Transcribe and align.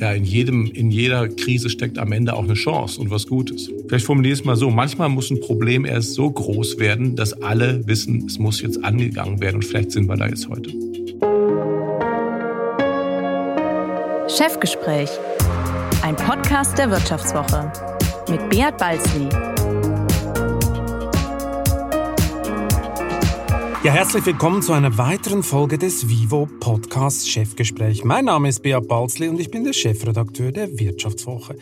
Ja, 0.00 0.12
in 0.12 0.24
jedem, 0.24 0.66
in 0.66 0.90
jeder 0.90 1.28
Krise 1.28 1.70
steckt 1.70 1.98
am 1.98 2.10
Ende 2.12 2.34
auch 2.34 2.44
eine 2.44 2.54
Chance 2.54 3.00
und 3.00 3.10
was 3.10 3.26
Gutes. 3.26 3.70
Vielleicht 3.86 4.04
formuliere 4.04 4.34
ich 4.34 4.40
es 4.40 4.44
mal 4.44 4.56
so. 4.56 4.70
Manchmal 4.70 5.08
muss 5.08 5.30
ein 5.30 5.40
Problem 5.40 5.84
erst 5.84 6.14
so 6.14 6.30
groß 6.30 6.78
werden, 6.78 7.14
dass 7.14 7.32
alle 7.42 7.86
wissen, 7.86 8.26
es 8.26 8.38
muss 8.38 8.60
jetzt 8.60 8.84
angegangen 8.84 9.40
werden 9.40 9.56
und 9.56 9.64
vielleicht 9.64 9.92
sind 9.92 10.08
wir 10.08 10.16
da 10.16 10.26
jetzt 10.26 10.48
heute. 10.48 10.70
Chefgespräch. 14.28 15.10
Ein 16.02 16.16
Podcast 16.16 16.76
der 16.76 16.90
Wirtschaftswoche 16.90 17.70
mit 18.28 18.50
Beat 18.50 18.76
Balzli. 18.78 19.53
Ja, 23.84 23.92
herzlich 23.92 24.24
willkommen 24.24 24.62
zu 24.62 24.72
einer 24.72 24.96
weiteren 24.96 25.42
Folge 25.42 25.76
des 25.76 26.08
Vivo 26.08 26.48
Podcast 26.58 27.28
Chefgespräch. 27.28 28.02
Mein 28.02 28.24
Name 28.24 28.48
ist 28.48 28.62
Beat 28.62 28.88
Balzli 28.88 29.28
und 29.28 29.38
ich 29.38 29.50
bin 29.50 29.62
der 29.62 29.74
Chefredakteur 29.74 30.52
der 30.52 30.78
Wirtschaftswoche. 30.78 31.58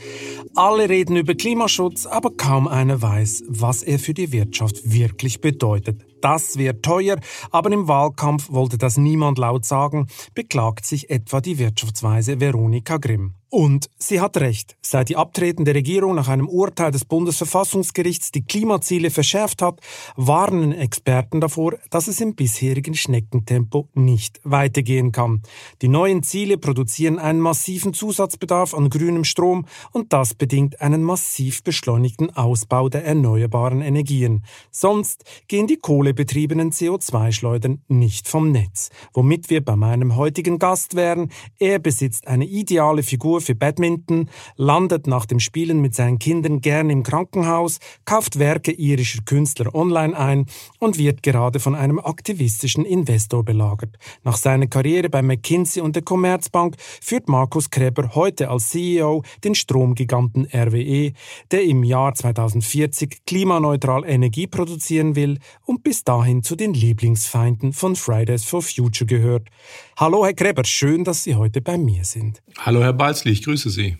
Alle 0.54 0.88
reden 0.88 1.16
über 1.16 1.34
Klimaschutz, 1.34 2.06
aber 2.06 2.30
kaum 2.30 2.68
einer 2.68 3.02
weiß, 3.02 3.42
was 3.48 3.82
er 3.82 3.98
für 3.98 4.14
die 4.14 4.30
Wirtschaft 4.30 4.76
wirklich 4.84 5.40
bedeutet. 5.40 6.00
Das 6.20 6.58
wird 6.58 6.84
teuer, 6.84 7.16
aber 7.50 7.72
im 7.72 7.88
Wahlkampf 7.88 8.52
wollte 8.52 8.78
das 8.78 8.98
niemand 8.98 9.38
laut 9.38 9.64
sagen, 9.64 10.06
beklagt 10.32 10.86
sich 10.86 11.10
etwa 11.10 11.40
die 11.40 11.58
Wirtschaftsweise 11.58 12.38
Veronika 12.38 12.98
Grimm. 12.98 13.34
Und 13.54 13.90
sie 13.98 14.18
hat 14.18 14.38
recht. 14.38 14.78
Seit 14.80 15.10
die 15.10 15.16
abtretende 15.16 15.74
Regierung 15.74 16.14
nach 16.14 16.28
einem 16.28 16.48
Urteil 16.48 16.90
des 16.90 17.04
Bundesverfassungsgerichts 17.04 18.32
die 18.32 18.46
Klimaziele 18.46 19.10
verschärft 19.10 19.60
hat, 19.60 19.78
warnen 20.16 20.72
Experten 20.72 21.38
davor, 21.38 21.74
dass 21.90 22.08
es 22.08 22.22
im 22.22 22.34
bisherigen 22.34 22.94
Schneckentempo 22.94 23.90
nicht 23.92 24.40
weitergehen 24.42 25.12
kann. 25.12 25.42
Die 25.82 25.88
neuen 25.88 26.22
Ziele 26.22 26.56
produzieren 26.56 27.18
einen 27.18 27.40
massiven 27.40 27.92
Zusatzbedarf 27.92 28.72
an 28.72 28.88
grünem 28.88 29.24
Strom 29.24 29.66
und 29.90 30.14
das 30.14 30.32
bedingt 30.32 30.80
einen 30.80 31.02
massiv 31.02 31.62
beschleunigten 31.62 32.34
Ausbau 32.34 32.88
der 32.88 33.04
erneuerbaren 33.04 33.82
Energien. 33.82 34.46
Sonst 34.70 35.24
gehen 35.46 35.66
die 35.66 35.76
kohlebetriebenen 35.76 36.72
CO2-Schleudern 36.72 37.82
nicht 37.88 38.28
vom 38.28 38.50
Netz. 38.50 38.88
Womit 39.12 39.50
wir 39.50 39.62
bei 39.62 39.76
meinem 39.76 40.16
heutigen 40.16 40.58
Gast 40.58 40.94
wären. 40.96 41.30
Er 41.58 41.78
besitzt 41.80 42.28
eine 42.28 42.46
ideale 42.46 43.02
Figur 43.02 43.41
für 43.42 43.54
Badminton, 43.54 44.30
landet 44.56 45.06
nach 45.06 45.26
dem 45.26 45.40
Spielen 45.40 45.80
mit 45.80 45.94
seinen 45.94 46.18
Kindern 46.18 46.60
gern 46.60 46.88
im 46.88 47.02
Krankenhaus, 47.02 47.78
kauft 48.04 48.38
Werke 48.38 48.72
irischer 48.72 49.22
Künstler 49.24 49.74
online 49.74 50.16
ein 50.16 50.46
und 50.78 50.98
wird 50.98 51.22
gerade 51.22 51.60
von 51.60 51.74
einem 51.74 51.98
aktivistischen 51.98 52.84
Investor 52.84 53.44
belagert. 53.44 53.98
Nach 54.24 54.36
seiner 54.36 54.66
Karriere 54.66 55.08
bei 55.08 55.22
McKinsey 55.22 55.82
und 55.82 55.96
der 55.96 56.02
Commerzbank 56.02 56.76
führt 56.78 57.28
Markus 57.28 57.70
Kreber 57.70 58.14
heute 58.14 58.48
als 58.48 58.70
CEO 58.70 59.22
den 59.44 59.54
Stromgiganten 59.54 60.46
RWE, 60.46 61.12
der 61.50 61.64
im 61.64 61.84
Jahr 61.84 62.14
2040 62.14 63.24
klimaneutral 63.26 64.04
Energie 64.06 64.46
produzieren 64.46 65.16
will 65.16 65.38
und 65.64 65.82
bis 65.82 66.04
dahin 66.04 66.42
zu 66.42 66.56
den 66.56 66.74
Lieblingsfeinden 66.74 67.72
von 67.72 67.96
Fridays 67.96 68.44
for 68.44 68.62
Future 68.62 69.06
gehört. 69.06 69.48
Hallo 69.96 70.24
Herr 70.24 70.34
Kreber, 70.34 70.64
schön, 70.64 71.04
dass 71.04 71.24
Sie 71.24 71.34
heute 71.34 71.60
bei 71.60 71.78
mir 71.78 72.04
sind. 72.04 72.42
Hallo 72.58 72.80
Herr 72.80 72.92
Balzli, 72.92 73.31
ich 73.32 73.42
grüße 73.42 73.70
Sie. 73.70 73.96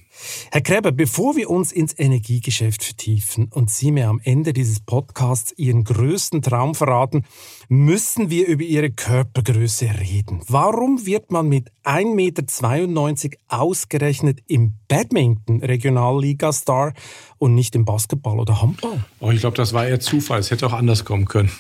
Herr 0.50 0.61
Kreber, 0.61 0.92
bevor 0.92 1.36
wir 1.36 1.50
uns 1.50 1.72
ins 1.72 1.98
Energiegeschäft 1.98 2.84
vertiefen 2.84 3.48
und 3.50 3.70
Sie 3.70 3.91
mir 3.91 4.08
am 4.08 4.20
Ende 4.22 4.52
dieses 4.52 4.80
Podcasts 4.80 5.52
Ihren 5.56 5.84
größten 5.84 6.42
Traum 6.42 6.75
verraten, 6.75 7.25
müssen 7.69 8.30
wir 8.30 8.47
über 8.47 8.62
Ihre 8.62 8.91
Körpergröße 8.91 9.88
reden. 10.00 10.42
Warum 10.47 11.06
wird 11.06 11.30
man 11.30 11.48
mit 11.48 11.70
1,92 11.84 13.25
Meter 13.25 13.36
ausgerechnet 13.48 14.41
im 14.47 14.75
Badminton 14.88 15.62
Regionalliga-Star 15.62 16.92
und 17.38 17.55
nicht 17.55 17.75
im 17.75 17.84
Basketball 17.84 18.38
oder 18.38 18.62
Handball? 18.62 19.05
Oh, 19.20 19.30
ich 19.30 19.41
glaube, 19.41 19.56
das 19.56 19.72
war 19.72 19.86
eher 19.86 20.00
Zufall. 20.00 20.41
Es 20.41 20.50
hätte 20.50 20.66
auch 20.66 20.75
anders 20.75 21.05
kommen 21.05 21.25
können. 21.25 21.50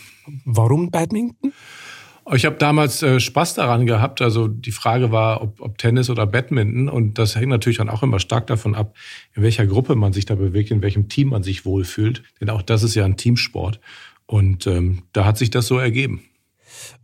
Warum 0.44 0.90
Badminton? 0.90 1.52
Ich 2.34 2.46
habe 2.46 2.56
damals 2.56 3.02
äh, 3.02 3.20
Spaß 3.20 3.54
daran 3.54 3.86
gehabt. 3.86 4.22
Also 4.22 4.48
die 4.48 4.72
Frage 4.72 5.10
war, 5.10 5.42
ob, 5.42 5.60
ob 5.60 5.78
Tennis 5.78 6.08
oder 6.08 6.26
Badminton. 6.26 6.88
Und 6.88 7.18
das 7.18 7.36
hängt 7.36 7.48
natürlich 7.48 7.78
dann 7.78 7.88
auch 7.88 8.02
immer 8.02 8.20
stark 8.20 8.46
davon 8.46 8.74
ab, 8.74 8.96
in 9.34 9.42
welcher 9.42 9.66
Gruppe 9.66 9.94
man 9.94 10.12
sich 10.12 10.24
da 10.24 10.34
bewegt, 10.34 10.70
in 10.70 10.82
welchem 10.82 11.08
Team 11.08 11.28
man 11.28 11.42
sich 11.42 11.64
wohlfühlt. 11.64 12.22
Denn 12.40 12.50
auch 12.50 12.62
das 12.62 12.82
ist 12.82 12.94
ja 12.94 13.04
ein 13.04 13.16
Teamsport. 13.16 13.80
Und 14.26 14.66
ähm, 14.66 15.02
da 15.12 15.24
hat 15.24 15.36
sich 15.36 15.50
das 15.50 15.66
so 15.66 15.78
ergeben. 15.78 16.22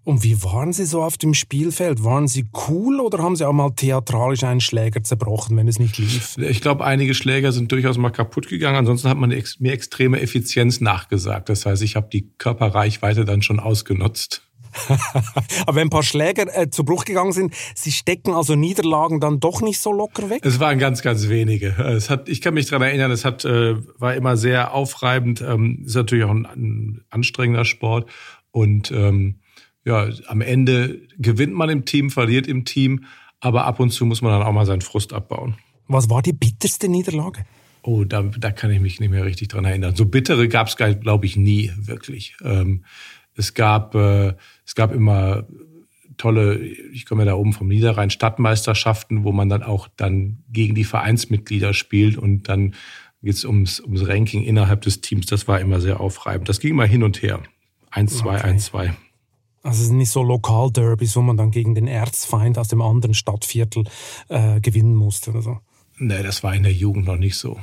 Und 0.04 0.24
wie 0.24 0.42
waren 0.42 0.72
Sie 0.72 0.86
so 0.86 1.02
auf 1.02 1.18
dem 1.18 1.34
Spielfeld? 1.34 2.02
Waren 2.02 2.28
Sie 2.28 2.46
cool 2.68 3.00
oder 3.00 3.18
haben 3.18 3.36
Sie 3.36 3.46
auch 3.46 3.52
mal 3.52 3.70
theatralisch 3.70 4.42
einen 4.44 4.60
Schläger 4.60 5.02
zerbrochen, 5.02 5.56
wenn 5.56 5.68
es 5.68 5.78
nicht 5.78 5.98
lief? 5.98 6.38
Ich 6.38 6.62
glaube, 6.62 6.84
einige 6.84 7.12
Schläger 7.14 7.52
sind 7.52 7.70
durchaus 7.70 7.98
mal 7.98 8.10
kaputt 8.10 8.48
gegangen. 8.48 8.78
Ansonsten 8.78 9.08
hat 9.10 9.18
man 9.18 9.30
mir 9.58 9.72
extreme 9.72 10.20
Effizienz 10.20 10.80
nachgesagt. 10.80 11.50
Das 11.50 11.66
heißt, 11.66 11.82
ich 11.82 11.96
habe 11.96 12.08
die 12.10 12.30
Körperreichweite 12.38 13.26
dann 13.26 13.42
schon 13.42 13.60
ausgenutzt. 13.60 14.47
Aber 15.66 15.76
wenn 15.76 15.88
ein 15.88 15.90
paar 15.90 16.02
Schläger 16.02 16.46
äh, 16.56 16.70
zu 16.70 16.84
Bruch 16.84 17.04
gegangen 17.04 17.32
sind, 17.32 17.54
sie 17.74 17.92
stecken 17.92 18.32
also 18.32 18.54
Niederlagen 18.54 19.20
dann 19.20 19.40
doch 19.40 19.60
nicht 19.60 19.80
so 19.80 19.92
locker 19.92 20.30
weg? 20.30 20.44
Es 20.44 20.60
waren 20.60 20.78
ganz, 20.78 21.02
ganz 21.02 21.28
wenige. 21.28 21.76
Es 21.78 22.10
hat, 22.10 22.28
ich 22.28 22.40
kann 22.40 22.54
mich 22.54 22.66
daran 22.66 22.82
erinnern, 22.82 23.10
es 23.10 23.24
hat, 23.24 23.44
äh, 23.44 23.76
war 23.98 24.14
immer 24.14 24.36
sehr 24.36 24.74
aufreibend. 24.74 25.40
Ähm, 25.40 25.82
ist 25.84 25.94
natürlich 25.94 26.24
auch 26.24 26.30
ein, 26.30 26.46
ein 26.46 27.04
anstrengender 27.10 27.64
Sport. 27.64 28.08
Und 28.50 28.90
ähm, 28.90 29.36
ja, 29.84 30.08
am 30.26 30.40
Ende 30.40 31.00
gewinnt 31.18 31.54
man 31.54 31.70
im 31.70 31.84
Team, 31.84 32.10
verliert 32.10 32.46
im 32.46 32.64
Team, 32.64 33.04
aber 33.40 33.64
ab 33.64 33.80
und 33.80 33.90
zu 33.90 34.04
muss 34.04 34.22
man 34.22 34.32
dann 34.32 34.42
auch 34.42 34.52
mal 34.52 34.66
seinen 34.66 34.82
Frust 34.82 35.12
abbauen. 35.12 35.56
Was 35.86 36.10
war 36.10 36.22
die 36.22 36.32
bitterste 36.32 36.88
Niederlage? 36.88 37.44
Oh, 37.82 38.04
da, 38.04 38.22
da 38.22 38.50
kann 38.50 38.70
ich 38.70 38.80
mich 38.80 39.00
nicht 39.00 39.10
mehr 39.10 39.24
richtig 39.24 39.48
dran 39.48 39.64
erinnern. 39.64 39.96
So 39.96 40.04
bittere 40.04 40.48
gab 40.48 40.68
es, 40.68 40.76
glaube 40.76 41.24
ich, 41.24 41.36
nie 41.36 41.72
wirklich. 41.76 42.36
Ähm, 42.42 42.84
es 43.38 43.54
gab, 43.54 43.94
äh, 43.94 44.34
es 44.66 44.74
gab 44.74 44.92
immer 44.92 45.46
tolle, 46.16 46.58
ich 46.58 47.06
komme 47.06 47.22
ja 47.22 47.30
da 47.30 47.34
oben 47.34 47.52
vom 47.52 47.68
Niederrhein, 47.68 48.10
Stadtmeisterschaften, 48.10 49.24
wo 49.24 49.32
man 49.32 49.48
dann 49.48 49.62
auch 49.62 49.88
dann 49.96 50.42
gegen 50.50 50.74
die 50.74 50.84
Vereinsmitglieder 50.84 51.72
spielt 51.72 52.18
und 52.18 52.48
dann 52.48 52.74
geht 53.22 53.34
es 53.34 53.44
ums, 53.44 53.80
ums 53.80 54.06
Ranking 54.06 54.42
innerhalb 54.42 54.82
des 54.82 55.00
Teams. 55.00 55.26
Das 55.26 55.48
war 55.48 55.60
immer 55.60 55.80
sehr 55.80 56.00
aufreibend. 56.00 56.48
Das 56.48 56.60
ging 56.60 56.72
immer 56.72 56.86
hin 56.86 57.02
und 57.02 57.22
her. 57.22 57.40
1-2, 57.92 58.26
okay. 58.26 58.48
1-2. 58.48 58.92
Also 59.62 59.82
es 59.82 59.88
sind 59.88 59.96
nicht 59.96 60.10
so 60.10 60.22
Lokalderbys, 60.22 61.16
wo 61.16 61.22
man 61.22 61.36
dann 61.36 61.50
gegen 61.50 61.74
den 61.74 61.88
Erzfeind 61.88 62.58
aus 62.58 62.68
dem 62.68 62.80
anderen 62.80 63.14
Stadtviertel 63.14 63.84
äh, 64.28 64.60
gewinnen 64.60 64.94
musste 64.94 65.30
oder 65.30 65.42
so. 65.42 65.58
Nee, 65.98 66.22
das 66.22 66.42
war 66.42 66.54
in 66.54 66.62
der 66.62 66.72
Jugend 66.72 67.06
noch 67.06 67.16
nicht 67.16 67.36
so. 67.36 67.58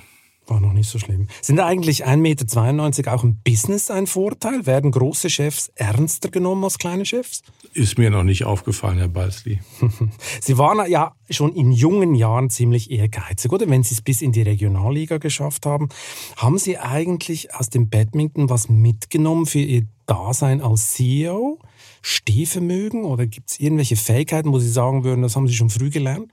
War 0.47 0.59
noch 0.59 0.73
nicht 0.73 0.89
so 0.89 0.99
schlimm. 0.99 1.27
Sind 1.41 1.59
eigentlich 1.59 2.05
1,92 2.05 2.17
Meter 2.17 3.13
auch 3.13 3.23
im 3.23 3.37
Business 3.37 3.89
ein 3.89 4.05
Vorteil? 4.05 4.65
Werden 4.65 4.91
große 4.91 5.29
Chefs 5.29 5.71
ernster 5.75 6.29
genommen 6.29 6.63
als 6.63 6.77
kleine 6.77 7.05
Chefs? 7.05 7.41
Ist 7.73 7.97
mir 7.97 8.11
noch 8.11 8.23
nicht 8.23 8.43
aufgefallen, 8.43 8.99
Herr 8.99 9.07
Balsli. 9.07 9.59
Sie 10.41 10.57
waren 10.57 10.89
ja 10.89 11.15
schon 11.29 11.53
in 11.53 11.71
jungen 11.71 12.13
Jahren 12.13 12.49
ziemlich 12.51 12.91
ehrgeizig, 12.91 13.51
oder? 13.51 13.67
Wenn 13.69 13.83
Sie 13.83 13.95
es 13.95 14.01
bis 14.01 14.21
in 14.21 14.31
die 14.31 14.43
Regionalliga 14.43 15.17
geschafft 15.17 15.65
haben. 15.65 15.89
Haben 16.37 16.59
Sie 16.59 16.77
eigentlich 16.77 17.55
aus 17.55 17.69
dem 17.69 17.89
Badminton 17.89 18.49
was 18.49 18.69
mitgenommen 18.69 19.47
für 19.47 19.59
Ihr 19.59 19.87
Dasein 20.05 20.61
als 20.61 20.93
CEO? 20.93 21.59
Stehvermögen 22.03 23.03
oder 23.03 23.25
gibt 23.25 23.49
es 23.49 23.59
irgendwelche 23.59 23.95
Fähigkeiten, 23.95 24.51
wo 24.51 24.59
Sie 24.59 24.69
sagen 24.69 25.03
würden, 25.03 25.23
das 25.23 25.35
haben 25.35 25.47
Sie 25.47 25.55
schon 25.55 25.71
früh 25.71 25.89
gelernt? 25.89 26.31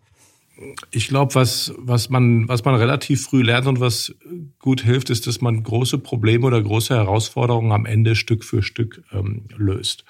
Ich 0.90 1.08
glaube, 1.08 1.34
was, 1.34 1.74
was, 1.78 2.10
man, 2.10 2.48
was 2.48 2.64
man 2.64 2.74
relativ 2.74 3.22
früh 3.22 3.42
lernt 3.42 3.66
und 3.66 3.80
was 3.80 4.14
gut 4.58 4.82
hilft, 4.82 5.10
ist, 5.10 5.26
dass 5.26 5.40
man 5.40 5.62
große 5.62 5.98
Probleme 5.98 6.46
oder 6.46 6.62
große 6.62 6.94
Herausforderungen 6.94 7.72
am 7.72 7.86
Ende 7.86 8.14
Stück 8.16 8.44
für 8.44 8.62
Stück 8.62 9.02
ähm, 9.12 9.46
löst. 9.56 10.04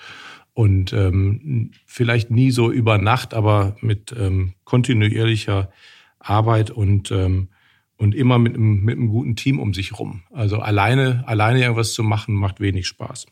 Und 0.54 0.92
ähm, 0.92 1.70
vielleicht 1.86 2.30
nie 2.30 2.50
so 2.50 2.70
über 2.70 2.98
Nacht, 2.98 3.32
aber 3.32 3.76
mit 3.80 4.14
ähm, 4.18 4.54
kontinuierlicher 4.64 5.70
Arbeit 6.18 6.70
und, 6.70 7.10
ähm, 7.10 7.48
und 7.96 8.14
immer 8.14 8.38
mit 8.38 8.54
einem, 8.54 8.84
mit 8.84 8.96
einem 8.96 9.08
guten 9.08 9.36
Team 9.36 9.58
um 9.58 9.72
sich 9.72 9.98
rum. 9.98 10.22
Also 10.30 10.58
alleine, 10.58 11.24
alleine 11.26 11.60
irgendwas 11.62 11.94
zu 11.94 12.02
machen, 12.02 12.34
macht 12.34 12.60
wenig 12.60 12.86
Spaß. 12.86 13.26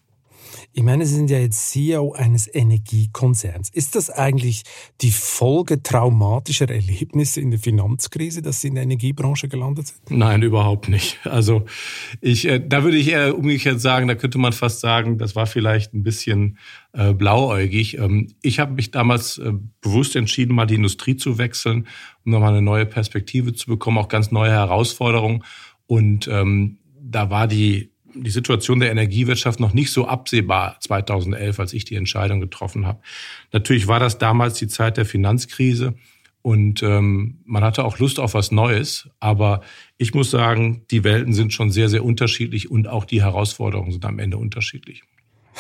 Ich 0.72 0.84
meine, 0.84 1.04
Sie 1.04 1.16
sind 1.16 1.30
ja 1.30 1.38
jetzt 1.38 1.70
CEO 1.70 2.12
eines 2.12 2.52
Energiekonzerns. 2.52 3.70
Ist 3.70 3.96
das 3.96 4.08
eigentlich 4.08 4.62
die 5.00 5.10
Folge 5.10 5.82
traumatischer 5.82 6.70
Erlebnisse 6.70 7.40
in 7.40 7.50
der 7.50 7.58
Finanzkrise, 7.58 8.40
dass 8.40 8.60
Sie 8.60 8.68
in 8.68 8.76
der 8.76 8.84
Energiebranche 8.84 9.48
gelandet 9.48 9.88
sind? 9.88 10.10
Nein, 10.10 10.42
überhaupt 10.42 10.88
nicht. 10.88 11.18
Also 11.24 11.64
ich, 12.20 12.46
äh, 12.46 12.60
da 12.64 12.84
würde 12.84 12.98
ich 12.98 13.08
eher 13.08 13.36
umgekehrt 13.36 13.80
sagen, 13.80 14.06
da 14.06 14.14
könnte 14.14 14.38
man 14.38 14.52
fast 14.52 14.80
sagen, 14.80 15.18
das 15.18 15.34
war 15.34 15.46
vielleicht 15.46 15.92
ein 15.92 16.04
bisschen 16.04 16.58
äh, 16.92 17.12
blauäugig. 17.14 17.98
Ähm, 17.98 18.28
ich 18.40 18.60
habe 18.60 18.74
mich 18.74 18.92
damals 18.92 19.38
äh, 19.38 19.52
bewusst 19.80 20.14
entschieden, 20.14 20.54
mal 20.54 20.66
die 20.66 20.76
Industrie 20.76 21.16
zu 21.16 21.38
wechseln, 21.38 21.88
um 22.24 22.32
nochmal 22.32 22.52
eine 22.52 22.62
neue 22.62 22.86
Perspektive 22.86 23.54
zu 23.54 23.66
bekommen, 23.66 23.98
auch 23.98 24.08
ganz 24.08 24.30
neue 24.30 24.50
Herausforderungen. 24.50 25.42
Und 25.86 26.28
ähm, 26.28 26.78
da 27.00 27.30
war 27.30 27.48
die 27.48 27.89
die 28.14 28.30
Situation 28.30 28.80
der 28.80 28.90
Energiewirtschaft 28.90 29.60
noch 29.60 29.72
nicht 29.72 29.92
so 29.92 30.06
absehbar 30.06 30.76
2011, 30.80 31.60
als 31.60 31.72
ich 31.72 31.84
die 31.84 31.96
Entscheidung 31.96 32.40
getroffen 32.40 32.86
habe. 32.86 33.00
Natürlich 33.52 33.86
war 33.86 34.00
das 34.00 34.18
damals 34.18 34.58
die 34.58 34.68
Zeit 34.68 34.96
der 34.96 35.04
Finanzkrise 35.04 35.94
Und 36.42 36.82
ähm, 36.82 37.38
man 37.44 37.62
hatte 37.62 37.84
auch 37.84 37.98
Lust 37.98 38.18
auf 38.18 38.34
was 38.34 38.50
Neues. 38.50 39.10
Aber 39.20 39.60
ich 39.98 40.14
muss 40.14 40.30
sagen, 40.30 40.82
die 40.90 41.04
Welten 41.04 41.34
sind 41.34 41.52
schon 41.52 41.70
sehr, 41.70 41.88
sehr 41.88 42.04
unterschiedlich 42.04 42.70
und 42.70 42.88
auch 42.88 43.04
die 43.04 43.22
Herausforderungen 43.22 43.92
sind 43.92 44.04
am 44.06 44.18
Ende 44.18 44.38
unterschiedlich. 44.38 45.02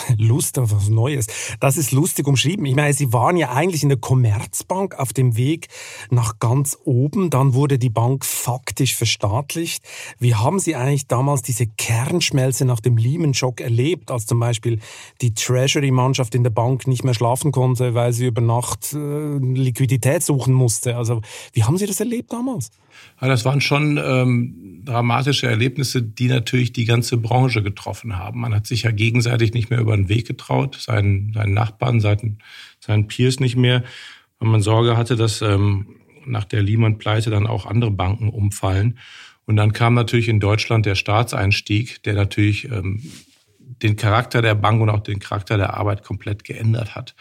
Lust 0.18 0.58
auf 0.58 0.72
was 0.72 0.88
Neues. 0.88 1.26
Das 1.60 1.76
ist 1.76 1.92
lustig 1.92 2.26
umschrieben. 2.26 2.66
Ich 2.66 2.74
meine, 2.74 2.92
Sie 2.92 3.12
waren 3.12 3.36
ja 3.36 3.50
eigentlich 3.50 3.82
in 3.82 3.88
der 3.88 3.98
Commerzbank 3.98 4.98
auf 4.98 5.12
dem 5.12 5.36
Weg 5.36 5.68
nach 6.10 6.38
ganz 6.38 6.78
oben. 6.84 7.30
Dann 7.30 7.54
wurde 7.54 7.78
die 7.78 7.90
Bank 7.90 8.24
faktisch 8.24 8.94
verstaatlicht. 8.94 9.84
Wie 10.18 10.34
haben 10.34 10.58
Sie 10.58 10.76
eigentlich 10.76 11.06
damals 11.06 11.42
diese 11.42 11.66
Kernschmelze 11.66 12.64
nach 12.64 12.80
dem 12.80 12.96
Lehman-Schock 12.96 13.60
erlebt, 13.60 14.10
als 14.10 14.26
zum 14.26 14.40
Beispiel 14.40 14.80
die 15.20 15.34
Treasury-Mannschaft 15.34 16.34
in 16.34 16.42
der 16.42 16.50
Bank 16.50 16.86
nicht 16.86 17.04
mehr 17.04 17.14
schlafen 17.14 17.52
konnte, 17.52 17.94
weil 17.94 18.12
sie 18.12 18.26
über 18.26 18.40
Nacht 18.40 18.92
äh, 18.92 19.38
Liquidität 19.38 20.22
suchen 20.22 20.54
musste? 20.54 20.96
Also, 20.96 21.20
wie 21.52 21.64
haben 21.64 21.76
Sie 21.76 21.86
das 21.86 22.00
erlebt 22.00 22.32
damals? 22.32 22.70
Ja, 23.20 23.28
das 23.28 23.44
waren 23.44 23.60
schon 23.60 23.98
ähm, 24.02 24.82
dramatische 24.84 25.46
Erlebnisse, 25.46 26.02
die 26.02 26.28
natürlich 26.28 26.72
die 26.72 26.84
ganze 26.84 27.16
Branche 27.16 27.62
getroffen 27.62 28.16
haben. 28.16 28.40
Man 28.40 28.54
hat 28.54 28.66
sich 28.66 28.82
ja 28.82 28.90
gegenseitig 28.90 29.52
nicht 29.52 29.70
mehr 29.70 29.80
über 29.80 29.96
den 29.96 30.08
Weg 30.08 30.26
getraut, 30.26 30.76
seinen, 30.80 31.32
seinen 31.32 31.54
Nachbarn, 31.54 32.00
seinen, 32.00 32.38
seinen 32.80 33.06
Peers 33.06 33.40
nicht 33.40 33.56
mehr, 33.56 33.84
weil 34.38 34.48
man 34.48 34.62
Sorge 34.62 34.96
hatte, 34.96 35.16
dass 35.16 35.42
ähm, 35.42 35.96
nach 36.26 36.44
der 36.44 36.62
Lehman-Pleite 36.62 37.30
dann 37.30 37.46
auch 37.46 37.66
andere 37.66 37.90
Banken 37.90 38.28
umfallen. 38.28 38.98
Und 39.46 39.56
dann 39.56 39.72
kam 39.72 39.94
natürlich 39.94 40.28
in 40.28 40.40
Deutschland 40.40 40.86
der 40.86 40.94
Staatseinstieg, 40.94 42.02
der 42.04 42.14
natürlich 42.14 42.70
ähm, 42.70 43.02
den 43.58 43.96
Charakter 43.96 44.42
der 44.42 44.54
Bank 44.54 44.80
und 44.80 44.90
auch 44.90 45.00
den 45.00 45.18
Charakter 45.18 45.56
der 45.56 45.74
Arbeit 45.74 46.02
komplett 46.02 46.44
geändert 46.44 46.94
hat. 46.94 47.14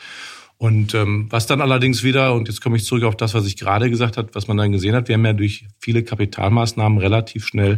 Und 0.60 0.94
ähm, 0.94 1.28
was 1.30 1.48
dann 1.48 1.62
allerdings 1.62 2.04
wieder, 2.04 2.34
und 2.34 2.50
jetzt 2.50 2.60
komme 2.60 2.76
ich 2.76 2.84
zurück 2.84 3.06
auf 3.06 3.16
das, 3.16 3.34
was 3.34 3.48
ich 3.48 3.56
gerade 3.56 3.90
gesagt 3.90 4.18
habe, 4.18 4.28
was 4.34 4.50
man 4.50 4.58
dann 4.58 4.74
gesehen 4.74 4.94
hat, 4.94 5.08
wir 5.08 5.16
haben 5.16 5.26
ja 5.26 5.32
durch 5.32 5.66
viele 5.80 6.04
Kapitalmaßnahmen 6.04 6.98
relativ 6.98 7.48
schnell 7.48 7.78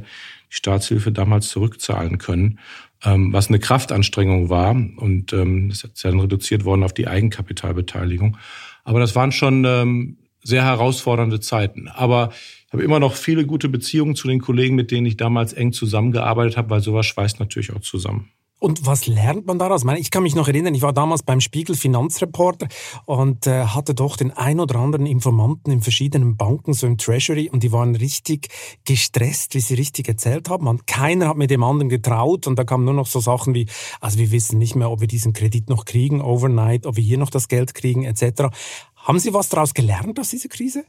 die 0.51 0.55
Staatshilfe 0.55 1.11
damals 1.11 1.49
zurückzahlen 1.49 2.17
können, 2.17 2.57
ähm, 3.03 3.31
was 3.31 3.49
eine 3.49 3.59
Kraftanstrengung 3.59 4.49
war. 4.49 4.71
Und 4.71 5.31
ähm, 5.31 5.69
das 5.69 5.83
ist 5.83 6.03
dann 6.03 6.19
reduziert 6.19 6.65
worden 6.65 6.81
auf 6.81 6.91
die 6.91 7.07
Eigenkapitalbeteiligung. 7.07 8.37
Aber 8.83 8.99
das 8.99 9.15
waren 9.15 9.31
schon 9.31 9.63
ähm, 9.63 10.17
sehr 10.43 10.63
herausfordernde 10.63 11.39
Zeiten. 11.39 11.87
Aber 11.87 12.31
ich 12.65 12.73
habe 12.73 12.81
immer 12.81 12.99
noch 12.99 13.13
viele 13.13 13.45
gute 13.45 13.69
Beziehungen 13.69 14.15
zu 14.15 14.27
den 14.27 14.41
Kollegen, 14.41 14.73
mit 14.73 14.89
denen 14.89 15.05
ich 15.05 15.17
damals 15.17 15.53
eng 15.53 15.71
zusammengearbeitet 15.71 16.57
habe, 16.57 16.71
weil 16.71 16.81
sowas 16.81 17.05
schweißt 17.05 17.39
natürlich 17.39 17.73
auch 17.73 17.81
zusammen. 17.81 18.31
Und 18.61 18.85
was 18.85 19.07
lernt 19.07 19.47
man 19.47 19.57
daraus? 19.57 19.83
Ich 19.97 20.11
kann 20.11 20.21
mich 20.21 20.35
noch 20.35 20.47
erinnern, 20.47 20.75
ich 20.75 20.83
war 20.83 20.93
damals 20.93 21.23
beim 21.23 21.41
Spiegel 21.41 21.75
Finanzreporter 21.75 22.67
und 23.05 23.47
äh, 23.47 23.65
hatte 23.65 23.95
doch 23.95 24.17
den 24.17 24.29
ein 24.29 24.59
oder 24.59 24.75
anderen 24.75 25.07
Informanten 25.07 25.71
in 25.71 25.81
verschiedenen 25.81 26.37
Banken, 26.37 26.73
so 26.73 26.85
im 26.85 26.99
Treasury, 26.99 27.49
und 27.49 27.63
die 27.63 27.71
waren 27.71 27.95
richtig 27.95 28.49
gestresst, 28.85 29.55
wie 29.55 29.61
sie 29.61 29.73
richtig 29.73 30.07
erzählt 30.07 30.47
haben. 30.47 30.67
Und 30.67 30.85
keiner 30.85 31.29
hat 31.29 31.37
mit 31.37 31.49
dem 31.49 31.63
anderen 31.63 31.89
getraut 31.89 32.45
und 32.45 32.59
da 32.59 32.63
kamen 32.63 32.85
nur 32.85 32.93
noch 32.93 33.07
so 33.07 33.19
Sachen 33.19 33.55
wie, 33.55 33.65
also 33.99 34.19
wir 34.19 34.29
wissen 34.29 34.59
nicht 34.59 34.75
mehr, 34.75 34.91
ob 34.91 35.01
wir 35.01 35.07
diesen 35.07 35.33
Kredit 35.33 35.67
noch 35.67 35.85
kriegen, 35.85 36.21
overnight, 36.21 36.85
ob 36.85 36.97
wir 36.97 37.03
hier 37.03 37.17
noch 37.17 37.31
das 37.31 37.47
Geld 37.47 37.73
kriegen, 37.73 38.03
etc. 38.03 38.53
Haben 38.95 39.17
Sie 39.17 39.33
was 39.33 39.49
daraus 39.49 39.73
gelernt 39.73 40.19
aus 40.19 40.29
dieser 40.29 40.49
Krise? 40.49 40.83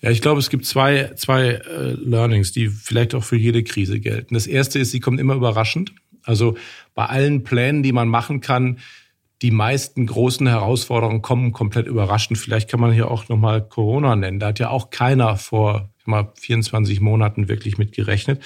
Ja, 0.00 0.10
ich 0.10 0.22
glaube, 0.22 0.40
es 0.40 0.50
gibt 0.50 0.66
zwei, 0.66 1.12
zwei 1.14 1.50
äh, 1.50 1.92
Learnings, 1.92 2.50
die 2.50 2.66
vielleicht 2.66 3.14
auch 3.14 3.22
für 3.22 3.36
jede 3.36 3.62
Krise 3.62 4.00
gelten. 4.00 4.34
Das 4.34 4.48
erste 4.48 4.80
ist, 4.80 4.90
sie 4.90 4.98
kommt 4.98 5.20
immer 5.20 5.36
überraschend. 5.36 5.94
Also 6.24 6.56
bei 6.94 7.06
allen 7.06 7.42
Plänen, 7.44 7.82
die 7.82 7.92
man 7.92 8.08
machen 8.08 8.40
kann, 8.40 8.78
die 9.42 9.50
meisten 9.50 10.06
großen 10.06 10.46
Herausforderungen 10.46 11.20
kommen 11.20 11.52
komplett 11.52 11.86
überraschend. 11.88 12.38
Vielleicht 12.38 12.70
kann 12.70 12.80
man 12.80 12.92
hier 12.92 13.10
auch 13.10 13.28
nochmal 13.28 13.66
Corona 13.66 14.14
nennen. 14.14 14.38
Da 14.38 14.48
hat 14.48 14.60
ja 14.60 14.70
auch 14.70 14.90
keiner 14.90 15.36
vor 15.36 15.90
mal 16.04 16.32
24 16.38 17.00
Monaten 17.00 17.48
wirklich 17.48 17.78
mit 17.78 17.92
gerechnet. 17.92 18.42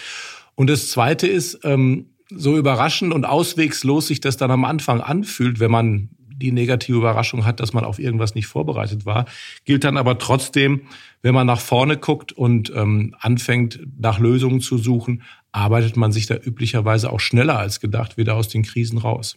Und 0.54 0.70
das 0.70 0.90
Zweite 0.90 1.26
ist, 1.26 1.60
ähm, 1.64 2.06
so 2.28 2.56
überraschend 2.56 3.14
und 3.14 3.24
auswegslos 3.24 4.08
sich 4.08 4.20
das 4.20 4.36
dann 4.36 4.50
am 4.50 4.64
Anfang 4.64 5.00
anfühlt, 5.00 5.60
wenn 5.60 5.70
man 5.70 6.08
die 6.18 6.52
negative 6.52 6.98
Überraschung 6.98 7.44
hat, 7.44 7.60
dass 7.60 7.72
man 7.72 7.84
auf 7.84 7.98
irgendwas 7.98 8.34
nicht 8.34 8.46
vorbereitet 8.46 9.06
war, 9.06 9.26
gilt 9.64 9.84
dann 9.84 9.96
aber 9.96 10.18
trotzdem, 10.18 10.82
wenn 11.26 11.34
man 11.34 11.48
nach 11.48 11.60
vorne 11.60 11.96
guckt 11.96 12.30
und 12.30 12.72
ähm, 12.72 13.16
anfängt, 13.18 13.80
nach 13.98 14.20
Lösungen 14.20 14.60
zu 14.60 14.78
suchen, 14.78 15.24
arbeitet 15.50 15.96
man 15.96 16.12
sich 16.12 16.26
da 16.26 16.36
üblicherweise 16.36 17.10
auch 17.10 17.18
schneller 17.18 17.58
als 17.58 17.80
gedacht 17.80 18.16
wieder 18.16 18.36
aus 18.36 18.46
den 18.46 18.62
Krisen 18.62 18.98
raus. 18.98 19.36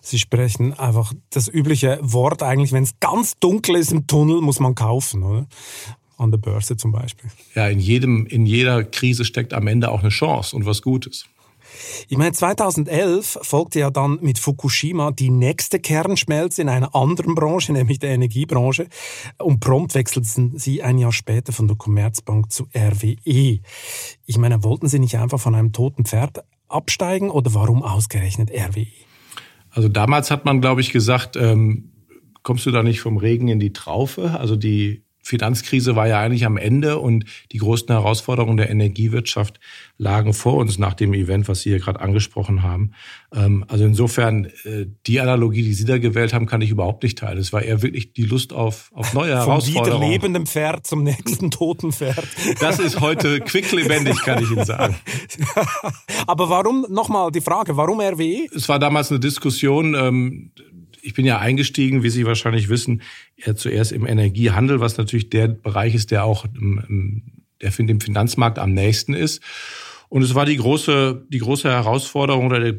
Sie 0.00 0.18
sprechen 0.18 0.72
einfach 0.72 1.12
das 1.28 1.48
übliche 1.48 1.98
Wort 2.00 2.42
eigentlich, 2.42 2.72
wenn 2.72 2.84
es 2.84 2.98
ganz 3.00 3.38
dunkel 3.38 3.76
ist 3.76 3.92
im 3.92 4.06
Tunnel, 4.06 4.40
muss 4.40 4.60
man 4.60 4.74
kaufen, 4.74 5.22
oder? 5.24 5.46
An 6.16 6.30
der 6.30 6.38
Börse 6.38 6.78
zum 6.78 6.90
Beispiel. 6.90 7.28
Ja, 7.54 7.68
in 7.68 7.80
jedem, 7.80 8.24
in 8.24 8.46
jeder 8.46 8.82
Krise 8.82 9.26
steckt 9.26 9.52
am 9.52 9.66
Ende 9.66 9.90
auch 9.90 10.00
eine 10.00 10.08
Chance 10.08 10.56
und 10.56 10.64
was 10.64 10.80
Gutes. 10.80 11.26
Ich 12.08 12.16
meine, 12.16 12.32
2011 12.32 13.38
folgte 13.42 13.80
ja 13.80 13.90
dann 13.90 14.18
mit 14.20 14.38
Fukushima 14.38 15.10
die 15.10 15.30
nächste 15.30 15.80
Kernschmelze 15.80 16.62
in 16.62 16.68
einer 16.68 16.94
anderen 16.94 17.34
Branche, 17.34 17.72
nämlich 17.72 17.98
der 17.98 18.10
Energiebranche. 18.10 18.88
Und 19.38 19.60
prompt 19.60 19.94
wechselten 19.94 20.58
Sie 20.58 20.82
ein 20.82 20.98
Jahr 20.98 21.12
später 21.12 21.52
von 21.52 21.68
der 21.68 21.76
Commerzbank 21.76 22.52
zu 22.52 22.68
RWE. 22.74 23.60
Ich 24.26 24.38
meine, 24.38 24.62
wollten 24.64 24.88
Sie 24.88 24.98
nicht 24.98 25.18
einfach 25.18 25.40
von 25.40 25.54
einem 25.54 25.72
toten 25.72 26.04
Pferd 26.04 26.44
absteigen 26.68 27.30
oder 27.30 27.54
warum 27.54 27.82
ausgerechnet 27.82 28.50
RWE? 28.50 28.86
Also 29.70 29.88
damals 29.88 30.30
hat 30.30 30.44
man, 30.44 30.60
glaube 30.60 30.80
ich, 30.80 30.90
gesagt, 30.90 31.36
ähm, 31.36 31.92
kommst 32.42 32.64
du 32.66 32.70
da 32.70 32.82
nicht 32.82 33.00
vom 33.00 33.16
Regen 33.16 33.48
in 33.48 33.60
die 33.60 33.72
Traufe? 33.72 34.38
Also 34.38 34.56
die 34.56 35.05
Finanzkrise 35.26 35.96
war 35.96 36.06
ja 36.06 36.20
eigentlich 36.20 36.46
am 36.46 36.56
Ende 36.56 36.98
und 36.98 37.24
die 37.50 37.58
großen 37.58 37.88
Herausforderungen 37.88 38.56
der 38.56 38.70
Energiewirtschaft 38.70 39.58
lagen 39.98 40.32
vor 40.32 40.54
uns 40.54 40.78
nach 40.78 40.94
dem 40.94 41.14
Event, 41.14 41.48
was 41.48 41.62
Sie 41.62 41.70
hier 41.70 41.80
gerade 41.80 42.00
angesprochen 42.00 42.62
haben. 42.62 42.92
Ähm, 43.34 43.64
also 43.66 43.84
insofern, 43.84 44.44
äh, 44.64 44.86
die 45.06 45.20
Analogie, 45.20 45.62
die 45.62 45.74
Sie 45.74 45.84
da 45.84 45.98
gewählt 45.98 46.32
haben, 46.32 46.46
kann 46.46 46.60
ich 46.60 46.70
überhaupt 46.70 47.02
nicht 47.02 47.18
teilen. 47.18 47.38
Es 47.38 47.52
war 47.52 47.62
eher 47.62 47.82
wirklich 47.82 48.12
die 48.12 48.22
Lust 48.22 48.52
auf, 48.52 48.92
auf 48.94 49.14
neue 49.14 49.34
Herausforderungen. 49.34 50.02
Vom 50.02 50.10
lebenden 50.10 50.46
Pferd 50.46 50.86
zum 50.86 51.02
nächsten 51.02 51.50
toten 51.50 51.92
Pferd. 51.92 52.24
Das 52.60 52.78
ist 52.78 53.00
heute 53.00 53.40
quicklebendig, 53.40 54.22
kann 54.22 54.42
ich 54.42 54.50
Ihnen 54.50 54.64
sagen. 54.64 54.96
Aber 56.28 56.48
warum, 56.48 56.86
nochmal 56.88 57.32
die 57.32 57.40
Frage, 57.40 57.76
warum 57.76 58.00
RWE? 58.00 58.46
Es 58.54 58.68
war 58.68 58.78
damals 58.78 59.10
eine 59.10 59.18
Diskussion, 59.18 59.94
ähm, 59.94 60.52
ich 61.06 61.14
bin 61.14 61.24
ja 61.24 61.38
eingestiegen, 61.38 62.02
wie 62.02 62.10
Sie 62.10 62.26
wahrscheinlich 62.26 62.68
wissen, 62.68 63.00
eher 63.36 63.54
zuerst 63.54 63.92
im 63.92 64.04
Energiehandel, 64.04 64.80
was 64.80 64.98
natürlich 64.98 65.30
der 65.30 65.46
Bereich 65.46 65.94
ist, 65.94 66.10
der 66.10 66.24
auch 66.24 66.46
der 67.62 67.70
dem 67.70 68.00
Finanzmarkt 68.00 68.58
am 68.58 68.72
nächsten 68.72 69.14
ist. 69.14 69.40
Und 70.08 70.22
es 70.22 70.34
war 70.34 70.46
die 70.46 70.56
große, 70.56 71.26
die 71.28 71.38
große 71.38 71.70
Herausforderung 71.70 72.46
oder 72.46 72.72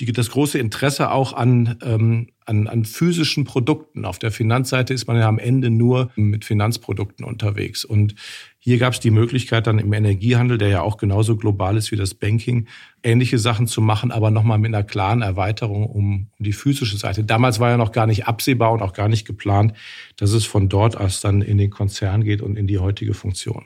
die, 0.00 0.12
das 0.12 0.30
große 0.30 0.58
Interesse 0.58 1.10
auch 1.10 1.34
an, 1.34 1.76
ähm, 1.82 2.28
an, 2.46 2.66
an 2.66 2.84
physischen 2.84 3.44
Produkten. 3.44 4.06
Auf 4.06 4.18
der 4.18 4.32
Finanzseite 4.32 4.94
ist 4.94 5.06
man 5.06 5.16
ja 5.16 5.28
am 5.28 5.38
Ende 5.38 5.68
nur 5.68 6.10
mit 6.16 6.44
Finanzprodukten 6.44 7.24
unterwegs. 7.24 7.84
Und 7.84 8.14
hier 8.58 8.78
gab 8.78 8.94
es 8.94 9.00
die 9.00 9.10
Möglichkeit 9.10 9.66
dann 9.66 9.78
im 9.78 9.92
Energiehandel, 9.92 10.56
der 10.56 10.68
ja 10.68 10.82
auch 10.82 10.96
genauso 10.96 11.36
global 11.36 11.76
ist 11.76 11.92
wie 11.92 11.96
das 11.96 12.14
Banking, 12.14 12.66
ähnliche 13.02 13.38
Sachen 13.38 13.66
zu 13.66 13.82
machen, 13.82 14.10
aber 14.10 14.30
nochmal 14.30 14.58
mit 14.58 14.74
einer 14.74 14.84
klaren 14.84 15.22
Erweiterung 15.22 15.86
um, 15.86 16.28
um 16.38 16.44
die 16.44 16.52
physische 16.52 16.96
Seite. 16.96 17.22
Damals 17.22 17.60
war 17.60 17.70
ja 17.70 17.76
noch 17.76 17.92
gar 17.92 18.06
nicht 18.06 18.26
absehbar 18.26 18.72
und 18.72 18.82
auch 18.82 18.94
gar 18.94 19.08
nicht 19.08 19.26
geplant, 19.26 19.74
dass 20.16 20.32
es 20.32 20.46
von 20.46 20.68
dort 20.68 20.96
aus 20.96 21.20
dann 21.20 21.42
in 21.42 21.58
den 21.58 21.70
Konzern 21.70 22.24
geht 22.24 22.40
und 22.40 22.56
in 22.56 22.66
die 22.66 22.78
heutige 22.78 23.14
Funktion. 23.14 23.64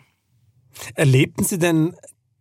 Erlebten 0.95 1.45
Sie 1.45 1.59
denn 1.59 1.95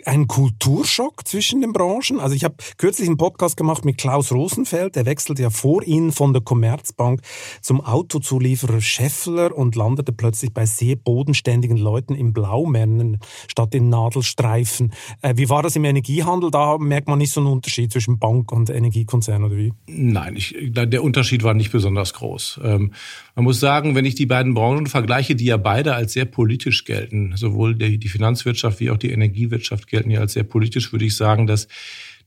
ein 0.07 0.27
Kulturschock 0.27 1.27
zwischen 1.27 1.61
den 1.61 1.73
Branchen. 1.73 2.19
Also 2.19 2.35
ich 2.35 2.43
habe 2.43 2.55
kürzlich 2.77 3.07
einen 3.07 3.17
Podcast 3.17 3.57
gemacht 3.57 3.85
mit 3.85 3.97
Klaus 3.97 4.31
Rosenfeld, 4.31 4.95
der 4.95 5.05
wechselte 5.05 5.41
ja 5.41 5.49
vor 5.49 5.83
Ihnen 5.83 6.11
von 6.11 6.33
der 6.33 6.41
Commerzbank 6.41 7.21
zum 7.61 7.81
Autozulieferer 7.81 8.81
Scheffler 8.81 9.55
und 9.55 9.75
landete 9.75 10.11
plötzlich 10.11 10.53
bei 10.53 10.65
sehr 10.65 10.95
bodenständigen 10.95 11.77
Leuten 11.77 12.15
im 12.15 12.33
Blaumännen 12.33 13.19
statt 13.47 13.75
in 13.75 13.89
Nadelstreifen. 13.89 14.93
Äh, 15.21 15.35
wie 15.37 15.49
war 15.49 15.63
das 15.63 15.75
im 15.75 15.85
Energiehandel? 15.85 16.51
Da 16.51 16.77
merkt 16.77 17.07
man 17.07 17.19
nicht 17.19 17.31
so 17.31 17.41
einen 17.41 17.51
Unterschied 17.51 17.91
zwischen 17.91 18.19
Bank 18.19 18.51
und 18.51 18.69
Energiekonzern 18.69 19.43
oder 19.43 19.55
wie? 19.55 19.73
Nein, 19.87 20.35
ich, 20.35 20.55
der 20.59 21.03
Unterschied 21.03 21.43
war 21.43 21.53
nicht 21.53 21.71
besonders 21.71 22.13
groß. 22.13 22.59
Ähm, 22.63 22.93
man 23.35 23.45
muss 23.45 23.59
sagen, 23.59 23.95
wenn 23.95 24.05
ich 24.05 24.15
die 24.15 24.25
beiden 24.25 24.53
Branchen 24.53 24.87
vergleiche, 24.87 25.35
die 25.35 25.45
ja 25.45 25.57
beide 25.57 25.95
als 25.95 26.13
sehr 26.13 26.25
politisch 26.25 26.85
gelten, 26.85 27.33
sowohl 27.35 27.75
die, 27.75 27.97
die 27.97 28.07
Finanzwirtschaft 28.07 28.79
wie 28.79 28.91
auch 28.91 28.97
die 28.97 29.11
Energiewirtschaft 29.11 29.87
gelten 29.93 30.09
ja 30.09 30.19
als 30.19 30.33
sehr 30.33 30.43
politisch, 30.43 30.91
würde 30.91 31.05
ich 31.05 31.15
sagen, 31.15 31.45
dass 31.45 31.67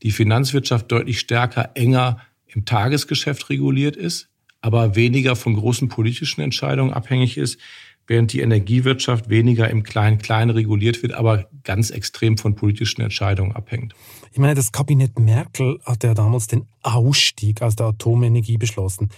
die 0.01 0.11
Finanzwirtschaft 0.11 0.89
deutlich 0.89 1.19
stärker, 1.19 1.71
enger 1.75 2.21
im 2.47 2.63
Tagesgeschäft 2.63 3.49
reguliert 3.49 3.97
ist, 3.97 4.29
aber 4.61 4.95
weniger 4.95 5.35
von 5.35 5.53
großen 5.55 5.89
politischen 5.89 6.39
Entscheidungen 6.41 6.93
abhängig 6.93 7.37
ist, 7.37 7.59
während 8.07 8.31
die 8.31 8.39
Energiewirtschaft 8.39 9.29
weniger 9.29 9.69
im 9.69 9.83
Klein-Klein 9.83 10.49
reguliert 10.49 11.03
wird, 11.03 11.11
aber 11.11 11.49
ganz 11.63 11.89
extrem 11.89 12.37
von 12.37 12.55
politischen 12.55 13.01
Entscheidungen 13.01 13.51
abhängt. 13.51 13.93
Ich 14.31 14.39
meine, 14.39 14.55
das 14.55 14.71
Kabinett 14.71 15.19
Merkel 15.19 15.79
hat 15.83 16.05
ja 16.05 16.13
damals 16.13 16.47
den 16.47 16.67
Ausstieg 16.83 17.61
aus 17.61 17.75
der 17.75 17.87
Atomenergie 17.87 18.57
beschlossen. 18.57 19.09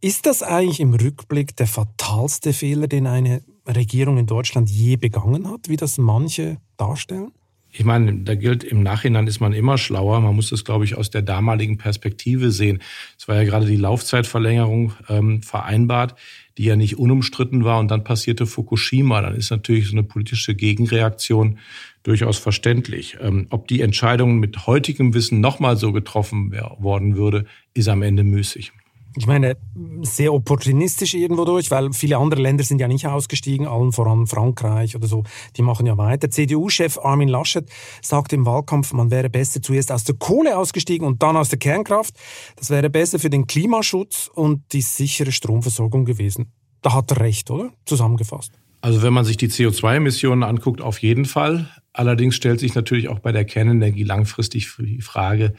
Ist 0.00 0.26
das 0.26 0.42
eigentlich 0.42 0.80
im 0.80 0.94
Rückblick 0.94 1.54
der 1.56 1.68
fatalste 1.68 2.52
Fehler, 2.52 2.88
den 2.88 3.06
eine 3.06 3.42
Regierung 3.66 4.18
in 4.18 4.26
Deutschland 4.26 4.68
je 4.68 4.96
begangen 4.96 5.48
hat, 5.48 5.68
wie 5.68 5.76
das 5.76 5.96
manche 5.96 6.58
darstellen? 6.76 7.30
Ich 7.76 7.84
meine, 7.84 8.14
da 8.18 8.36
gilt, 8.36 8.62
im 8.62 8.84
Nachhinein 8.84 9.26
ist 9.26 9.40
man 9.40 9.52
immer 9.52 9.78
schlauer. 9.78 10.20
Man 10.20 10.36
muss 10.36 10.50
das, 10.50 10.64
glaube 10.64 10.84
ich, 10.84 10.96
aus 10.96 11.10
der 11.10 11.22
damaligen 11.22 11.76
Perspektive 11.76 12.52
sehen. 12.52 12.80
Es 13.18 13.26
war 13.26 13.34
ja 13.34 13.42
gerade 13.42 13.66
die 13.66 13.76
Laufzeitverlängerung 13.76 14.92
ähm, 15.08 15.42
vereinbart, 15.42 16.14
die 16.56 16.66
ja 16.66 16.76
nicht 16.76 16.98
unumstritten 16.98 17.64
war. 17.64 17.80
Und 17.80 17.90
dann 17.90 18.04
passierte 18.04 18.46
Fukushima. 18.46 19.20
Dann 19.22 19.34
ist 19.34 19.50
natürlich 19.50 19.88
so 19.88 19.92
eine 19.92 20.04
politische 20.04 20.54
Gegenreaktion 20.54 21.58
durchaus 22.04 22.38
verständlich. 22.38 23.16
Ähm, 23.20 23.48
ob 23.50 23.66
die 23.66 23.80
Entscheidung 23.80 24.38
mit 24.38 24.68
heutigem 24.68 25.12
Wissen 25.12 25.40
nochmal 25.40 25.76
so 25.76 25.90
getroffen 25.90 26.52
worden 26.78 27.16
würde, 27.16 27.44
ist 27.74 27.88
am 27.88 28.02
Ende 28.02 28.22
müßig 28.22 28.72
ich 29.16 29.26
meine, 29.26 29.56
sehr 30.02 30.32
opportunistisch 30.32 31.14
irgendwo 31.14 31.44
durch, 31.44 31.70
weil 31.70 31.92
viele 31.92 32.18
andere 32.18 32.42
Länder 32.42 32.64
sind 32.64 32.80
ja 32.80 32.88
nicht 32.88 33.06
ausgestiegen, 33.06 33.66
allen 33.66 33.92
voran 33.92 34.26
Frankreich 34.26 34.96
oder 34.96 35.06
so, 35.06 35.22
die 35.56 35.62
machen 35.62 35.86
ja 35.86 35.96
weiter. 35.96 36.30
CDU-Chef 36.30 36.98
Armin 36.98 37.28
Laschet 37.28 37.68
sagte 38.02 38.34
im 38.36 38.44
Wahlkampf, 38.44 38.92
man 38.92 39.10
wäre 39.10 39.30
besser 39.30 39.62
zuerst 39.62 39.92
aus 39.92 40.04
der 40.04 40.16
Kohle 40.16 40.58
ausgestiegen 40.58 41.06
und 41.06 41.22
dann 41.22 41.36
aus 41.36 41.48
der 41.48 41.58
Kernkraft. 41.58 42.14
Das 42.56 42.70
wäre 42.70 42.90
besser 42.90 43.18
für 43.18 43.30
den 43.30 43.46
Klimaschutz 43.46 44.30
und 44.34 44.72
die 44.72 44.82
sichere 44.82 45.32
Stromversorgung 45.32 46.04
gewesen. 46.04 46.52
Da 46.82 46.92
hat 46.92 47.10
er 47.12 47.20
recht, 47.20 47.50
oder? 47.50 47.70
Zusammengefasst. 47.86 48.52
Also 48.84 49.02
wenn 49.02 49.14
man 49.14 49.24
sich 49.24 49.38
die 49.38 49.48
CO2-Emissionen 49.48 50.42
anguckt, 50.42 50.82
auf 50.82 50.98
jeden 50.98 51.24
Fall. 51.24 51.70
Allerdings 51.94 52.34
stellt 52.34 52.60
sich 52.60 52.74
natürlich 52.74 53.08
auch 53.08 53.20
bei 53.20 53.32
der 53.32 53.46
Kernenergie 53.46 54.02
langfristig 54.02 54.68
die 54.78 55.00
Frage, 55.00 55.54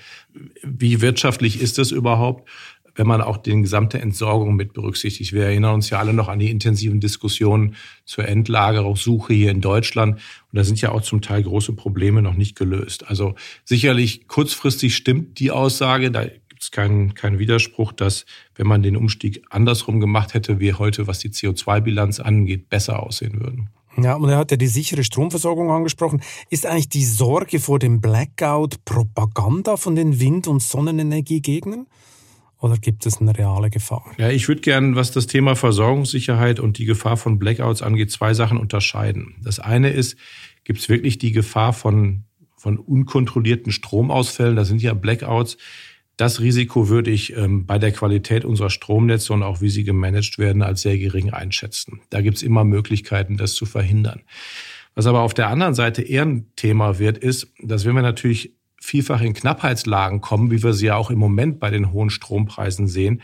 wie 0.62 1.01
wirtschaftlich 1.01 1.59
ist 1.59 1.79
es 1.79 1.89
überhaupt? 1.89 2.47
Wenn 2.95 3.07
man 3.07 3.21
auch 3.21 3.37
die 3.37 3.61
gesamte 3.61 3.99
Entsorgung 3.99 4.55
mit 4.55 4.73
berücksichtigt. 4.73 5.33
Wir 5.33 5.43
erinnern 5.43 5.75
uns 5.75 5.89
ja 5.89 5.99
alle 5.99 6.13
noch 6.13 6.29
an 6.29 6.39
die 6.39 6.49
intensiven 6.49 6.99
Diskussionen 6.99 7.75
zur 8.05 8.27
Endlagerungssuche 8.27 9.33
hier 9.33 9.51
in 9.51 9.61
Deutschland. 9.61 10.15
Und 10.15 10.57
da 10.57 10.63
sind 10.63 10.81
ja 10.81 10.91
auch 10.91 11.01
zum 11.01 11.21
Teil 11.21 11.43
große 11.43 11.73
Probleme 11.73 12.21
noch 12.21 12.35
nicht 12.35 12.55
gelöst. 12.55 13.07
Also 13.07 13.35
sicherlich 13.65 14.27
kurzfristig 14.27 14.95
stimmt 14.95 15.39
die 15.39 15.51
Aussage, 15.51 16.09
da 16.09 16.25
gibt 16.25 16.63
es 16.63 16.71
keinen, 16.71 17.13
keinen 17.13 17.37
Widerspruch, 17.37 17.91
dass 17.91 18.25
wenn 18.55 18.65
man 18.65 18.81
den 18.81 18.95
Umstieg 18.95 19.43
andersrum 19.49 19.99
gemacht 19.99 20.33
hätte, 20.33 20.59
wir 20.59 20.79
heute, 20.79 21.05
was 21.05 21.19
die 21.19 21.29
CO2-Bilanz 21.29 22.21
angeht, 22.21 22.69
besser 22.69 23.03
aussehen 23.03 23.41
würden. 23.41 23.69
Ja, 23.97 24.15
und 24.15 24.29
er 24.29 24.37
hat 24.37 24.51
ja 24.51 24.57
die 24.57 24.67
sichere 24.67 25.03
Stromversorgung 25.03 25.71
angesprochen. 25.71 26.21
Ist 26.49 26.65
eigentlich 26.65 26.89
die 26.89 27.05
Sorge 27.05 27.59
vor 27.59 27.79
dem 27.79 28.01
Blackout 28.01 28.83
Propaganda 28.83 29.77
von 29.77 29.95
den 29.95 30.19
Wind- 30.19 30.47
und 30.47 30.61
Sonnenenergiegegnern? 30.61 31.87
Oder 32.59 32.77
gibt 32.77 33.05
es 33.05 33.19
eine 33.19 33.38
reale 33.38 33.69
Gefahr? 33.69 34.05
Ja, 34.17 34.29
ich 34.29 34.47
würde 34.47 34.62
gerne, 34.62 34.95
was 34.95 35.12
das 35.12 35.27
Thema 35.27 35.55
Versorgungssicherheit 35.55 36.59
und 36.59 36.77
die 36.77 36.85
Gefahr 36.85 37.17
von 37.17 37.38
Blackouts 37.38 37.81
angeht, 37.81 38.12
zwei 38.12 38.33
Sachen 38.33 38.57
unterscheiden. 38.57 39.35
Das 39.43 39.59
eine 39.59 39.89
ist, 39.89 40.17
gibt 40.63 40.79
es 40.79 40.89
wirklich 40.89 41.17
die 41.17 41.31
Gefahr 41.31 41.74
von, 41.74 42.24
von 42.55 42.77
unkontrollierten 42.77 43.71
Stromausfällen? 43.71 44.55
Da 44.55 44.65
sind 44.65 44.81
ja 44.81 44.93
Blackouts. 44.93 45.57
Das 46.17 46.39
Risiko 46.39 46.88
würde 46.88 47.12
ich 47.12 47.35
ähm, 47.35 47.65
bei 47.65 47.77
der 47.77 47.91
Qualität 47.91 48.45
unserer 48.45 48.69
Stromnetze 48.69 49.33
und 49.33 49.43
auch 49.43 49.59
wie 49.59 49.69
sie 49.69 49.83
gemanagt 49.83 50.38
werden 50.38 50.62
als 50.62 50.81
sehr 50.81 50.97
gering 50.97 51.31
einschätzen. 51.31 52.01
Da 52.09 52.21
gibt 52.21 52.38
es 52.38 52.43
immer 52.43 52.63
Möglichkeiten, 52.63 53.35
das 53.35 53.53
zu 53.53 53.65
verhindern. 53.65 54.21
Was 54.95 55.07
aber 55.07 55.21
auf 55.21 55.33
der 55.33 55.50
anderen 55.50 55.74
Seite 55.74 56.01
eher 56.01 56.24
ein 56.24 56.47
Thema 56.55 57.00
wird, 57.00 57.17
ist, 57.17 57.51
dass 57.62 57.83
wenn 57.83 57.95
wir 57.95 58.01
natürlich 58.01 58.53
vielfach 58.85 59.21
in 59.21 59.33
Knappheitslagen 59.33 60.21
kommen, 60.21 60.51
wie 60.51 60.61
wir 60.61 60.73
sie 60.73 60.85
ja 60.85 60.95
auch 60.95 61.09
im 61.09 61.17
Moment 61.17 61.59
bei 61.59 61.71
den 61.71 61.91
hohen 61.91 62.11
Strompreisen 62.11 62.87
sehen, 62.87 63.21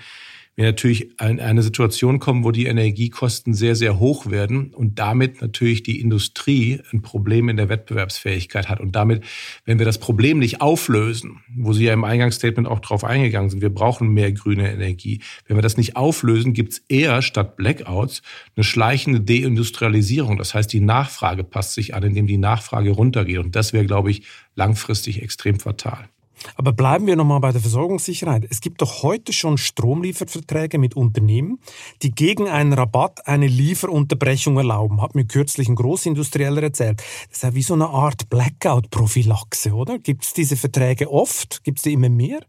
wir 0.56 0.66
natürlich 0.66 1.20
in 1.22 1.40
eine 1.40 1.64
Situation 1.64 2.20
kommen, 2.20 2.44
wo 2.44 2.52
die 2.52 2.66
Energiekosten 2.66 3.54
sehr, 3.54 3.76
sehr 3.76 4.00
hoch 4.00 4.30
werden 4.30 4.74
und 4.74 5.00
damit 5.00 5.42
natürlich 5.42 5.82
die 5.82 6.02
Industrie 6.02 6.82
ein 6.92 7.02
Problem 7.02 7.48
in 7.48 7.56
der 7.56 7.70
Wettbewerbsfähigkeit 7.70 8.68
hat. 8.68 8.82
Und 8.82 8.96
damit, 8.96 9.24
wenn 9.64 9.80
wir 9.80 9.86
das 9.86 9.98
Problem 9.98 10.40
nicht 10.40 10.60
auflösen, 10.60 11.42
wo 11.56 11.72
Sie 11.72 11.86
ja 11.86 11.94
im 11.94 12.04
Eingangsstatement 12.04 12.68
auch 12.68 12.80
drauf 12.80 13.06
eingegangen 13.06 13.50
sind, 13.50 13.62
wir 13.62 13.74
brauchen 13.74 14.10
mehr 14.10 14.34
grüne 14.34 14.72
Energie. 14.72 15.22
Wenn 15.48 15.56
wir 15.56 15.62
das 15.62 15.78
nicht 15.78 15.96
auflösen, 15.96 16.54
gibt 16.54 16.74
es 16.74 16.80
eher 16.90 17.22
statt 17.22 17.56
Blackouts 17.56 18.22
eine 18.56 18.66
schleichende 18.66 19.22
Deindustrialisierung. 19.22 20.38
Das 20.38 20.54
heißt, 20.54 20.72
die 20.74 20.82
Nachfrage 20.82 21.46
passt 21.46 21.76
sich 21.76 21.96
an, 21.96 22.04
indem 22.04 22.28
die 22.28 22.38
Nachfrage 22.38 22.92
runtergeht. 22.92 23.40
Und 23.40 23.56
das 23.56 23.72
wäre, 23.72 23.86
glaube 23.86 24.12
ich, 24.12 24.24
langfristig 24.56 25.22
extrem 25.22 25.60
fatal. 25.60 26.10
Aber 26.56 26.74
bleiben 26.74 27.08
wir 27.08 27.16
nochmal 27.16 27.40
bei 27.40 27.52
der 27.52 27.62
Versorgungssicherheit. 27.62 28.46
Es 28.50 28.62
gibt 28.62 28.82
doch 28.82 29.04
heute 29.04 29.34
schon 29.34 29.58
Stromlieferverträge 29.58 30.78
mit 30.78 30.96
Unternehmen, 30.96 31.60
die 32.02 32.12
gegen 32.12 32.48
einen 32.48 32.74
Rabatt 32.74 33.28
eine 33.28 33.48
Lieferunterbrechung 33.48 34.58
erlauben. 34.58 35.02
Hat 35.02 35.16
mir 35.16 35.26
kürzlich 35.26 35.68
ein 35.68 35.76
Großindustrieller 35.76 36.64
erzählt. 36.64 37.02
Das 37.30 37.38
ist 37.38 37.44
ja 37.44 37.56
wie 37.56 37.64
so 37.64 37.74
eine 37.74 37.90
Art 37.90 38.30
Blackout-Prophylaxe, 38.30 39.74
oder? 39.74 40.00
Gibt 40.00 40.24
es 40.24 40.34
diese 40.34 40.56
Verträge 40.56 41.12
oft? 41.12 41.64
Gibt 41.64 41.80
es 41.80 41.84
die 41.84 41.94
immer 41.94 42.10
mehr? 42.10 42.40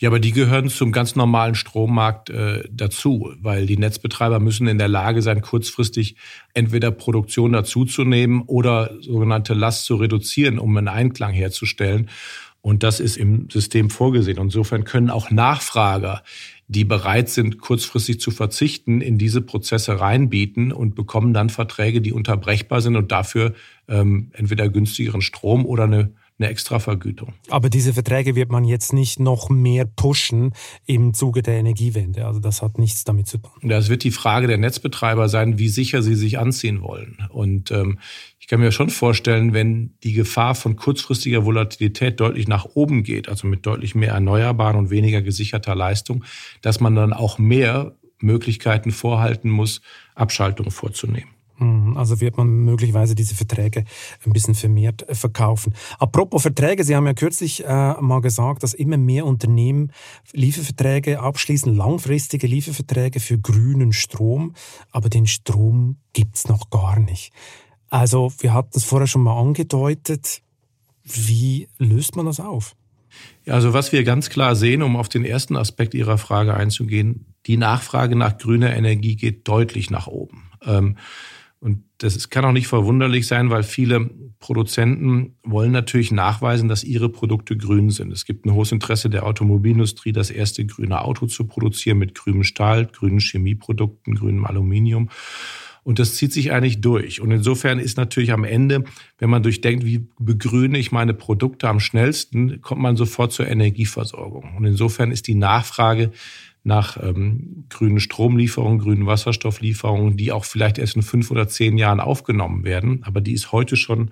Ja, 0.00 0.08
aber 0.08 0.18
die 0.18 0.32
gehören 0.32 0.70
zum 0.70 0.92
ganz 0.92 1.14
normalen 1.14 1.54
Strommarkt 1.54 2.30
äh, 2.30 2.64
dazu, 2.70 3.34
weil 3.42 3.66
die 3.66 3.76
Netzbetreiber 3.76 4.40
müssen 4.40 4.66
in 4.66 4.78
der 4.78 4.88
Lage 4.88 5.20
sein, 5.20 5.42
kurzfristig 5.42 6.16
entweder 6.54 6.90
Produktion 6.90 7.52
dazuzunehmen 7.52 8.40
oder 8.40 8.96
sogenannte 9.02 9.52
Last 9.52 9.84
zu 9.84 9.96
reduzieren, 9.96 10.58
um 10.58 10.74
einen 10.74 10.88
Einklang 10.88 11.34
herzustellen. 11.34 12.08
Und 12.62 12.82
das 12.82 13.00
ist 13.00 13.16
im 13.16 13.48
System 13.50 13.88
vorgesehen. 13.90 14.38
Insofern 14.38 14.84
können 14.84 15.10
auch 15.10 15.30
Nachfrager, 15.30 16.22
die 16.68 16.84
bereit 16.84 17.28
sind, 17.28 17.58
kurzfristig 17.58 18.20
zu 18.20 18.30
verzichten, 18.30 19.00
in 19.00 19.18
diese 19.18 19.40
Prozesse 19.40 19.98
reinbieten 19.98 20.72
und 20.72 20.94
bekommen 20.94 21.32
dann 21.32 21.48
Verträge, 21.50 22.00
die 22.00 22.12
unterbrechbar 22.12 22.80
sind 22.80 22.96
und 22.96 23.10
dafür 23.10 23.54
ähm, 23.88 24.30
entweder 24.34 24.68
günstigeren 24.68 25.22
Strom 25.22 25.64
oder 25.64 25.84
eine 25.84 26.12
eine 26.40 26.50
Extravergütung. 26.50 27.34
Aber 27.48 27.68
diese 27.68 27.92
Verträge 27.92 28.34
wird 28.34 28.50
man 28.50 28.64
jetzt 28.64 28.92
nicht 28.92 29.20
noch 29.20 29.50
mehr 29.50 29.84
pushen 29.84 30.52
im 30.86 31.14
Zuge 31.14 31.42
der 31.42 31.54
Energiewende. 31.54 32.26
Also 32.26 32.40
das 32.40 32.62
hat 32.62 32.78
nichts 32.78 33.04
damit 33.04 33.26
zu 33.26 33.38
tun. 33.38 33.52
Das 33.62 33.88
wird 33.88 34.04
die 34.04 34.10
Frage 34.10 34.46
der 34.46 34.58
Netzbetreiber 34.58 35.28
sein, 35.28 35.58
wie 35.58 35.68
sicher 35.68 36.02
sie 36.02 36.14
sich 36.14 36.38
anziehen 36.38 36.82
wollen. 36.82 37.18
Und 37.28 37.70
ähm, 37.70 37.98
ich 38.38 38.48
kann 38.48 38.60
mir 38.60 38.72
schon 38.72 38.90
vorstellen, 38.90 39.52
wenn 39.52 39.94
die 40.02 40.14
Gefahr 40.14 40.54
von 40.54 40.76
kurzfristiger 40.76 41.44
Volatilität 41.44 42.18
deutlich 42.18 42.48
nach 42.48 42.64
oben 42.74 43.02
geht, 43.02 43.28
also 43.28 43.46
mit 43.46 43.66
deutlich 43.66 43.94
mehr 43.94 44.12
Erneuerbaren 44.12 44.76
und 44.76 44.90
weniger 44.90 45.22
gesicherter 45.22 45.74
Leistung, 45.74 46.24
dass 46.62 46.80
man 46.80 46.94
dann 46.94 47.12
auch 47.12 47.38
mehr 47.38 47.94
Möglichkeiten 48.18 48.90
vorhalten 48.90 49.50
muss, 49.50 49.80
Abschaltungen 50.14 50.70
vorzunehmen. 50.70 51.30
Mhm, 51.60 51.96
also 51.96 52.20
wird 52.20 52.38
man 52.38 52.48
möglicherweise 52.48 53.14
diese 53.14 53.34
Verträge 53.34 53.84
ein 54.24 54.32
bisschen 54.32 54.54
vermehrt 54.54 55.04
verkaufen. 55.12 55.74
Apropos 55.98 56.42
Verträge, 56.42 56.84
Sie 56.84 56.96
haben 56.96 57.06
ja 57.06 57.12
kürzlich 57.12 57.64
äh, 57.64 57.94
mal 58.00 58.22
gesagt, 58.22 58.62
dass 58.62 58.72
immer 58.72 58.96
mehr 58.96 59.26
Unternehmen 59.26 59.92
Lieferverträge 60.32 61.20
abschließen, 61.20 61.74
langfristige 61.74 62.46
Lieferverträge 62.46 63.20
für 63.20 63.38
grünen 63.38 63.92
Strom, 63.92 64.54
aber 64.90 65.10
den 65.10 65.26
Strom 65.26 65.96
gibt's 66.14 66.48
noch 66.48 66.70
gar 66.70 66.98
nicht. 66.98 67.32
Also 67.90 68.32
wir 68.38 68.54
hatten 68.54 68.72
es 68.76 68.84
vorher 68.84 69.06
schon 69.06 69.22
mal 69.22 69.38
angedeutet. 69.38 70.40
Wie 71.04 71.68
löst 71.76 72.16
man 72.16 72.24
das 72.24 72.40
auf? 72.40 72.74
Also 73.46 73.74
was 73.74 73.92
wir 73.92 74.04
ganz 74.04 74.30
klar 74.30 74.56
sehen, 74.56 74.82
um 74.82 74.96
auf 74.96 75.08
den 75.08 75.24
ersten 75.24 75.56
Aspekt 75.56 75.92
Ihrer 75.92 76.16
Frage 76.16 76.54
einzugehen, 76.54 77.26
die 77.46 77.56
Nachfrage 77.56 78.16
nach 78.16 78.38
grüner 78.38 78.74
Energie 78.74 79.16
geht 79.16 79.46
deutlich 79.46 79.90
nach 79.90 80.06
oben. 80.06 80.50
Ähm, 80.64 80.96
und 81.60 81.84
das 81.98 82.30
kann 82.30 82.46
auch 82.46 82.52
nicht 82.52 82.68
verwunderlich 82.68 83.26
sein, 83.26 83.50
weil 83.50 83.62
viele 83.62 84.08
Produzenten 84.38 85.36
wollen 85.42 85.72
natürlich 85.72 86.10
nachweisen, 86.10 86.68
dass 86.70 86.82
ihre 86.82 87.10
Produkte 87.10 87.54
grün 87.54 87.90
sind. 87.90 88.10
Es 88.12 88.24
gibt 88.24 88.46
ein 88.46 88.54
hohes 88.54 88.72
Interesse 88.72 89.10
der 89.10 89.26
Automobilindustrie, 89.26 90.12
das 90.12 90.30
erste 90.30 90.64
grüne 90.64 91.02
Auto 91.02 91.26
zu 91.26 91.46
produzieren 91.46 91.98
mit 91.98 92.14
grünem 92.14 92.44
Stahl, 92.44 92.86
grünen 92.86 93.20
Chemieprodukten, 93.20 94.14
grünem 94.14 94.46
Aluminium. 94.46 95.10
Und 95.82 95.98
das 95.98 96.14
zieht 96.16 96.32
sich 96.32 96.52
eigentlich 96.52 96.80
durch. 96.80 97.20
Und 97.20 97.30
insofern 97.30 97.78
ist 97.78 97.98
natürlich 97.98 98.32
am 98.32 98.44
Ende, 98.44 98.84
wenn 99.18 99.30
man 99.30 99.42
durchdenkt, 99.42 99.84
wie 99.84 100.06
begrüne 100.18 100.78
ich 100.78 100.92
meine 100.92 101.14
Produkte 101.14 101.68
am 101.68 101.80
schnellsten, 101.80 102.62
kommt 102.62 102.80
man 102.80 102.96
sofort 102.96 103.32
zur 103.32 103.48
Energieversorgung. 103.48 104.56
Und 104.56 104.64
insofern 104.64 105.10
ist 105.10 105.26
die 105.26 105.34
Nachfrage 105.34 106.10
nach 106.62 107.02
ähm, 107.02 107.64
grünen 107.68 108.00
Stromlieferungen, 108.00 108.78
grünen 108.78 109.06
Wasserstofflieferungen, 109.06 110.16
die 110.16 110.32
auch 110.32 110.44
vielleicht 110.44 110.78
erst 110.78 110.96
in 110.96 111.02
fünf 111.02 111.30
oder 111.30 111.48
zehn 111.48 111.78
Jahren 111.78 112.00
aufgenommen 112.00 112.64
werden. 112.64 113.02
Aber 113.04 113.20
die 113.20 113.32
ist 113.32 113.52
heute 113.52 113.76
schon 113.76 114.10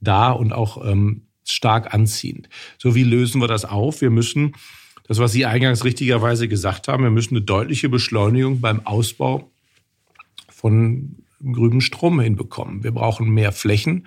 da 0.00 0.32
und 0.32 0.52
auch 0.52 0.84
ähm, 0.84 1.22
stark 1.44 1.94
anziehend. 1.94 2.48
So 2.78 2.94
wie 2.94 3.04
lösen 3.04 3.40
wir 3.40 3.48
das 3.48 3.64
auf? 3.64 4.00
Wir 4.00 4.10
müssen, 4.10 4.54
das 5.06 5.18
was 5.18 5.32
Sie 5.32 5.46
eingangs 5.46 5.84
richtigerweise 5.84 6.48
gesagt 6.48 6.88
haben, 6.88 7.04
wir 7.04 7.10
müssen 7.10 7.36
eine 7.36 7.44
deutliche 7.44 7.88
Beschleunigung 7.88 8.60
beim 8.60 8.84
Ausbau 8.84 9.50
von 10.48 11.16
grünem 11.40 11.80
Strom 11.80 12.18
hinbekommen. 12.20 12.82
Wir 12.82 12.92
brauchen 12.92 13.30
mehr 13.30 13.52
Flächen. 13.52 14.06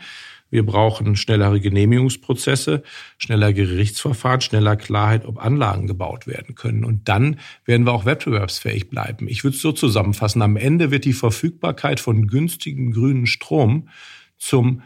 Wir 0.50 0.65
brauchen 0.65 1.15
schnellere 1.15 1.60
Genehmigungsprozesse, 1.60 2.84
schneller 3.18 3.53
Gerichtsverfahren, 3.53 4.41
schneller 4.41 4.75
Klarheit, 4.75 5.25
ob 5.25 5.38
Anlagen 5.38 5.88
gebaut 5.88 6.27
werden 6.27 6.56
können. 6.56 6.84
Und 6.84 7.08
dann 7.08 7.39
werden 7.65 7.86
wir 7.86 7.94
auch 7.94 8.06
wettbewerbsfähig 8.06 8.89
bleiben. 8.89 9.27
Ich 9.27 9.44
würde 9.44 9.56
es 9.56 9.62
so 9.62 9.72
zusammenfassen. 9.72 10.41
Am 10.41 10.58
Ende 10.58 10.91
wird 10.91 11.06
die 11.06 11.13
Verfügbarkeit 11.13 12.00
von 12.00 12.27
günstigem 12.27 12.91
grünen 12.91 13.27
Strom 13.27 13.89
zum 14.38 14.82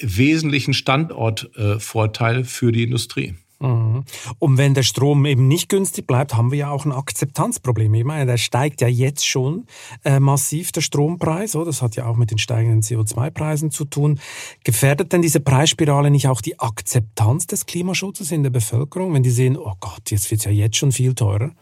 wesentlichen 0.00 0.74
Standortvorteil 0.74 2.44
für 2.44 2.72
die 2.72 2.82
Industrie. 2.82 3.34
Mhm. 3.60 4.04
Und 4.38 4.56
wenn 4.56 4.72
der 4.72 4.82
Strom 4.82 5.26
eben 5.26 5.46
nicht 5.46 5.68
günstig 5.68 6.06
bleibt, 6.06 6.34
haben 6.34 6.50
wir 6.50 6.58
ja 6.58 6.70
auch 6.70 6.86
ein 6.86 6.92
Akzeptanzproblem. 6.92 7.92
Ich 7.92 8.04
meine, 8.04 8.24
der 8.24 8.38
steigt 8.38 8.80
ja 8.80 8.88
jetzt 8.88 9.26
schon 9.26 9.66
äh, 10.02 10.18
massiv, 10.18 10.72
der 10.72 10.80
Strompreis. 10.80 11.54
Oder? 11.54 11.66
Das 11.66 11.82
hat 11.82 11.94
ja 11.96 12.06
auch 12.06 12.16
mit 12.16 12.30
den 12.30 12.38
steigenden 12.38 12.80
CO2-Preisen 12.80 13.70
zu 13.70 13.84
tun. 13.84 14.18
Gefährdet 14.64 15.12
denn 15.12 15.20
diese 15.20 15.40
Preisspirale 15.40 16.10
nicht 16.10 16.26
auch 16.26 16.40
die 16.40 16.58
Akzeptanz 16.58 17.46
des 17.46 17.66
Klimaschutzes 17.66 18.32
in 18.32 18.42
der 18.42 18.50
Bevölkerung, 18.50 19.12
wenn 19.12 19.22
die 19.22 19.30
sehen, 19.30 19.58
oh 19.58 19.74
Gott, 19.78 20.10
jetzt 20.10 20.30
wird 20.30 20.40
es 20.40 20.46
ja 20.46 20.52
jetzt 20.52 20.76
schon 20.76 20.92
viel 20.92 21.14
teurer? 21.14 21.52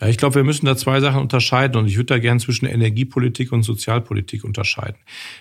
Ja, 0.00 0.08
ich 0.08 0.18
glaube, 0.18 0.34
wir 0.34 0.44
müssen 0.44 0.66
da 0.66 0.76
zwei 0.76 1.00
Sachen 1.00 1.22
unterscheiden. 1.22 1.78
Und 1.78 1.86
ich 1.86 1.96
würde 1.96 2.14
da 2.14 2.18
gerne 2.18 2.40
zwischen 2.40 2.66
Energiepolitik 2.66 3.52
und 3.52 3.62
Sozialpolitik 3.62 4.44
unterscheiden. 4.44 4.98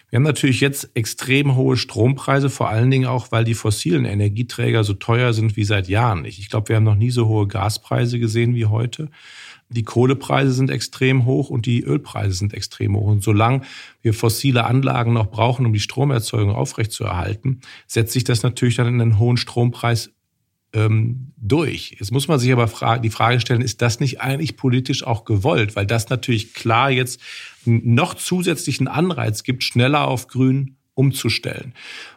Wir 0.10 0.18
haben 0.18 0.24
natürlich 0.24 0.62
jetzt 0.62 0.92
extrem 0.94 1.56
hohe 1.56 1.76
Strompreise, 1.76 2.50
vor 2.50 2.70
allen 2.70 2.90
Dingen 2.90 3.06
auch, 3.06 3.34
weil 3.34 3.44
die 3.44 3.54
fossilen 3.54 4.06
Energieträger 4.06 4.86
so 4.86 4.94
teuer 4.94 5.34
sind 5.34 5.58
wie 5.58 5.66
seit 5.66 5.90
Jahren. 5.90 6.05
Jahren 6.06 6.22
nicht. 6.22 6.40
Ich 6.40 6.50
glaube, 6.50 6.70
wir 6.70 6.76
haben 6.76 6.84
noch 6.84 6.96
nie 6.96 7.12
so 7.12 7.28
hohe 7.28 7.48
Gaspreise 7.48 8.20
gesehen 8.20 8.56
wie 8.56 8.66
heute. 8.66 9.10
Die 9.70 9.84
Kohlepreise 9.84 10.52
sind 10.52 10.70
extrem 10.70 11.26
hoch 11.26 11.50
und 11.50 11.66
die 11.66 11.82
Ölpreise 11.82 12.34
sind 12.34 12.54
extrem 12.54 12.96
hoch. 12.96 13.08
Und 13.08 13.24
solange 13.24 13.62
wir 14.02 14.14
fossile 14.14 14.66
Anlagen 14.66 15.14
noch 15.14 15.32
brauchen, 15.32 15.66
um 15.66 15.74
die 15.74 15.80
Stromerzeugung 15.80 16.52
aufrechtzuerhalten, 16.52 17.62
setzt 17.88 18.14
sich 18.14 18.24
das 18.24 18.44
natürlich 18.44 18.76
dann 18.76 18.88
in 18.88 19.02
einen 19.02 19.18
hohen 19.18 19.38
Strompreis 19.38 20.12
ähm, 20.74 21.32
durch. 21.38 21.96
Jetzt 22.00 22.12
muss 22.12 22.28
man 22.28 22.38
sich 22.38 22.52
aber 22.52 22.68
fra 22.68 23.00
die 23.00 23.10
Frage 23.10 23.40
stellen, 23.40 23.62
ist 23.62 23.82
das 23.82 24.00
nicht 24.00 24.22
eigentlich 24.22 24.56
politisch 24.56 25.04
auch 25.04 25.26
gewollt? 25.26 25.76
Weil 25.76 25.88
das 25.88 26.10
natürlich 26.10 26.54
klar 26.54 26.92
jetzt 26.92 27.20
noch 27.66 28.14
zusätzlichen 28.14 28.88
Anreiz 28.88 29.42
gibt, 29.42 29.64
schneller 29.64 30.08
auf 30.08 30.28
grün 30.28 30.76
umzustellen. 30.96 31.74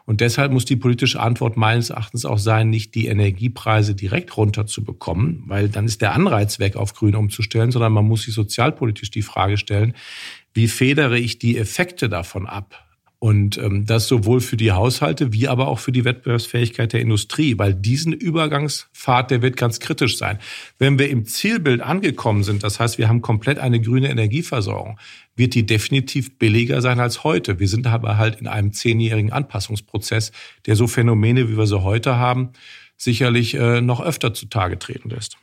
Und 0.06 0.20
deshalb 0.20 0.52
muss 0.52 0.64
die 0.64 0.76
politische 0.76 1.20
Antwort 1.20 1.56
meines 1.56 1.90
Erachtens 1.90 2.24
auch 2.24 2.38
sein, 2.38 2.70
nicht 2.70 2.94
die 2.94 3.08
Energiepreise 3.08 3.94
direkt 3.94 4.36
runterzubekommen, 4.36 5.42
weil 5.46 5.68
dann 5.68 5.84
ist 5.84 6.00
der 6.00 6.14
Anreiz 6.14 6.58
weg, 6.58 6.76
auf 6.76 6.94
grün 6.94 7.16
umzustellen, 7.16 7.72
sondern 7.72 7.92
man 7.92 8.06
muss 8.06 8.22
sich 8.22 8.34
sozialpolitisch 8.34 9.10
die 9.10 9.22
Frage 9.22 9.58
stellen, 9.58 9.94
wie 10.54 10.68
federe 10.68 11.18
ich 11.18 11.38
die 11.38 11.58
Effekte 11.58 12.08
davon 12.08 12.46
ab? 12.46 12.87
Und 13.20 13.58
ähm, 13.58 13.84
das 13.84 14.06
sowohl 14.06 14.40
für 14.40 14.56
die 14.56 14.70
Haushalte 14.70 15.32
wie 15.32 15.48
aber 15.48 15.66
auch 15.66 15.80
für 15.80 15.90
die 15.90 16.04
Wettbewerbsfähigkeit 16.04 16.92
der 16.92 17.00
Industrie, 17.00 17.58
weil 17.58 17.74
diesen 17.74 18.12
Übergangspfad, 18.12 19.32
der 19.32 19.42
wird 19.42 19.56
ganz 19.56 19.80
kritisch 19.80 20.16
sein. 20.16 20.38
Wenn 20.78 21.00
wir 21.00 21.10
im 21.10 21.24
Zielbild 21.24 21.80
angekommen 21.80 22.44
sind, 22.44 22.62
das 22.62 22.78
heißt, 22.78 22.96
wir 22.96 23.08
haben 23.08 23.20
komplett 23.20 23.58
eine 23.58 23.80
grüne 23.80 24.08
Energieversorgung, 24.08 25.00
wird 25.34 25.54
die 25.54 25.66
definitiv 25.66 26.38
billiger 26.38 26.80
sein 26.80 27.00
als 27.00 27.24
heute. 27.24 27.58
Wir 27.58 27.66
sind 27.66 27.88
aber 27.88 28.18
halt 28.18 28.40
in 28.40 28.46
einem 28.46 28.72
zehnjährigen 28.72 29.32
Anpassungsprozess, 29.32 30.30
der 30.66 30.76
so 30.76 30.86
Phänomene, 30.86 31.48
wie 31.48 31.58
wir 31.58 31.66
sie 31.66 31.82
heute 31.82 32.16
haben, 32.18 32.50
sicherlich 32.96 33.54
äh, 33.54 33.80
noch 33.80 34.00
öfter 34.00 34.32
zutage 34.32 34.78
treten 34.78 35.10
lässt. 35.10 35.38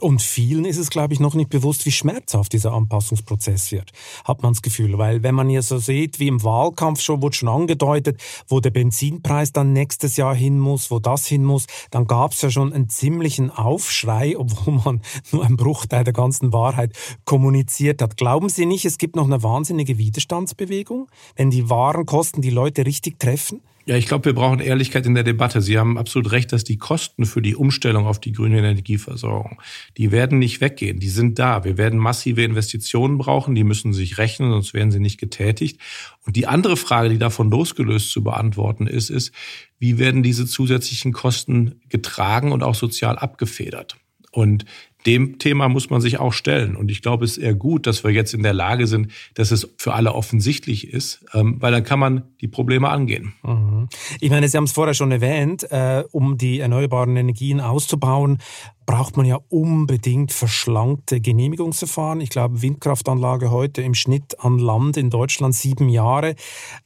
Und 0.00 0.20
vielen 0.20 0.64
ist 0.64 0.76
es, 0.76 0.90
glaube 0.90 1.14
ich, 1.14 1.20
noch 1.20 1.34
nicht 1.34 1.50
bewusst, 1.50 1.86
wie 1.86 1.92
schmerzhaft 1.92 2.52
dieser 2.52 2.72
Anpassungsprozess 2.72 3.72
wird, 3.72 3.92
hat 4.24 4.42
man 4.42 4.52
das 4.52 4.62
Gefühl. 4.62 4.98
Weil 4.98 5.22
wenn 5.22 5.34
man 5.34 5.48
ja 5.48 5.62
so 5.62 5.78
sieht, 5.78 6.20
wie 6.20 6.28
im 6.28 6.42
Wahlkampf 6.42 7.00
schon, 7.00 7.22
wurde 7.22 7.36
schon 7.36 7.48
angedeutet, 7.48 8.20
wo 8.48 8.60
der 8.60 8.70
Benzinpreis 8.70 9.52
dann 9.52 9.72
nächstes 9.72 10.16
Jahr 10.16 10.34
hin 10.34 10.58
muss, 10.58 10.90
wo 10.90 10.98
das 10.98 11.26
hin 11.26 11.44
muss, 11.44 11.66
dann 11.90 12.06
gab 12.06 12.32
es 12.32 12.42
ja 12.42 12.50
schon 12.50 12.72
einen 12.72 12.88
ziemlichen 12.88 13.50
Aufschrei, 13.50 14.36
obwohl 14.38 14.80
man 14.84 15.00
nur 15.32 15.44
einen 15.44 15.56
Bruchteil 15.56 16.04
der 16.04 16.12
ganzen 16.12 16.52
Wahrheit 16.52 16.92
kommuniziert 17.24 18.02
hat. 18.02 18.16
Glauben 18.16 18.48
Sie 18.48 18.66
nicht, 18.66 18.84
es 18.84 18.98
gibt 18.98 19.16
noch 19.16 19.26
eine 19.26 19.42
wahnsinnige 19.42 19.98
Widerstandsbewegung, 19.98 21.08
wenn 21.36 21.50
die 21.50 21.70
Warenkosten 21.70 22.42
die 22.42 22.50
Leute 22.50 22.84
richtig 22.84 23.18
treffen? 23.18 23.60
Ja, 23.88 23.96
ich 23.96 24.06
glaube, 24.06 24.24
wir 24.24 24.34
brauchen 24.34 24.58
Ehrlichkeit 24.58 25.06
in 25.06 25.14
der 25.14 25.22
Debatte. 25.22 25.62
Sie 25.62 25.78
haben 25.78 25.96
absolut 25.96 26.32
recht, 26.32 26.52
dass 26.52 26.64
die 26.64 26.76
Kosten 26.76 27.24
für 27.24 27.40
die 27.40 27.54
Umstellung 27.54 28.06
auf 28.06 28.18
die 28.18 28.32
grüne 28.32 28.58
Energieversorgung, 28.58 29.62
die 29.96 30.10
werden 30.10 30.40
nicht 30.40 30.60
weggehen. 30.60 30.98
Die 30.98 31.08
sind 31.08 31.38
da. 31.38 31.62
Wir 31.62 31.78
werden 31.78 32.00
massive 32.00 32.42
Investitionen 32.42 33.16
brauchen. 33.16 33.54
Die 33.54 33.62
müssen 33.62 33.92
sich 33.92 34.18
rechnen, 34.18 34.50
sonst 34.50 34.74
werden 34.74 34.90
sie 34.90 34.98
nicht 34.98 35.20
getätigt. 35.20 35.80
Und 36.26 36.34
die 36.34 36.48
andere 36.48 36.76
Frage, 36.76 37.10
die 37.10 37.18
davon 37.18 37.48
losgelöst 37.48 38.10
zu 38.10 38.24
beantworten 38.24 38.88
ist, 38.88 39.08
ist, 39.08 39.32
wie 39.78 39.98
werden 39.98 40.24
diese 40.24 40.46
zusätzlichen 40.46 41.12
Kosten 41.12 41.80
getragen 41.88 42.50
und 42.50 42.64
auch 42.64 42.74
sozial 42.74 43.16
abgefedert? 43.16 43.96
Und 44.32 44.64
dem 45.06 45.38
Thema 45.38 45.68
muss 45.68 45.90
man 45.90 46.00
sich 46.00 46.18
auch 46.18 46.32
stellen. 46.32 46.76
Und 46.76 46.90
ich 46.90 47.00
glaube, 47.00 47.24
es 47.24 47.32
ist 47.32 47.38
eher 47.38 47.54
gut, 47.54 47.86
dass 47.86 48.04
wir 48.04 48.10
jetzt 48.10 48.34
in 48.34 48.42
der 48.42 48.52
Lage 48.52 48.86
sind, 48.86 49.12
dass 49.34 49.50
es 49.50 49.72
für 49.78 49.94
alle 49.94 50.14
offensichtlich 50.14 50.88
ist, 50.88 51.24
ähm, 51.32 51.56
weil 51.60 51.72
dann 51.72 51.84
kann 51.84 51.98
man 51.98 52.24
die 52.40 52.48
Probleme 52.48 52.88
angehen. 52.88 53.34
Mhm. 53.42 53.88
Ich 54.20 54.30
meine, 54.30 54.48
Sie 54.48 54.56
haben 54.56 54.64
es 54.64 54.72
vorher 54.72 54.94
schon 54.94 55.12
erwähnt, 55.12 55.70
äh, 55.70 56.04
um 56.10 56.38
die 56.38 56.60
erneuerbaren 56.60 57.16
Energien 57.16 57.60
auszubauen, 57.60 58.38
braucht 58.86 59.16
man 59.16 59.26
ja 59.26 59.40
unbedingt 59.48 60.32
verschlankte 60.32 61.20
Genehmigungsverfahren. 61.20 62.20
Ich 62.20 62.30
glaube, 62.30 62.62
Windkraftanlage 62.62 63.50
heute 63.50 63.82
im 63.82 63.94
Schnitt 63.94 64.38
an 64.38 64.58
Land 64.58 64.96
in 64.96 65.10
Deutschland 65.10 65.54
sieben 65.54 65.88
Jahre. 65.88 66.36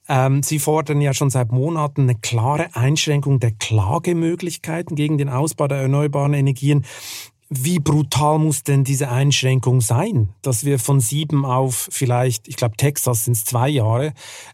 Ähm, 0.09 0.43
Sie 0.43 0.59
fordern 0.59 1.01
ja 1.03 1.13
schon 1.13 1.31
seit 1.31 1.53
Monaten 1.53 2.03
eine 2.03 2.15
klare 2.17 2.75
Einschränkung 2.75 3.39
der 3.39 3.53
Klagemöglichkeiten 3.53 4.97
gegen 4.97 5.19
den 5.19 5.29
Ausbau 5.29 5.69
der 5.69 5.79
erneuerbaren 5.79 6.33
Energien. 6.33 6.85
Wie 7.53 7.81
brutal 7.81 8.39
muss 8.39 8.63
denn 8.63 8.85
diese 8.85 9.11
Einschränkung 9.11 9.81
sein, 9.81 10.29
dass 10.41 10.65
wir 10.65 10.79
von 10.79 11.01
sieben 11.01 11.45
auf 11.45 11.89
vielleicht, 11.91 12.47
ich 12.47 12.55
glaube 12.55 12.77
Texas 12.77 13.25
sind 13.25 13.33
es 13.33 13.45
zwei 13.45 13.69
Jahre, 13.69 14.13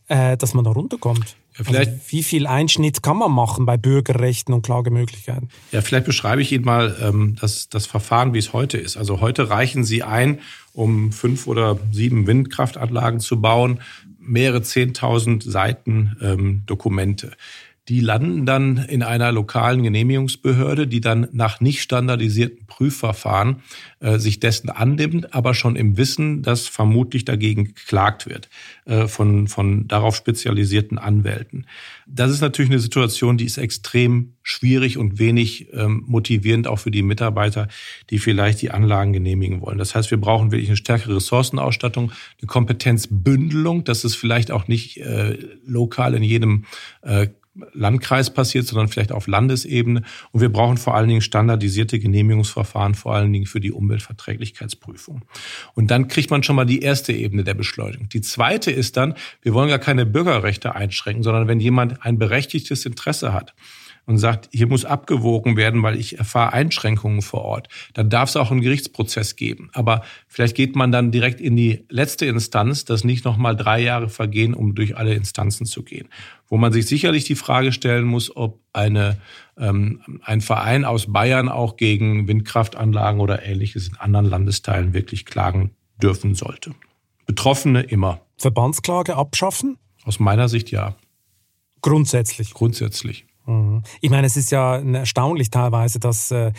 äh, 0.09 0.39
dass 0.39 0.55
man 0.55 0.65
da 0.65 0.71
runterkommt? 0.71 1.37
Ja, 1.59 1.65
vielleicht, 1.65 1.91
also 1.91 2.03
wie 2.09 2.23
viel 2.23 2.47
Einschnitt 2.47 3.03
kann 3.03 3.19
man 3.19 3.33
machen 3.33 3.67
bei 3.67 3.77
Bürgerrechten 3.77 4.55
und 4.55 4.63
Klagemöglichkeiten? 4.63 5.51
Ja, 5.73 5.83
vielleicht 5.83 6.07
beschreibe 6.07 6.41
ich 6.41 6.53
Ihnen 6.53 6.65
mal 6.65 6.97
ähm, 7.03 7.37
das, 7.39 7.69
das 7.69 7.85
Verfahren, 7.85 8.33
wie 8.33 8.39
es 8.39 8.55
heute 8.55 8.79
ist. 8.79 8.97
Also 8.97 9.21
heute 9.21 9.51
reichen 9.51 9.85
Sie 9.85 10.03
ein, 10.03 10.41
um 10.73 11.13
fünf 11.13 11.47
oder 11.47 11.79
sieben 11.93 12.27
Windkraftanlagen 12.27 13.21
zu 13.21 13.43
bauen, 13.43 13.81
mehrere 14.19 14.63
zehntausend 14.63 15.43
Seiten 15.43 16.17
ähm, 16.23 16.63
Dokumente. 16.65 17.33
Die 17.89 18.01
landen 18.01 18.47
dann 18.47 18.79
in 18.79 19.03
einer 19.03 19.31
lokalen 19.31 19.83
Genehmigungsbehörde, 19.83 20.87
die 20.89 21.01
dann 21.01 21.29
nach 21.33 21.61
nicht 21.61 21.83
standardisierten 21.83 22.67
Prüfverfahren 22.67 23.63
äh, 24.01 24.19
sich 24.19 24.41
dessen 24.41 24.71
annimmt, 24.71 25.35
aber 25.35 25.55
schon 25.55 25.77
im 25.77 25.97
Wissen, 25.97 26.43
dass 26.43 26.67
vermutlich 26.67 27.25
dagegen 27.25 27.65
geklagt 27.65 28.27
wird 28.27 28.49
äh, 28.87 29.07
von, 29.07 29.47
von 29.47 29.87
darauf 29.87 30.17
spezialisierten 30.17 30.99
Anwälten. 30.99 31.67
Das 32.07 32.31
ist 32.31 32.41
natürlich 32.41 32.71
eine 32.71 32.81
Situation, 32.81 33.37
die 33.37 33.45
ist 33.45 33.59
extrem 33.59 34.35
schwierig 34.43 34.99
und 34.99 35.19
wenig 35.19 35.69
ähm, 35.73 36.05
motivierend 36.07 36.67
auch 36.67 36.79
für 36.79 36.91
die 36.91 37.03
Mitarbeiter, 37.03 37.69
die 38.11 38.19
vielleicht 38.19 38.63
die 38.63 38.71
Anlagen 38.71 39.13
genehmigen 39.13 39.61
wollen. 39.61 39.79
Das 39.79 39.95
heißt, 39.95 40.11
wir 40.11 40.21
brauchen 40.21 40.53
wirklich 40.53 40.69
eine 40.69 40.77
stärkere 40.77 41.17
Ressourcenausstattung, 41.17 42.13
eine 42.41 42.47
Kompetenzbündelung, 42.47 43.85
dass 43.85 44.05
es 44.05 44.15
vielleicht 44.15 44.51
auch 44.51 44.69
nicht 44.69 44.99
äh, 44.99 45.39
lokal 45.65 46.15
in 46.15 46.23
jedem 46.23 46.65
äh, 47.03 47.29
Landkreis 47.73 48.33
passiert, 48.33 48.67
sondern 48.67 48.89
vielleicht 48.89 49.13
auf 49.13 49.27
Landesebene. 49.27 50.03
Und 50.33 50.41
wir 50.41 50.49
brauchen 50.49 50.77
vor 50.77 50.95
allen 50.95 51.09
Dingen 51.09 51.21
standardisierte 51.21 51.99
Genehmigungsverfahren, 51.99 52.95
vor 52.95 53.15
allen 53.15 53.33
Dingen 53.33 53.47
für 53.47 53.61
die 53.61 53.73
Umweltverträglichkeitsprüfung. 53.73 55.25
Und 55.75 55.91
dann 55.91 56.09
kriegt 56.09 56.31
man 56.31 56.43
schon 56.43 56.57
mal 56.57 56.67
die 56.67 56.81
erste 56.81 57.13
Ebene 57.13 57.45
der 57.45 57.55
Beschleunigung. 57.55 58.09
Die 58.09 58.21
zweite 58.21 58.71
ist 58.71 58.97
dann, 58.97 59.15
wir 59.43 59.55
wollen 59.55 59.69
gar 59.69 59.79
keine 59.79 60.07
Bürgerrechte 60.07 60.75
einschränken, 60.75 61.23
sondern 61.23 61.49
wenn 61.49 61.61
jemand 61.61 62.05
ein 62.05 62.19
berechtigtes 62.19 62.87
Interesse 62.87 63.33
hat, 63.33 63.55
und 64.07 64.19
sagt, 64.19 64.49
hier 64.53 64.69
muss 64.69 64.85
abgewogen 64.85 65.57
werden, 65.57 65.83
weil 65.83 65.99
ich 65.99 66.19
erfahre 66.19 66.53
Einschränkungen 66.53 67.23
vor 67.23 67.43
Ort, 67.43 67.69
dann 67.93 68.09
darf 68.09 68.29
es 68.29 68.37
auch 68.37 68.53
einen 68.53 68.61
Gerichtsprozess 68.61 69.35
geben. 69.35 69.69
Aber 69.73 70.03
vielleicht 70.29 70.57
geht 70.57 70.77
man 70.77 70.93
dann 70.93 71.11
direkt 71.11 71.41
in 71.41 71.57
die 71.57 71.85
letzte 71.91 72.27
Instanz, 72.27 72.85
dass 72.85 73.03
nicht 73.03 73.25
nochmal 73.25 73.57
drei 73.57 73.81
Jahre 73.81 74.09
vergehen, 74.09 74.55
um 74.55 74.75
durch 74.77 74.97
alle 74.97 75.15
Instanzen 75.15 75.67
zu 75.67 75.83
gehen. 75.83 76.09
Wo 76.49 76.57
man 76.57 76.73
sich 76.73 76.87
sicherlich 76.87 77.25
die 77.25 77.35
Frage 77.35 77.73
stellen 77.73 78.05
muss, 78.05 78.35
ob 78.35 78.61
eine, 78.73 79.19
ähm, 79.59 80.01
ein 80.23 80.41
Verein 80.41 80.85
aus 80.85 81.13
Bayern 81.13 81.49
auch 81.49 81.77
gegen 81.77 82.29
Windkraftanlagen 82.29 83.21
oder 83.21 83.43
ähnliches 83.43 83.89
in 83.89 83.97
anderen 83.97 84.27
Landesteilen 84.27 84.95
wirklich 84.95 85.27
klagen 85.27 85.73
dürfen 86.01 86.37
sollte. 86.37 86.73
Betroffene 87.27 87.83
immer. 87.83 88.21
Verbandsklage 88.39 89.17
abschaffen? 89.17 89.79
Aus 90.05 90.21
meiner 90.21 90.49
Sicht 90.49 90.71
ja. 90.71 90.95
Grundsätzlich. 91.81 92.55
Grundsätzlich. 92.55 93.27
Mhm. 93.47 93.83
Ich 94.01 94.11
meine, 94.11 94.27
es 94.27 94.37
ist 94.37 94.51
ja 94.51 94.77
erstaunlich 94.79 95.51
teilweise, 95.51 96.01
dass 96.01 96.31
äh, 96.31 96.53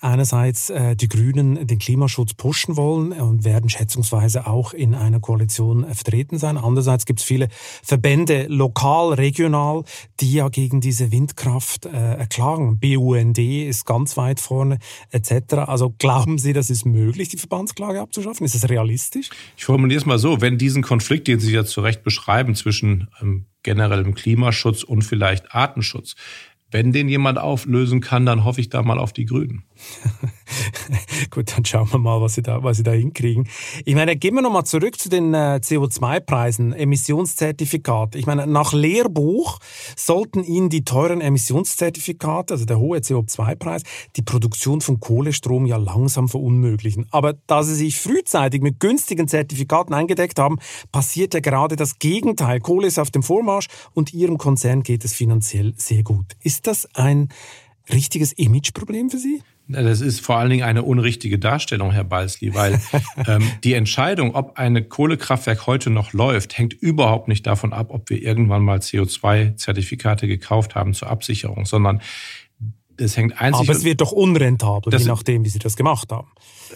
einerseits 0.00 0.70
äh, 0.70 0.94
die 0.94 1.08
Grünen 1.08 1.66
den 1.66 1.78
Klimaschutz 1.78 2.34
pushen 2.34 2.76
wollen 2.76 3.12
und 3.12 3.44
werden 3.44 3.70
schätzungsweise 3.70 4.46
auch 4.46 4.74
in 4.74 4.94
einer 4.94 5.20
Koalition 5.20 5.84
äh, 5.84 5.94
vertreten 5.94 6.38
sein. 6.38 6.58
Andererseits 6.58 7.06
gibt 7.06 7.20
es 7.20 7.26
viele 7.26 7.48
Verbände, 7.82 8.46
lokal, 8.48 9.14
regional, 9.14 9.84
die 10.20 10.34
ja 10.34 10.48
gegen 10.48 10.80
diese 10.80 11.10
Windkraft 11.10 11.86
äh, 11.86 12.26
klagen. 12.28 12.78
BUND 12.78 13.38
ist 13.38 13.86
ganz 13.86 14.16
weit 14.16 14.38
vorne 14.38 14.78
etc. 15.10 15.54
Also 15.66 15.94
glauben 15.98 16.38
Sie, 16.38 16.52
das 16.52 16.68
ist 16.68 16.84
möglich, 16.84 17.30
die 17.30 17.38
Verbandsklage 17.38 18.00
abzuschaffen? 18.00 18.44
Ist 18.44 18.54
es 18.54 18.68
realistisch? 18.68 19.30
Ich 19.56 19.64
formuliere 19.64 20.00
es 20.00 20.06
mal 20.06 20.18
so, 20.18 20.40
wenn 20.42 20.58
diesen 20.58 20.82
Konflikt, 20.82 21.26
den 21.26 21.40
Sie 21.40 21.52
ja 21.52 21.64
zu 21.64 21.80
Recht 21.80 22.04
beschreiben, 22.04 22.54
zwischen 22.54 23.08
ähm, 23.22 23.46
generellem 23.64 24.14
Klimaschutz 24.14 24.84
und 24.84 25.02
vielleicht 25.02 25.52
Artenschutz, 25.52 26.14
wenn 26.70 26.92
den 26.92 27.08
jemand 27.08 27.38
auflösen 27.38 28.00
kann, 28.00 28.26
dann 28.26 28.44
hoffe 28.44 28.60
ich 28.60 28.68
da 28.68 28.82
mal 28.82 28.98
auf 28.98 29.12
die 29.12 29.26
Grünen. 29.26 29.64
Gut, 31.30 31.56
dann 31.56 31.64
schauen 31.64 31.90
wir 31.90 31.98
mal, 31.98 32.20
was 32.20 32.34
sie 32.34 32.42
da, 32.42 32.62
was 32.62 32.76
sie 32.76 32.82
da 32.82 32.92
hinkriegen. 32.92 33.48
Ich 33.84 33.94
meine, 33.94 34.16
gehen 34.16 34.34
wir 34.34 34.42
nochmal 34.42 34.64
zurück 34.64 34.98
zu 34.98 35.08
den 35.08 35.34
äh, 35.34 35.60
CO2-Preisen, 35.62 36.72
Emissionszertifikate. 36.72 38.18
Ich 38.18 38.26
meine, 38.26 38.46
nach 38.46 38.72
Lehrbuch 38.72 39.58
sollten 39.96 40.44
Ihnen 40.44 40.68
die 40.68 40.84
teuren 40.84 41.20
Emissionszertifikate, 41.20 42.54
also 42.54 42.64
der 42.64 42.78
hohe 42.78 42.98
CO2-Preis, 42.98 43.82
die 44.16 44.22
Produktion 44.22 44.80
von 44.80 45.00
Kohlestrom 45.00 45.66
ja 45.66 45.76
langsam 45.76 46.28
verunmöglichen. 46.28 47.06
Aber 47.10 47.34
da 47.46 47.62
Sie 47.62 47.74
sich 47.74 47.98
frühzeitig 47.98 48.62
mit 48.62 48.80
günstigen 48.80 49.28
Zertifikaten 49.28 49.94
eingedeckt 49.94 50.38
haben, 50.38 50.58
passiert 50.92 51.34
ja 51.34 51.40
gerade 51.40 51.76
das 51.76 51.98
Gegenteil. 51.98 52.60
Kohle 52.60 52.86
ist 52.86 52.98
auf 52.98 53.10
dem 53.10 53.22
Vormarsch 53.22 53.68
und 53.92 54.12
Ihrem 54.12 54.38
Konzern 54.38 54.82
geht 54.82 55.04
es 55.04 55.12
finanziell 55.12 55.74
sehr 55.76 56.02
gut. 56.02 56.36
Ist 56.42 56.66
das 56.66 56.88
ein 56.94 57.28
richtiges 57.92 58.32
Imageproblem 58.32 59.10
für 59.10 59.18
Sie? 59.18 59.42
Das 59.66 60.02
ist 60.02 60.20
vor 60.20 60.36
allen 60.36 60.50
Dingen 60.50 60.64
eine 60.64 60.82
unrichtige 60.82 61.38
Darstellung, 61.38 61.90
Herr 61.90 62.04
Balsli, 62.04 62.54
weil 62.54 62.80
ähm, 63.26 63.42
die 63.64 63.72
Entscheidung, 63.72 64.34
ob 64.34 64.58
ein 64.58 64.88
Kohlekraftwerk 64.88 65.66
heute 65.66 65.90
noch 65.90 66.12
läuft, 66.12 66.58
hängt 66.58 66.74
überhaupt 66.74 67.28
nicht 67.28 67.46
davon 67.46 67.72
ab, 67.72 67.86
ob 67.88 68.10
wir 68.10 68.20
irgendwann 68.20 68.62
mal 68.62 68.78
CO2-Zertifikate 68.78 70.28
gekauft 70.28 70.74
haben 70.74 70.92
zur 70.92 71.08
Absicherung, 71.08 71.64
sondern 71.64 72.02
das 72.96 73.16
hängt 73.16 73.40
einzig. 73.40 73.68
Aber 73.68 73.76
es 73.76 73.84
wird 73.84 74.00
doch 74.00 74.12
unrentabel, 74.12 74.90
das, 74.90 75.02
je 75.02 75.08
nachdem, 75.08 75.44
wie 75.44 75.48
Sie 75.48 75.58
das 75.58 75.76
gemacht 75.76 76.12
haben. 76.12 76.28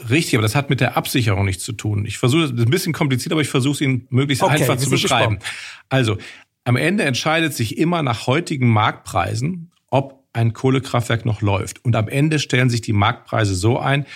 Richtig, 0.09 0.35
aber 0.35 0.43
das 0.43 0.55
hat 0.55 0.71
mit 0.71 0.81
der 0.81 0.97
Absicherung 0.97 1.45
nichts 1.45 1.65
zu 1.65 1.73
tun. 1.73 2.07
Ich 2.07 2.19
versuche, 2.19 2.43
das 2.43 2.53
ist 2.53 2.59
ein 2.59 2.71
bisschen 2.71 2.93
kompliziert, 2.93 3.33
aber 3.33 3.43
ich 3.43 3.49
versuche 3.49 3.75
es 3.75 3.81
Ihnen 3.81 4.07
möglichst 4.11 4.43
okay, 4.43 4.55
einfach 4.55 4.77
zu 4.77 4.91
beschreiben. 4.91 5.39
Gespannt. 5.39 5.45
Also, 5.89 6.17
am 6.65 6.77
Ende 6.77 7.05
entscheidet 7.05 7.55
sich 7.55 7.79
immer 7.79 8.03
nach 8.03 8.27
heutigen 8.27 8.69
Marktpreisen, 8.69 9.71
ob 9.91 10.18
ein 10.33 10.53
Kohlekraftwerk 10.53 11.25
noch 11.25 11.43
läuft. 11.43 11.85
Und 11.85 11.97
am 11.97 12.09
Ende 12.09 12.39
stellen 12.39 12.71
sich 12.71 12.81
die 12.81 12.93
Marktpreise 12.93 13.55
so 13.55 13.79
ein, 13.79 14.07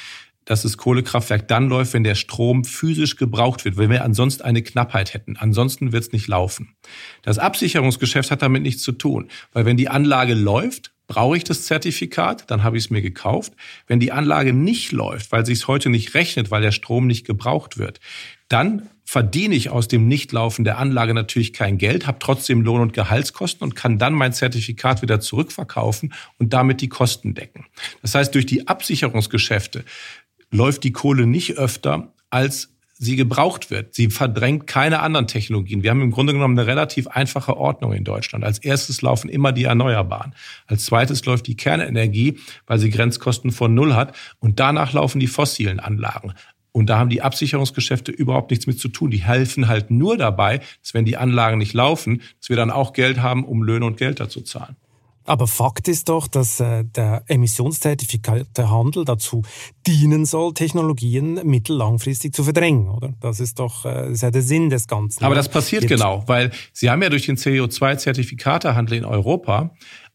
dass 0.44 0.62
das 0.62 0.77
Kohlekraftwerk 0.77 1.46
dann 1.48 1.68
läuft, 1.68 1.94
wenn 1.94 2.05
der 2.05 2.14
Strom 2.14 2.64
physisch 2.64 3.16
gebraucht 3.16 3.64
wird, 3.64 3.77
wenn 3.77 3.90
wir 3.90 4.05
ansonsten 4.05 4.42
eine 4.42 4.62
Knappheit 4.62 5.14
hätten. 5.14 5.37
Ansonsten 5.37 5.92
wird 5.92 6.05
es 6.05 6.12
nicht 6.12 6.27
laufen. 6.27 6.75
Das 7.22 7.38
Absicherungsgeschäft 7.38 8.31
hat 8.31 8.42
damit 8.42 8.62
nichts 8.62 8.83
zu 8.83 8.92
tun, 8.92 9.29
weil 9.53 9.64
wenn 9.64 9.77
die 9.77 9.88
Anlage 9.88 10.35
läuft, 10.35 10.92
brauche 11.07 11.37
ich 11.37 11.44
das 11.44 11.64
Zertifikat, 11.64 12.51
dann 12.51 12.62
habe 12.64 12.77
ich 12.77 12.85
es 12.85 12.90
mir 12.90 13.03
gekauft. 13.03 13.53
Wenn 13.87 14.01
die 14.01 14.12
Anlage 14.12 14.53
nicht 14.53 14.92
läuft, 14.92 15.31
weil 15.31 15.44
sich 15.44 15.59
es 15.59 15.68
heute 15.68 15.90
nicht 15.90 16.14
rechnet, 16.14 16.51
weil 16.51 16.62
der 16.62 16.72
Strom 16.72 17.07
nicht 17.07 17.27
gebraucht 17.27 17.79
wird, 17.79 18.01
dann 18.48 18.88
verdiene 19.12 19.55
ich 19.55 19.68
aus 19.68 19.88
dem 19.88 20.09
Nichtlaufen 20.09 20.64
der 20.64 20.79
Anlage 20.79 21.12
natürlich 21.12 21.53
kein 21.53 21.77
Geld, 21.77 22.07
habe 22.07 22.18
trotzdem 22.18 22.62
Lohn- 22.62 22.81
und 22.81 22.94
Gehaltskosten 22.94 23.62
und 23.62 23.75
kann 23.75 23.98
dann 23.98 24.14
mein 24.14 24.33
Zertifikat 24.33 25.03
wieder 25.03 25.20
zurückverkaufen 25.20 26.14
und 26.38 26.55
damit 26.55 26.81
die 26.81 26.88
Kosten 26.88 27.35
decken. 27.35 27.66
Das 28.01 28.14
heißt, 28.14 28.35
durch 28.35 28.46
die 28.46 28.68
Absicherungsgeschäfte 28.68 29.85
läuft 30.51 30.83
die 30.85 30.92
Kohle 30.92 31.27
nicht 31.27 31.59
öfter, 31.59 32.14
als 32.31 32.70
sie 33.03 33.16
gebraucht 33.16 33.70
wird. 33.70 33.94
Sie 33.94 34.09
verdrängt 34.09 34.68
keine 34.68 35.01
anderen 35.01 35.27
Technologien. 35.27 35.83
Wir 35.83 35.90
haben 35.90 36.03
im 36.03 36.12
Grunde 36.12 36.33
genommen 36.33 36.57
eine 36.57 36.68
relativ 36.68 37.09
einfache 37.09 37.57
Ordnung 37.57 37.92
in 37.92 38.05
Deutschland. 38.05 38.44
Als 38.44 38.61
erstes 38.61 39.03
laufen 39.03 39.29
immer 39.29 39.51
die 39.51 39.64
Erneuerbaren. 39.64 40.35
Als 40.68 40.85
zweites 40.85 41.25
läuft 41.27 41.48
die 41.48 41.57
Kernenergie, 41.57 42.38
weil 42.66 42.79
sie 42.79 42.90
Grenzkosten 42.90 43.51
von 43.51 43.75
Null 43.75 43.94
hat. 43.94 44.16
Und 44.38 44.61
danach 44.61 44.92
laufen 44.92 45.18
die 45.18 45.27
fossilen 45.27 45.81
Anlagen. 45.81 46.33
Und 46.72 46.87
da 46.87 46.98
haben 46.98 47.11
die 47.11 47.22
Absicherungsgeschäfte 47.22 48.11
überhaupt 48.11 48.50
nichts 48.50 48.66
mit 48.66 48.80
zu 48.80 48.88
tun. 48.88 49.11
Die 49.11 49.22
helfen 49.22 49.68
halt 49.68 49.90
nur 49.90 50.16
dabei, 50.16 50.61
dass 50.82 50.94
wenn 50.94 51.04
die 51.04 51.18
Anlagen 51.18 51.58
nicht 51.58 51.74
laufen, 51.74 52.22
dass 52.40 52.48
wir 52.48 52.56
dann 52.56 52.70
auch 52.70 52.94
Geld 52.94 53.20
haben, 53.20 53.44
um 53.44 53.62
Löhne 53.62 53.85
und 53.85 53.98
Geld 53.98 54.20
dazu 54.20 54.40
zahlen. 54.40 54.76
Aber 55.24 55.46
Fakt 55.46 55.87
ist 55.87 56.08
doch, 56.08 56.26
dass 56.26 56.58
äh, 56.58 56.85
der 56.85 57.22
Emissionszertifikatehandel 57.28 59.04
dazu 59.04 59.42
dienen 59.87 60.24
soll, 60.24 60.52
Technologien 60.52 61.35
mittellangfristig 61.44 62.32
zu 62.32 62.42
verdrängen, 62.42 62.88
oder? 62.88 63.14
Das 63.20 63.38
ist 63.38 63.58
doch 63.61 63.85
äh, 63.85 63.92
das 63.92 64.11
ist 64.11 64.22
ja 64.22 64.30
der 64.32 64.42
Sinn 64.42 64.68
des 64.68 64.88
Ganzen. 64.88 65.24
Aber 65.24 65.37
das 65.37 65.48
passiert 65.48 65.82
Jetzt. 65.82 65.90
genau, 65.90 66.24
weil 66.26 66.50
Sie 66.72 66.90
haben 66.90 67.02
ja 67.02 67.08
durch 67.08 67.26
den 67.26 67.37
CO2-Zertifikatehandel 67.37 68.98
in 68.98 69.04
Europa 69.04 69.70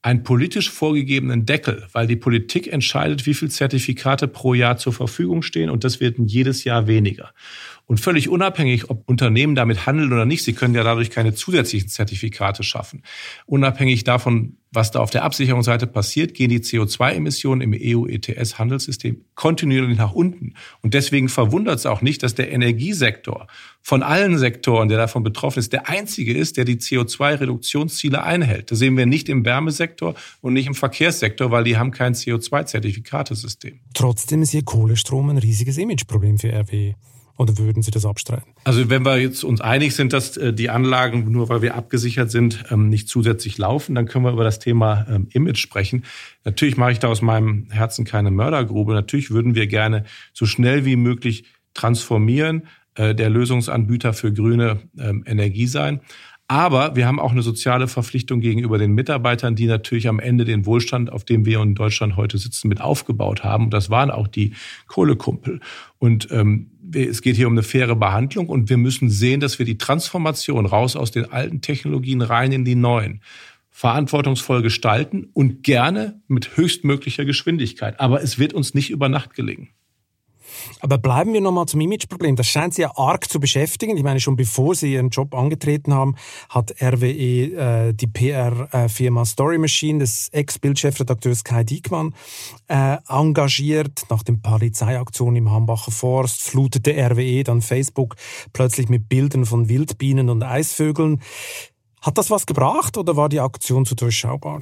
einen 0.07 0.23
politisch 0.23 0.71
vorgegebenen 0.71 1.45
Deckel, 1.45 1.85
weil 1.91 2.07
die 2.07 2.15
Politik 2.15 2.71
entscheidet, 2.71 3.25
wie 3.25 3.33
viele 3.33 3.51
Zertifikate 3.51 4.29
pro 4.29 4.53
Jahr 4.53 4.77
zur 4.77 4.93
Verfügung 4.93 5.41
stehen 5.41 5.69
und 5.69 5.83
das 5.83 5.99
wird 5.99 6.15
jedes 6.17 6.63
Jahr 6.63 6.87
weniger. 6.87 7.33
Und 7.87 8.01
völlig 8.01 8.27
unabhängig, 8.27 8.89
ob 8.89 9.07
Unternehmen 9.07 9.55
damit 9.55 9.85
handeln 9.85 10.11
oder 10.11 10.25
nicht, 10.25 10.43
sie 10.43 10.51
können 10.51 10.75
ja 10.75 10.83
dadurch 10.83 11.09
keine 11.09 11.33
zusätzlichen 11.33 11.87
Zertifikate 11.87 12.63
schaffen. 12.63 13.01
Unabhängig 13.45 14.03
davon, 14.03 14.57
was 14.71 14.91
da 14.91 14.99
auf 14.99 15.09
der 15.09 15.23
Absicherungsseite 15.23 15.87
passiert, 15.87 16.33
gehen 16.33 16.49
die 16.49 16.59
CO2-Emissionen 16.59 17.61
im 17.61 17.73
EU-ETS-Handelssystem 17.73 19.23
kontinuierlich 19.35 19.97
nach 19.97 20.11
unten. 20.11 20.55
Und 20.81 20.95
deswegen 20.95 21.29
verwundert 21.29 21.79
es 21.79 21.85
auch 21.85 22.01
nicht, 22.01 22.23
dass 22.23 22.35
der 22.35 22.51
Energiesektor 22.51 23.47
von 23.81 24.03
allen 24.03 24.37
Sektoren, 24.37 24.89
der 24.89 24.97
davon 24.97 25.23
betroffen 25.23 25.59
ist, 25.59 25.71
der 25.71 25.87
einzige 25.87 26.33
ist, 26.33 26.57
der 26.57 26.65
die 26.65 26.75
CO2-Reduktionsziele 26.75 28.21
einhält. 28.21 28.69
Das 28.69 28.79
sehen 28.79 28.97
wir 28.97 29.05
nicht 29.05 29.29
im 29.29 29.45
Wärmesektor 29.45 30.13
und 30.41 30.51
nicht 30.51 30.67
im 30.67 30.75
Verkehrssektor, 30.75 31.51
weil 31.51 31.63
die 31.63 31.77
haben 31.77 31.91
kein 31.91 32.15
CO2-Zertifikatesystem. 32.15 33.79
Trotzdem 33.93 34.41
ist 34.41 34.51
hier 34.51 34.63
Kohlestrom 34.63 35.29
ein 35.29 35.37
riesiges 35.37 35.77
Imageproblem 35.77 36.37
für 36.37 36.49
RWE. 36.49 36.95
Oder 37.37 37.57
würden 37.59 37.83
Sie 37.83 37.91
das 37.91 38.05
abstreiten? 38.05 38.51
Also 38.63 38.89
wenn 38.89 39.05
wir 39.05 39.19
jetzt 39.19 39.43
uns 39.43 39.61
einig 39.61 39.95
sind, 39.95 40.11
dass 40.11 40.37
äh, 40.37 40.53
die 40.53 40.69
Anlagen, 40.69 41.31
nur 41.31 41.49
weil 41.49 41.61
wir 41.61 41.75
abgesichert 41.75 42.31
sind, 42.31 42.65
ähm, 42.71 42.89
nicht 42.89 43.07
zusätzlich 43.07 43.57
laufen, 43.59 43.93
dann 43.93 44.07
können 44.07 44.25
wir 44.25 44.31
über 44.31 44.43
das 44.43 44.57
Thema 44.59 45.05
ähm, 45.09 45.27
Image 45.31 45.59
sprechen. 45.59 46.03
Natürlich 46.45 46.77
mache 46.77 46.93
ich 46.93 46.99
da 46.99 47.09
aus 47.09 47.21
meinem 47.21 47.67
Herzen 47.69 48.05
keine 48.05 48.31
Mördergrube. 48.31 48.93
Natürlich 48.93 49.29
würden 49.29 49.53
wir 49.53 49.67
gerne 49.67 50.03
so 50.33 50.45
schnell 50.47 50.83
wie 50.85 50.95
möglich 50.95 51.45
transformieren, 51.75 52.63
äh, 52.95 53.13
der 53.13 53.29
Lösungsanbieter 53.29 54.13
für 54.13 54.33
grüne 54.33 54.79
ähm, 54.97 55.23
Energie 55.27 55.67
sein. 55.67 56.01
Aber 56.49 56.95
wir 56.95 57.05
haben 57.05 57.19
auch 57.19 57.31
eine 57.31 57.41
soziale 57.41 57.89
Verpflichtung 57.89 58.39
gegenüber 58.39 58.77
den 58.77 58.93
Mitarbeitern, 58.93 59.55
die 59.55 59.65
natürlich 59.65 60.07
am 60.07 60.19
Ende 60.19 60.45
den 60.45 60.65
Wohlstand, 60.65 61.11
auf 61.11 61.25
dem 61.25 61.45
wir 61.45 61.61
in 61.61 61.75
Deutschland 61.75 62.15
heute 62.15 62.37
sitzen, 62.37 62.69
mit 62.69 62.79
aufgebaut 62.79 63.43
haben. 63.43 63.65
Und 63.65 63.73
das 63.73 63.89
waren 63.89 64.09
auch 64.09 64.29
die 64.29 64.53
Kohlekumpel. 64.87 65.59
Und 65.99 66.29
ähm, 66.31 66.71
es 66.93 67.21
geht 67.21 67.35
hier 67.35 67.47
um 67.47 67.53
eine 67.53 67.63
faire 67.63 67.95
Behandlung 67.95 68.47
und 68.47 68.69
wir 68.69 68.77
müssen 68.77 69.09
sehen, 69.09 69.39
dass 69.39 69.59
wir 69.59 69.65
die 69.65 69.77
Transformation 69.77 70.65
raus 70.65 70.95
aus 70.95 71.11
den 71.11 71.31
alten 71.31 71.61
Technologien 71.61 72.21
rein 72.21 72.51
in 72.51 72.65
die 72.65 72.75
neuen 72.75 73.21
verantwortungsvoll 73.69 74.63
gestalten 74.63 75.29
und 75.33 75.61
gerne 75.61 76.19
mit 76.27 76.57
höchstmöglicher 76.57 77.25
Geschwindigkeit. 77.25 77.99
Aber 77.99 78.23
es 78.23 78.39
wird 78.39 78.53
uns 78.53 78.73
nicht 78.73 78.89
über 78.89 79.07
Nacht 79.07 79.35
gelingen. 79.35 79.69
Aber 80.79 80.97
bleiben 80.97 81.33
wir 81.33 81.41
nochmal 81.41 81.65
zum 81.65 81.81
Imageproblem. 81.81 82.35
Das 82.35 82.47
scheint 82.47 82.73
Sie 82.73 82.81
ja 82.81 82.91
arg 82.95 83.29
zu 83.29 83.39
beschäftigen. 83.39 83.97
Ich 83.97 84.03
meine, 84.03 84.19
schon 84.19 84.35
bevor 84.35 84.75
Sie 84.75 84.93
Ihren 84.93 85.09
Job 85.09 85.33
angetreten 85.33 85.93
haben, 85.93 86.15
hat 86.49 86.73
RWE 86.81 87.89
äh, 87.89 87.93
die 87.93 88.07
PR-Firma 88.07 89.25
Story 89.25 89.57
Machine 89.57 89.99
des 89.99 90.29
Ex-Bildchefredakteurs 90.29 91.43
Kai 91.43 91.63
Diekmann 91.63 92.13
äh, 92.67 92.97
engagiert. 93.07 94.03
Nach 94.09 94.23
den 94.23 94.41
Polizeiaktionen 94.41 95.35
im 95.35 95.51
Hambacher 95.51 95.91
Forst 95.91 96.41
flutete 96.41 96.91
RWE 96.91 97.43
dann 97.43 97.61
Facebook 97.61 98.15
plötzlich 98.53 98.89
mit 98.89 99.09
Bildern 99.09 99.45
von 99.45 99.69
Wildbienen 99.69 100.29
und 100.29 100.43
Eisvögeln. 100.43 101.21
Hat 102.01 102.17
das 102.17 102.29
was 102.29 102.45
gebracht 102.45 102.97
oder 102.97 103.15
war 103.17 103.29
die 103.29 103.39
Aktion 103.39 103.85
zu 103.85 103.95
durchschaubar? 103.95 104.59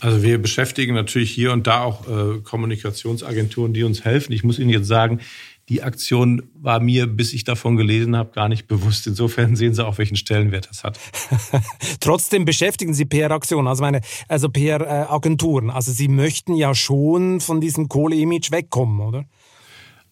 Also 0.00 0.22
wir 0.22 0.40
beschäftigen 0.40 0.94
natürlich 0.94 1.30
hier 1.30 1.52
und 1.52 1.66
da 1.66 1.82
auch 1.82 2.08
äh, 2.08 2.40
Kommunikationsagenturen, 2.40 3.72
die 3.72 3.84
uns 3.84 4.04
helfen. 4.04 4.32
Ich 4.32 4.42
muss 4.42 4.58
Ihnen 4.58 4.70
jetzt 4.70 4.86
sagen, 4.86 5.20
die 5.68 5.84
Aktion 5.84 6.42
war 6.54 6.80
mir, 6.80 7.06
bis 7.06 7.32
ich 7.32 7.44
davon 7.44 7.76
gelesen 7.76 8.16
habe, 8.16 8.32
gar 8.32 8.48
nicht 8.48 8.66
bewusst. 8.66 9.06
Insofern 9.06 9.54
sehen 9.54 9.72
Sie 9.72 9.86
auch, 9.86 9.98
welchen 9.98 10.16
Stellenwert 10.16 10.68
das 10.68 10.82
hat. 10.82 10.98
Trotzdem 12.00 12.44
beschäftigen 12.44 12.92
Sie 12.92 13.04
PR-Aktionen, 13.04 13.68
also 13.68 13.82
meine, 13.82 14.00
also 14.26 14.48
PR-Agenturen. 14.48 15.70
Also 15.70 15.92
Sie 15.92 16.08
möchten 16.08 16.54
ja 16.54 16.74
schon 16.74 17.40
von 17.40 17.60
diesem 17.60 17.88
Kohle-Image 17.88 18.50
wegkommen, 18.50 19.00
oder? 19.00 19.26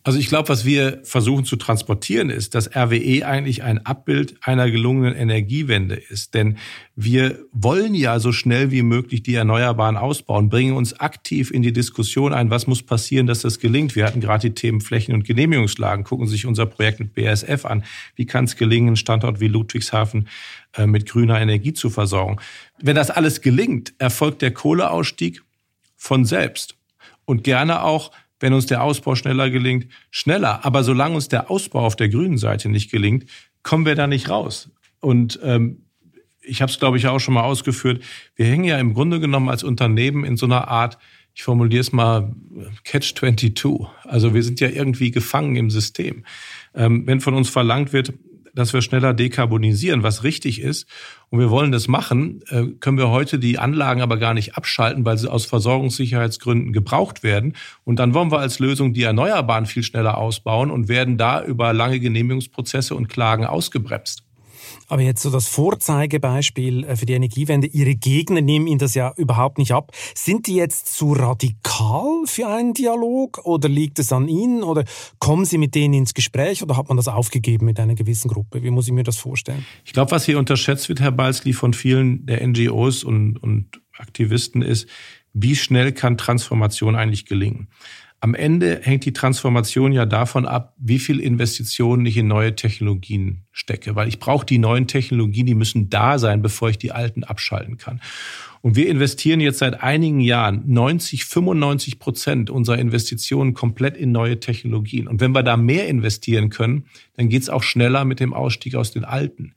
Also 0.05 0.19
ich 0.19 0.29
glaube, 0.29 0.49
was 0.49 0.65
wir 0.65 1.01
versuchen 1.03 1.45
zu 1.45 1.57
transportieren, 1.57 2.31
ist, 2.31 2.55
dass 2.55 2.75
RWE 2.75 3.27
eigentlich 3.27 3.63
ein 3.63 3.85
Abbild 3.85 4.37
einer 4.43 4.71
gelungenen 4.71 5.15
Energiewende 5.15 5.97
ist. 5.97 6.35
Denn 6.35 6.57
wir 6.97 7.41
wollen 7.53 7.95
ja 7.95 8.19
so 8.19 8.33
schnell 8.33 8.71
wie 8.71 8.83
möglich 8.83 9.23
die 9.23 9.35
Erneuerbaren 9.35 9.97
ausbauen, 9.97 10.49
bringen 10.49 10.75
uns 10.75 10.99
aktiv 10.99 11.51
in 11.51 11.63
die 11.63 11.73
Diskussion 11.73 12.33
ein, 12.33 12.49
was 12.49 12.67
muss 12.67 12.83
passieren, 12.83 13.27
dass 13.27 13.43
das 13.43 13.59
gelingt. 13.59 13.97
Wir 13.97 14.07
hatten 14.07 14.21
gerade 14.21 14.49
die 14.49 14.55
Themen 14.55 14.81
Flächen- 14.81 15.15
und 15.15 15.25
Genehmigungslagen. 15.25 16.05
Gucken 16.05 16.27
sich 16.27 16.47
unser 16.47 16.67
Projekt 16.67 17.01
mit 17.01 17.15
BASF 17.15 17.67
an. 17.67 17.85
Wie 18.15 18.25
kann 18.25 18.45
es 18.45 18.57
gelingen, 18.57 18.89
einen 18.89 18.97
Standort 18.97 19.41
wie 19.41 19.49
Ludwigshafen 19.49 20.29
äh, 20.75 20.87
mit 20.87 21.09
grüner 21.09 21.41
Energie 21.41 21.75
zu 21.75 21.91
versorgen? 21.91 22.39
Wenn 22.81 22.97
das 22.97 23.11
alles 23.11 23.41
gelingt, 23.41 23.93
erfolgt 23.99 24.43
der 24.43 24.53
Kohleausstieg 24.53 25.43
von 25.97 26.25
selbst. 26.25 26.77
Und 27.25 27.45
gerne 27.45 27.83
auch 27.83 28.11
wenn 28.41 28.53
uns 28.53 28.67
der 28.67 28.83
Ausbau 28.83 29.15
schneller 29.15 29.51
gelingt, 29.51 29.87
schneller. 30.11 30.65
Aber 30.65 30.85
solange 30.85 31.15
uns 31.15 31.29
der 31.29 31.51
Ausbau 31.51 31.85
auf 31.85 31.97
der 31.97 32.09
grünen 32.09 32.39
Seite 32.39 32.69
nicht 32.69 32.91
gelingt, 32.91 33.27
kommen 33.63 33.87
wir 33.87 33.95
da 33.95 34.07
nicht 34.07 34.29
raus. 34.29 34.71
Und 35.01 35.39
ähm, 35.43 35.83
ich 36.41 36.63
habe 36.63 36.71
es, 36.71 36.79
glaube 36.79 36.97
ich, 36.97 37.07
auch 37.07 37.19
schon 37.19 37.35
mal 37.35 37.43
ausgeführt, 37.43 38.03
wir 38.35 38.47
hängen 38.47 38.65
ja 38.65 38.79
im 38.79 38.95
Grunde 38.95 39.21
genommen 39.21 39.49
als 39.49 39.63
Unternehmen 39.63 40.25
in 40.25 40.37
so 40.37 40.47
einer 40.47 40.69
Art, 40.69 40.99
ich 41.35 41.43
formuliere 41.43 41.83
es 41.83 41.93
mal, 41.93 42.35
Catch-22. 42.85 43.87
Also 44.05 44.35
wir 44.35 44.43
sind 44.43 44.59
ja 44.61 44.69
irgendwie 44.69 45.11
gefangen 45.11 45.57
im 45.57 45.71
System. 45.71 46.25
Ähm, 46.75 47.07
wenn 47.07 47.21
von 47.21 47.35
uns 47.35 47.49
verlangt 47.49 47.93
wird, 47.93 48.13
dass 48.59 48.73
wir 48.73 48.83
schneller 48.83 49.15
dekarbonisieren, 49.15 50.03
was 50.03 50.25
richtig 50.25 50.61
ist, 50.61 50.89
und 51.31 51.39
wir 51.39 51.51
wollen 51.51 51.73
das 51.73 51.89
machen, 51.89 52.41
äh, 52.49 52.65
können 52.81 52.99
wir 52.99 53.11
heute 53.11 53.39
die 53.39 53.59
Anlagen 53.59 54.01
aber 54.01 54.17
gar 54.17 54.35
nicht 54.35 54.57
abschalten, 54.57 55.05
weil 55.05 55.19
sie 55.19 55.31
aus 55.31 55.45
Versorgungssicherheitsgründen 55.45 56.73
gebraucht 56.73 57.23
werden. 57.23 57.55
Und 57.85 57.99
dann 57.99 58.15
wollen 58.15 58.33
wir 58.33 58.39
als 58.39 58.59
Lösung 58.59 58.95
die 58.95 59.03
Erneuerbaren 59.03 59.67
viel 59.67 59.83
schneller 59.83 60.19
ausbauen 60.19 60.71
und 60.71 60.89
werden 60.89 61.19
da 61.19 61.45
über 61.45 61.73
lange 61.73 62.01
Genehmigungsprozesse 62.01 62.95
und 62.95 63.09
Klagen 63.09 63.45
ausgebremst. 63.45 64.28
Aber 64.89 65.03
jetzt 65.03 65.23
so 65.23 65.31
das 65.31 65.49
Vorzeigebeispiel 65.49 66.85
äh, 66.85 66.97
für 66.97 67.07
die 67.07 67.13
Energiewende. 67.13 67.67
Ihre 67.67 67.95
Gegner 67.95 68.41
nehmen 68.41 68.67
Ihnen 68.67 68.79
das 68.79 68.95
ja 68.95 69.13
überhaupt 69.17 69.59
nicht 69.59 69.73
ab. 69.73 69.93
Sind 70.15 70.47
die 70.47 70.55
jetzt 70.55 70.95
zu 70.95 71.13
radikal 71.13 72.25
für 72.27 72.49
einen 72.49 72.75
Dialog 72.75 73.45
oder 73.45 73.69
liegt 73.69 73.99
es 73.99 74.13
an 74.13 74.29
Ihnen 74.29 74.63
oder 74.63 74.85
kommen 75.19 75.45
Sie 75.45 75.59
mit 75.59 75.75
denen 75.75 75.95
ins 75.95 76.15
Gespräch 76.15 76.63
oder 76.63 76.77
hat 76.77 76.89
man 76.89 76.97
das 76.97 77.09
aufgegeben 77.09 77.67
mit 77.67 77.81
einer 77.81 77.95
gewissen 77.95 78.29
Gruppe? 78.29 78.63
Wie 78.63 78.71
muss 78.71 78.87
ich 78.87 78.93
mir 78.93 79.05
das 79.05 79.17
vorstellen? 79.17 79.65
Ich 79.85 79.93
glaube, 79.93 80.11
was 80.11 80.25
hier 80.25 80.39
unterschätzt 80.39 80.89
wird, 80.89 81.01
Herr 81.01 81.13
Balzli, 81.13 81.53
von 81.53 81.73
vielen 81.73 82.27
der 82.27 82.47
NGOs 82.47 83.05
und, 83.05 83.37
und 83.39 83.81
Aktivisten 83.99 84.63
ist, 84.63 84.89
wie 85.33 85.57
schnell 85.57 85.93
kann 85.93 86.17
Transformation 86.17 86.97
eigentlich 86.97 87.27
gelingen? 87.27 87.69
Am 88.21 88.35
Ende 88.35 88.81
hängt 88.83 89.05
die 89.05 89.13
Transformation 89.13 89.93
ja 89.93 90.05
davon 90.05 90.45
ab, 90.45 90.75
wie 90.77 90.99
viel 90.99 91.21
Investitionen 91.21 92.05
ich 92.05 92.17
in 92.17 92.27
neue 92.27 92.57
Technologien 92.57 93.45
stecke, 93.53 93.95
weil 93.95 94.09
ich 94.09 94.19
brauche 94.19 94.45
die 94.45 94.59
neuen 94.59 94.89
Technologien, 94.89 95.47
die 95.47 95.55
müssen 95.55 95.89
da 95.89 96.19
sein, 96.19 96.43
bevor 96.43 96.69
ich 96.69 96.79
die 96.79 96.91
alten 96.91 97.23
abschalten 97.23 97.77
kann. 97.77 98.01
Und 98.61 98.75
wir 98.75 98.89
investieren 98.89 99.39
jetzt 99.39 99.59
seit 99.59 99.85
einigen 99.85 100.19
Jahren 100.19 100.65
90, 100.67 101.27
95 101.27 102.01
Prozent 102.01 102.51
unserer 102.51 102.79
Investitionen 102.79 103.55
komplett 103.55 103.97
in 103.97 104.11
neue 104.11 104.41
Technologien. 104.41 105.07
Und 105.07 105.21
wenn 105.21 105.31
wir 105.31 105.45
da 105.45 105.57
mehr 105.57 105.87
investieren 105.87 106.51
können, 106.51 106.87
dann 107.17 107.29
geht 107.29 107.43
es 107.43 107.51
auch 107.51 107.63
schneller 107.63 108.05
mit 108.05 108.19
dem 108.19 108.35
Ausstieg 108.35 108.75
aus 108.75 108.91
den 108.91 109.05
alten. 109.05 109.55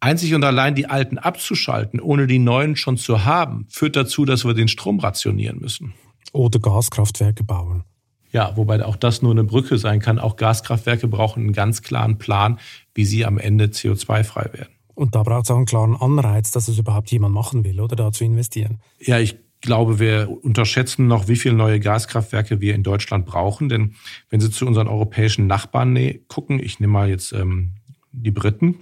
Einzig 0.00 0.34
und 0.34 0.44
allein 0.44 0.74
die 0.74 0.86
alten 0.86 1.16
abzuschalten, 1.16 2.00
ohne 2.00 2.26
die 2.26 2.38
neuen 2.38 2.76
schon 2.76 2.98
zu 2.98 3.24
haben, 3.24 3.66
führt 3.70 3.96
dazu, 3.96 4.26
dass 4.26 4.44
wir 4.44 4.52
den 4.52 4.68
Strom 4.68 5.00
rationieren 5.00 5.58
müssen. 5.58 5.94
Oder 6.32 6.58
Gaskraftwerke 6.58 7.44
bauen. 7.44 7.84
Ja, 8.30 8.56
wobei 8.56 8.84
auch 8.84 8.96
das 8.96 9.22
nur 9.22 9.32
eine 9.32 9.44
Brücke 9.44 9.78
sein 9.78 10.00
kann. 10.00 10.18
Auch 10.18 10.36
Gaskraftwerke 10.36 11.08
brauchen 11.08 11.44
einen 11.44 11.52
ganz 11.52 11.82
klaren 11.82 12.18
Plan, 12.18 12.58
wie 12.94 13.04
sie 13.04 13.24
am 13.24 13.38
Ende 13.38 13.66
CO2-frei 13.66 14.50
werden. 14.52 14.74
Und 14.94 15.14
da 15.14 15.22
braucht 15.22 15.44
es 15.44 15.50
auch 15.50 15.56
einen 15.56 15.66
klaren 15.66 15.96
Anreiz, 15.96 16.50
dass 16.50 16.68
es 16.68 16.78
überhaupt 16.78 17.10
jemand 17.10 17.32
machen 17.32 17.64
will, 17.64 17.80
oder 17.80 17.96
da 17.96 18.12
zu 18.12 18.24
investieren. 18.24 18.80
Ja, 19.00 19.18
ich 19.18 19.36
glaube, 19.60 19.98
wir 19.98 20.28
unterschätzen 20.42 21.06
noch, 21.06 21.28
wie 21.28 21.36
viele 21.36 21.54
neue 21.54 21.80
Gaskraftwerke 21.80 22.60
wir 22.60 22.74
in 22.74 22.82
Deutschland 22.82 23.24
brauchen. 23.24 23.68
Denn 23.68 23.94
wenn 24.28 24.40
Sie 24.40 24.50
zu 24.50 24.66
unseren 24.66 24.88
europäischen 24.88 25.46
Nachbarn 25.46 25.96
gucken, 26.28 26.60
ich 26.62 26.80
nehme 26.80 26.92
mal 26.92 27.08
jetzt 27.08 27.32
ähm, 27.32 27.74
die 28.12 28.30
Briten. 28.30 28.76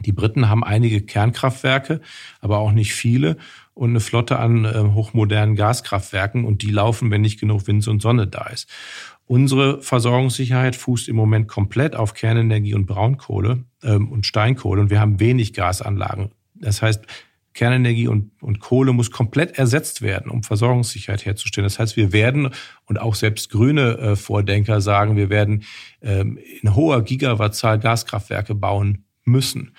Die 0.00 0.12
Briten 0.12 0.48
haben 0.48 0.62
einige 0.62 1.00
Kernkraftwerke, 1.00 2.00
aber 2.40 2.58
auch 2.58 2.72
nicht 2.72 2.94
viele 2.94 3.36
und 3.76 3.90
eine 3.90 4.00
Flotte 4.00 4.38
an 4.38 4.64
äh, 4.64 4.78
hochmodernen 4.94 5.54
Gaskraftwerken 5.54 6.46
und 6.46 6.62
die 6.62 6.70
laufen, 6.70 7.10
wenn 7.10 7.20
nicht 7.20 7.38
genug 7.38 7.66
Wind 7.66 7.86
und 7.86 8.00
Sonne 8.00 8.26
da 8.26 8.46
ist. 8.46 8.68
Unsere 9.26 9.82
Versorgungssicherheit 9.82 10.76
fußt 10.76 11.08
im 11.08 11.16
Moment 11.16 11.46
komplett 11.46 11.94
auf 11.94 12.14
Kernenergie 12.14 12.74
und 12.74 12.86
Braunkohle 12.86 13.64
ähm, 13.82 14.10
und 14.10 14.24
Steinkohle 14.24 14.80
und 14.80 14.90
wir 14.90 14.98
haben 14.98 15.20
wenig 15.20 15.52
Gasanlagen. 15.52 16.30
Das 16.54 16.80
heißt, 16.80 17.04
Kernenergie 17.52 18.08
und, 18.08 18.30
und 18.40 18.60
Kohle 18.60 18.94
muss 18.94 19.10
komplett 19.10 19.58
ersetzt 19.58 20.00
werden, 20.00 20.30
um 20.30 20.42
Versorgungssicherheit 20.42 21.26
herzustellen. 21.26 21.66
Das 21.66 21.78
heißt, 21.78 21.98
wir 21.98 22.14
werden, 22.14 22.50
und 22.86 22.98
auch 22.98 23.14
selbst 23.14 23.50
grüne 23.50 23.98
äh, 23.98 24.16
Vordenker 24.16 24.80
sagen, 24.80 25.16
wir 25.16 25.28
werden 25.28 25.64
ähm, 26.00 26.38
in 26.62 26.74
hoher 26.74 27.02
Gigawattzahl 27.02 27.78
Gaskraftwerke 27.78 28.54
bauen 28.54 29.04
müssen. 29.24 29.74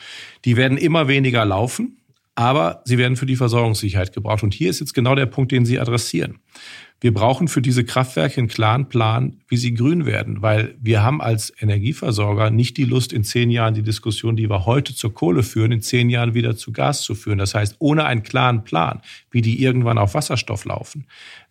Die 0.46 0.56
werden 0.56 0.78
immer 0.78 1.08
weniger 1.08 1.46
laufen 1.46 1.98
aber 2.38 2.84
sie 2.86 3.00
werden 3.00 3.18
für 3.18 3.26
die 3.26 3.36
Versorgungssicherheit 3.36 4.14
gebraucht. 4.14 4.44
Und 4.44 4.54
hier 4.54 4.70
ist 4.70 4.80
jetzt 4.80 4.94
genau 4.94 5.16
der 5.16 5.26
Punkt, 5.26 5.52
den 5.52 5.66
Sie 5.66 5.80
adressieren. 5.80 6.38
Wir 7.02 7.12
brauchen 7.12 7.48
für 7.48 7.64
diese 7.64 7.84
Kraftwerke 7.84 8.38
einen 8.38 8.48
klaren 8.48 8.90
Plan, 8.90 9.42
wie 9.48 9.58
sie 9.58 9.74
grün 9.74 10.06
werden, 10.06 10.42
weil 10.42 10.76
wir 10.80 11.04
haben 11.04 11.22
als 11.22 11.52
Energieversorger 11.60 12.50
nicht 12.50 12.78
die 12.78 12.86
Lust, 12.86 13.12
in 13.14 13.24
zehn 13.24 13.50
Jahren 13.52 13.74
die 13.74 13.84
Diskussion, 13.84 14.36
die 14.36 14.50
wir 14.50 14.66
heute 14.66 14.96
zur 14.96 15.14
Kohle 15.14 15.42
führen, 15.44 15.72
in 15.72 15.82
zehn 15.82 16.10
Jahren 16.10 16.34
wieder 16.36 16.56
zu 16.58 16.72
Gas 16.72 17.02
zu 17.02 17.14
führen. 17.14 17.38
Das 17.40 17.54
heißt, 17.54 17.76
ohne 17.80 18.06
einen 18.06 18.24
klaren 18.24 18.64
Plan, 18.64 19.02
wie 19.30 19.42
die 19.42 19.62
irgendwann 19.62 20.00
auf 20.00 20.14
Wasserstoff 20.14 20.66
laufen, 20.66 21.06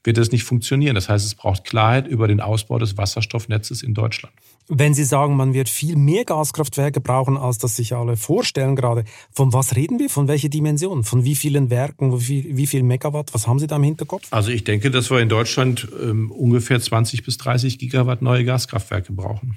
wird 0.06 0.16
das 0.16 0.32
nicht 0.32 0.44
funktionieren. 0.44 0.94
Das 0.94 1.08
heißt, 1.08 1.26
es 1.26 1.34
braucht 1.34 1.64
Klarheit 1.64 2.06
über 2.06 2.28
den 2.28 2.40
Ausbau 2.40 2.78
des 2.78 2.96
Wasserstoffnetzes 2.96 3.82
in 3.82 3.94
Deutschland. 3.94 4.34
Wenn 4.68 4.94
Sie 4.94 5.04
sagen, 5.04 5.36
man 5.36 5.54
wird 5.54 5.68
viel 5.68 5.94
mehr 5.96 6.24
Gaskraftwerke 6.24 7.00
brauchen, 7.00 7.36
als 7.36 7.58
das 7.58 7.76
sich 7.76 7.94
alle 7.94 8.16
vorstellen 8.16 8.74
gerade, 8.74 9.04
von 9.30 9.52
was 9.52 9.76
reden 9.76 10.00
wir? 10.00 10.10
Von 10.10 10.26
welcher 10.26 10.48
Dimension? 10.48 11.04
Von 11.04 11.24
wie 11.24 11.36
vielen 11.36 11.70
Werken? 11.70 12.18
Wie 12.18 12.24
viel, 12.24 12.56
wie 12.56 12.66
viel 12.66 12.82
Megawatt? 12.82 13.32
Was 13.32 13.46
haben 13.46 13.60
Sie 13.60 13.68
da 13.68 13.76
im 13.76 13.84
Hinterkopf? 13.84 14.26
Also 14.30 14.50
ich 14.50 14.64
denke, 14.64 14.90
dass 14.90 15.10
wir 15.10 15.20
in 15.20 15.28
Deutschland 15.28 15.86
ähm, 16.02 16.32
ungefähr 16.32 16.80
20 16.80 17.22
bis 17.24 17.36
30 17.38 17.78
Gigawatt 17.78 18.22
neue 18.22 18.44
Gaskraftwerke 18.44 19.12
brauchen. 19.12 19.56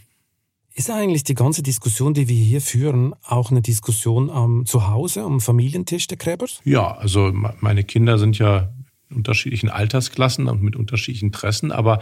Ist 0.76 0.92
eigentlich 0.92 1.24
die 1.24 1.34
ganze 1.34 1.64
Diskussion, 1.64 2.14
die 2.14 2.30
wir 2.30 2.38
hier 2.38 2.62
führen, 2.62 3.14
auch 3.26 3.50
eine 3.50 3.62
Diskussion 3.62 4.30
am 4.30 4.66
Zuhause, 4.66 5.24
am 5.24 5.42
Familientisch 5.42 6.08
der 6.08 6.18
Krebers? 6.18 6.62
Ja, 6.64 6.96
also 6.96 7.34
meine 7.34 7.84
Kinder 7.84 8.20
sind 8.20 8.38
ja 8.38 8.72
unterschiedlichen 9.14 9.70
Altersklassen 9.70 10.48
und 10.48 10.62
mit 10.62 10.76
unterschiedlichen 10.76 11.28
Interessen. 11.28 11.72
Aber 11.72 12.00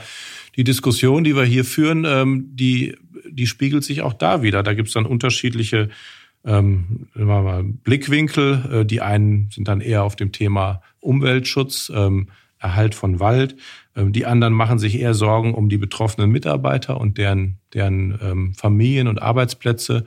die 0.55 0.63
Diskussion, 0.63 1.23
die 1.23 1.35
wir 1.35 1.43
hier 1.43 1.65
führen, 1.65 2.05
ähm, 2.05 2.49
die, 2.53 2.95
die 3.29 3.47
spiegelt 3.47 3.83
sich 3.83 4.01
auch 4.01 4.13
da 4.13 4.41
wieder. 4.41 4.63
Da 4.63 4.73
gibt 4.73 4.89
es 4.89 4.93
dann 4.93 5.05
unterschiedliche 5.05 5.89
ähm, 6.45 7.07
mal, 7.13 7.63
Blickwinkel. 7.63 8.81
Äh, 8.81 8.85
die 8.85 9.01
einen 9.01 9.49
sind 9.51 9.67
dann 9.67 9.81
eher 9.81 10.03
auf 10.03 10.15
dem 10.15 10.31
Thema 10.31 10.81
Umweltschutz, 10.99 11.91
ähm, 11.93 12.27
Erhalt 12.59 12.95
von 12.95 13.19
Wald. 13.19 13.55
Ähm, 13.95 14.13
die 14.13 14.25
anderen 14.25 14.53
machen 14.53 14.79
sich 14.79 14.99
eher 14.99 15.13
Sorgen 15.13 15.53
um 15.53 15.69
die 15.69 15.77
betroffenen 15.77 16.31
Mitarbeiter 16.31 16.99
und 16.99 17.17
deren, 17.17 17.57
deren 17.73 18.17
ähm, 18.21 18.53
Familien 18.55 19.07
und 19.07 19.21
Arbeitsplätze. 19.21 20.05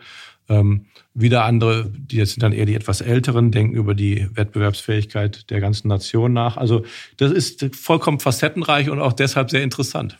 Ähm, 0.50 0.86
wieder 1.14 1.44
andere, 1.44 1.90
die 1.90 2.16
jetzt 2.16 2.32
sind 2.32 2.42
dann 2.42 2.52
eher 2.52 2.66
die 2.66 2.74
etwas 2.74 3.00
Älteren, 3.00 3.50
denken 3.52 3.74
über 3.74 3.94
die 3.94 4.28
Wettbewerbsfähigkeit 4.34 5.48
der 5.50 5.60
ganzen 5.60 5.88
Nation 5.88 6.32
nach. 6.32 6.56
Also 6.56 6.84
das 7.16 7.32
ist 7.32 7.74
vollkommen 7.74 8.20
facettenreich 8.20 8.90
und 8.90 9.00
auch 9.00 9.12
deshalb 9.12 9.50
sehr 9.50 9.62
interessant. 9.62 10.18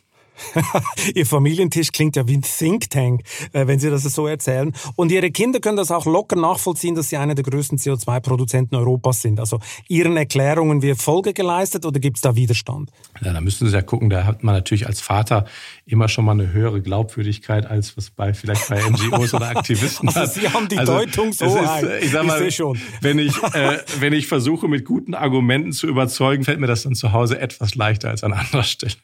Ihr 1.15 1.27
Familientisch 1.27 1.93
klingt 1.93 2.17
ja 2.17 2.27
wie 2.27 2.37
ein 2.37 2.43
Think 2.43 2.91
Tank, 2.91 3.23
äh, 3.53 3.67
wenn 3.67 3.79
Sie 3.79 3.91
das 3.91 4.03
so 4.03 4.27
erzählen. 4.27 4.73
Und 4.97 5.13
Ihre 5.13 5.31
Kinder 5.31 5.61
können 5.61 5.77
das 5.77 5.91
auch 5.91 6.07
locker 6.07 6.37
nachvollziehen, 6.37 6.95
dass 6.95 7.09
Sie 7.09 7.17
einer 7.17 7.35
der 7.35 7.45
größten 7.45 7.79
CO2-Produzenten 7.79 8.77
Europas 8.77 9.23
sind. 9.23 9.41
Also 9.41 9.61
Ihren 9.89 10.17
Erklärungen 10.17 10.83
wird 10.83 11.01
Folge 11.01 11.33
geleistet 11.33 11.85
oder 11.87 12.01
gibt 12.01 12.17
es 12.17 12.23
da 12.23 12.37
Widerstand? 12.37 12.91
Ja, 13.23 13.33
da 13.33 13.41
müssen 13.41 13.69
Sie 13.69 13.75
ja 13.75 13.83
gucken, 13.83 14.11
da 14.11 14.25
hat 14.25 14.43
man 14.43 14.55
natürlich 14.55 14.87
als 14.87 15.01
Vater 15.01 15.47
immer 15.87 16.09
schon 16.09 16.25
mal 16.25 16.33
eine 16.33 16.53
höhere 16.53 16.81
Glaubwürdigkeit, 16.81 17.67
als 17.67 17.97
was 17.97 18.11
bei 18.11 18.35
vielleicht 18.35 18.69
bei 18.69 18.81
NGOs 18.83 19.35
oder 19.35 19.49
Aktivisten 19.49 20.09
also 20.15 20.21
hat. 20.21 20.33
Sie 20.33 20.49
haben 20.49 20.69
die 20.69 20.79
also, 20.79 20.93
Deutung 20.93 21.33
so 21.33 21.45
ist, 21.45 22.03
Ich 22.03 22.11
sag 22.11 22.27
mal, 22.27 22.43
ich 22.43 22.57
schon. 22.57 22.79
Wenn, 23.01 23.19
ich, 23.19 23.37
äh, 23.55 23.79
wenn 23.99 24.13
ich 24.13 24.27
versuche, 24.27 24.69
mit 24.69 24.85
guten 24.85 25.15
Argumenten 25.15 25.73
zu 25.73 25.87
überzeugen, 25.87 26.45
fällt 26.45 26.61
mir 26.61 26.67
das 26.67 26.83
dann 26.83 26.95
zu 26.95 27.13
Hause 27.13 27.41
etwas 27.41 27.75
leichter 27.75 28.11
als 28.11 28.25
an 28.25 28.33
anderer 28.33 28.63
Stelle. 28.63 28.95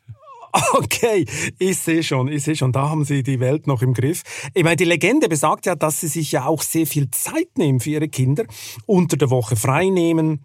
Okay, 0.73 1.27
ich 1.59 1.79
sehe 1.79 2.03
schon, 2.03 2.29
ich 2.29 2.45
sehe 2.45 2.57
schon, 2.57 2.73
da 2.73 2.89
haben 2.89 3.05
Sie 3.05 3.23
die 3.23 3.41
Welt 3.41 3.67
noch 3.67 3.83
im 3.83 3.95
Griff. 3.95 4.23
Ich 4.55 4.65
meine, 4.65 4.77
die 4.77 4.85
Legende 4.85 5.29
besagt 5.29 5.67
ja, 5.67 5.75
dass 5.75 6.01
Sie 6.01 6.09
sich 6.09 6.33
ja 6.33 6.47
auch 6.47 6.63
sehr 6.63 6.87
viel 6.87 7.11
Zeit 7.11 7.59
nehmen 7.59 7.81
für 7.81 7.91
Ihre 7.91 8.09
Kinder, 8.09 8.45
unter 8.87 9.17
der 9.17 9.31
Woche 9.31 9.57
frei 9.57 9.89
nehmen, 9.89 10.45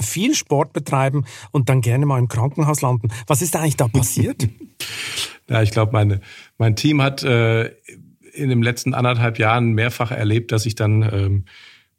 viel 0.00 0.34
Sport 0.34 0.72
betreiben 0.72 1.24
und 1.50 1.68
dann 1.68 1.80
gerne 1.80 2.06
mal 2.06 2.18
im 2.18 2.28
Krankenhaus 2.28 2.82
landen. 2.82 3.08
Was 3.26 3.42
ist 3.42 3.56
eigentlich 3.56 3.76
da 3.76 3.88
passiert? 3.88 4.48
Ja, 5.48 5.60
ich 5.60 5.72
glaube, 5.72 5.92
meine, 5.92 6.20
mein 6.56 6.76
Team 6.76 7.02
hat 7.02 7.24
äh, 7.24 7.64
in 8.32 8.48
den 8.48 8.62
letzten 8.62 8.94
anderthalb 8.94 9.38
Jahren 9.38 9.72
mehrfach 9.72 10.10
erlebt, 10.10 10.52
dass 10.52 10.64
ich 10.64 10.76
dann 10.76 11.02
ähm, 11.02 11.44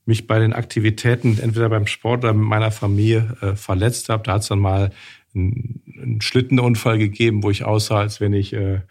mich 0.06 0.28
bei 0.28 0.40
den 0.40 0.54
Aktivitäten, 0.54 1.38
entweder 1.40 1.70
beim 1.70 1.86
Sport 1.86 2.24
oder 2.24 2.34
mit 2.34 2.48
meiner 2.48 2.72
Familie 2.72 3.38
äh, 3.42 3.56
verletzt 3.56 4.10
habe. 4.10 4.24
Da 4.24 4.34
hat 4.34 4.42
es 4.42 4.48
dann 4.48 4.60
mal 4.60 4.92
einen, 5.36 6.20
Schlittenunfall 6.22 6.98
gegeben, 6.98 7.44
wo 7.44 7.50
ich 7.50 7.64
aussah, 7.64 8.00
als 8.00 8.20
wenn 8.20 8.34
ich 8.34 8.54
äh, 8.54 8.82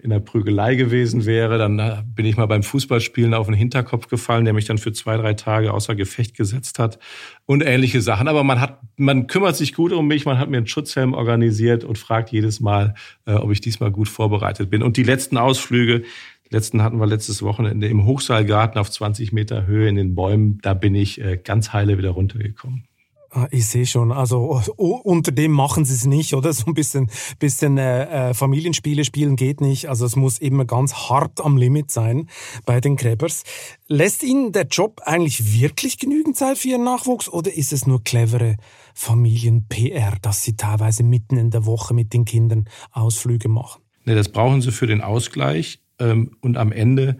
in 0.00 0.10
der 0.10 0.20
Prügelei 0.20 0.76
gewesen 0.76 1.26
wäre. 1.26 1.58
Dann 1.58 1.78
äh, 1.78 2.02
bin 2.04 2.24
ich 2.26 2.36
mal 2.36 2.46
beim 2.46 2.62
Fußballspielen 2.62 3.34
auf 3.34 3.46
den 3.46 3.54
Hinterkopf 3.54 4.08
gefallen, 4.08 4.44
der 4.44 4.54
mich 4.54 4.64
dann 4.64 4.78
für 4.78 4.92
zwei, 4.92 5.16
drei 5.16 5.34
Tage 5.34 5.72
außer 5.72 5.94
Gefecht 5.94 6.36
gesetzt 6.36 6.78
hat 6.78 6.98
und 7.46 7.62
ähnliche 7.64 8.00
Sachen. 8.00 8.28
Aber 8.28 8.44
man 8.44 8.60
hat, 8.60 8.80
man 8.96 9.26
kümmert 9.26 9.56
sich 9.56 9.74
gut 9.74 9.92
um 9.92 10.06
mich, 10.06 10.24
man 10.24 10.38
hat 10.38 10.50
mir 10.50 10.58
einen 10.58 10.66
Schutzhelm 10.66 11.14
organisiert 11.14 11.84
und 11.84 11.98
fragt 11.98 12.30
jedes 12.30 12.60
Mal, 12.60 12.94
äh, 13.26 13.34
ob 13.34 13.50
ich 13.50 13.60
diesmal 13.60 13.90
gut 13.90 14.08
vorbereitet 14.08 14.70
bin. 14.70 14.82
Und 14.82 14.96
die 14.96 15.02
letzten 15.02 15.36
Ausflüge, 15.36 16.02
letzten 16.50 16.82
hatten 16.82 16.98
wir 16.98 17.06
letztes 17.06 17.42
Wochenende 17.42 17.88
im 17.88 18.04
Hochseilgarten 18.04 18.78
auf 18.80 18.90
20 18.90 19.32
Meter 19.32 19.66
Höhe 19.66 19.88
in 19.88 19.96
den 19.96 20.14
Bäumen, 20.14 20.58
da 20.62 20.74
bin 20.74 20.94
ich 20.94 21.20
äh, 21.20 21.38
ganz 21.42 21.72
heile 21.72 21.98
wieder 21.98 22.10
runtergekommen. 22.10 22.84
Ah, 23.34 23.48
ich 23.50 23.66
sehe 23.66 23.86
schon. 23.86 24.12
Also 24.12 24.60
unter 24.76 25.32
dem 25.32 25.52
machen 25.52 25.86
sie 25.86 25.94
es 25.94 26.04
nicht, 26.04 26.34
oder? 26.34 26.52
So 26.52 26.66
ein 26.66 26.74
bisschen, 26.74 27.10
bisschen 27.38 27.78
äh, 27.78 28.30
äh, 28.30 28.34
Familienspiele 28.34 29.06
spielen 29.06 29.36
geht 29.36 29.62
nicht. 29.62 29.88
Also 29.88 30.04
es 30.04 30.16
muss 30.16 30.38
immer 30.38 30.66
ganz 30.66 30.92
hart 31.08 31.40
am 31.42 31.56
Limit 31.56 31.90
sein 31.90 32.28
bei 32.66 32.82
den 32.82 32.96
Krebers. 32.96 33.44
Lässt 33.88 34.22
Ihnen 34.22 34.52
der 34.52 34.66
Job 34.66 35.00
eigentlich 35.06 35.58
wirklich 35.58 35.98
genügend 35.98 36.36
Zeit 36.36 36.58
für 36.58 36.68
Ihren 36.68 36.84
Nachwuchs 36.84 37.30
oder 37.30 37.50
ist 37.50 37.72
es 37.72 37.86
nur 37.86 38.04
clevere 38.04 38.56
Familien-PR, 38.92 40.18
dass 40.20 40.42
Sie 40.42 40.54
teilweise 40.54 41.02
mitten 41.02 41.38
in 41.38 41.50
der 41.50 41.64
Woche 41.64 41.94
mit 41.94 42.12
den 42.12 42.26
Kindern 42.26 42.68
Ausflüge 42.90 43.48
machen? 43.48 43.80
Nee, 44.04 44.14
das 44.14 44.28
brauchen 44.28 44.60
Sie 44.60 44.72
für 44.72 44.86
den 44.86 45.00
Ausgleich. 45.00 45.80
Ähm, 45.98 46.36
und 46.42 46.58
am 46.58 46.70
Ende 46.70 47.16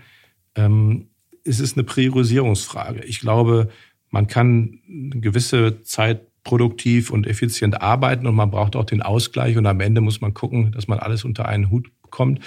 ähm, 0.56 1.08
ist 1.42 1.60
es 1.60 1.72
eine 1.72 1.84
Priorisierungsfrage. 1.84 3.02
Ich 3.04 3.20
glaube, 3.20 3.70
man 4.12 4.28
kann 4.28 4.78
eine 4.88 5.20
gewisse 5.20 5.82
Zeit 5.82 6.20
produktiv 6.44 7.10
und 7.10 7.26
effizient 7.26 7.82
arbeiten 7.82 8.26
und 8.26 8.34
man 8.34 8.50
braucht 8.50 8.76
auch 8.76 8.84
den 8.84 9.02
Ausgleich 9.02 9.56
und 9.56 9.66
am 9.66 9.80
Ende 9.80 10.00
muss 10.00 10.20
man 10.20 10.34
gucken, 10.34 10.72
dass 10.72 10.86
man 10.86 10.98
alles 10.98 11.24
unter 11.24 11.46
einen 11.46 11.70
Hut 11.70 11.90
bekommt. 12.02 12.40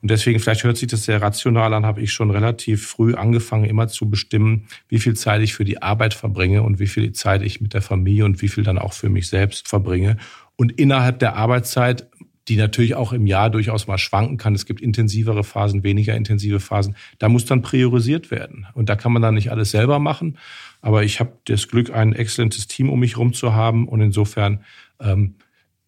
Und 0.00 0.10
deswegen, 0.10 0.40
vielleicht 0.40 0.64
hört 0.64 0.76
sich 0.76 0.88
das 0.88 1.04
sehr 1.04 1.20
rational 1.20 1.74
an, 1.74 1.84
habe 1.84 2.00
ich 2.00 2.12
schon 2.12 2.30
relativ 2.30 2.86
früh 2.86 3.14
angefangen, 3.14 3.64
immer 3.64 3.88
zu 3.88 4.08
bestimmen, 4.08 4.66
wie 4.88 4.98
viel 4.98 5.14
Zeit 5.14 5.42
ich 5.42 5.54
für 5.54 5.64
die 5.64 5.82
Arbeit 5.82 6.14
verbringe 6.14 6.62
und 6.62 6.78
wie 6.78 6.86
viel 6.86 7.12
Zeit 7.12 7.42
ich 7.42 7.60
mit 7.60 7.74
der 7.74 7.82
Familie 7.82 8.24
und 8.24 8.40
wie 8.40 8.48
viel 8.48 8.64
dann 8.64 8.78
auch 8.78 8.92
für 8.92 9.10
mich 9.10 9.28
selbst 9.28 9.68
verbringe. 9.68 10.16
Und 10.56 10.72
innerhalb 10.72 11.18
der 11.18 11.36
Arbeitszeit 11.36 12.09
die 12.50 12.56
natürlich 12.56 12.96
auch 12.96 13.12
im 13.12 13.28
Jahr 13.28 13.48
durchaus 13.48 13.86
mal 13.86 13.96
schwanken 13.96 14.36
kann. 14.36 14.56
Es 14.56 14.66
gibt 14.66 14.80
intensivere 14.80 15.44
Phasen, 15.44 15.84
weniger 15.84 16.16
intensive 16.16 16.58
Phasen. 16.58 16.96
Da 17.20 17.28
muss 17.28 17.44
dann 17.44 17.62
priorisiert 17.62 18.32
werden. 18.32 18.66
Und 18.74 18.88
da 18.88 18.96
kann 18.96 19.12
man 19.12 19.22
dann 19.22 19.36
nicht 19.36 19.52
alles 19.52 19.70
selber 19.70 20.00
machen. 20.00 20.36
Aber 20.80 21.04
ich 21.04 21.20
habe 21.20 21.32
das 21.44 21.68
Glück, 21.68 21.94
ein 21.94 22.12
exzellentes 22.12 22.66
Team 22.66 22.90
um 22.90 22.98
mich 22.98 23.12
herum 23.12 23.34
zu 23.34 23.54
haben. 23.54 23.86
Und 23.86 24.00
insofern 24.00 24.64
ähm, 24.98 25.36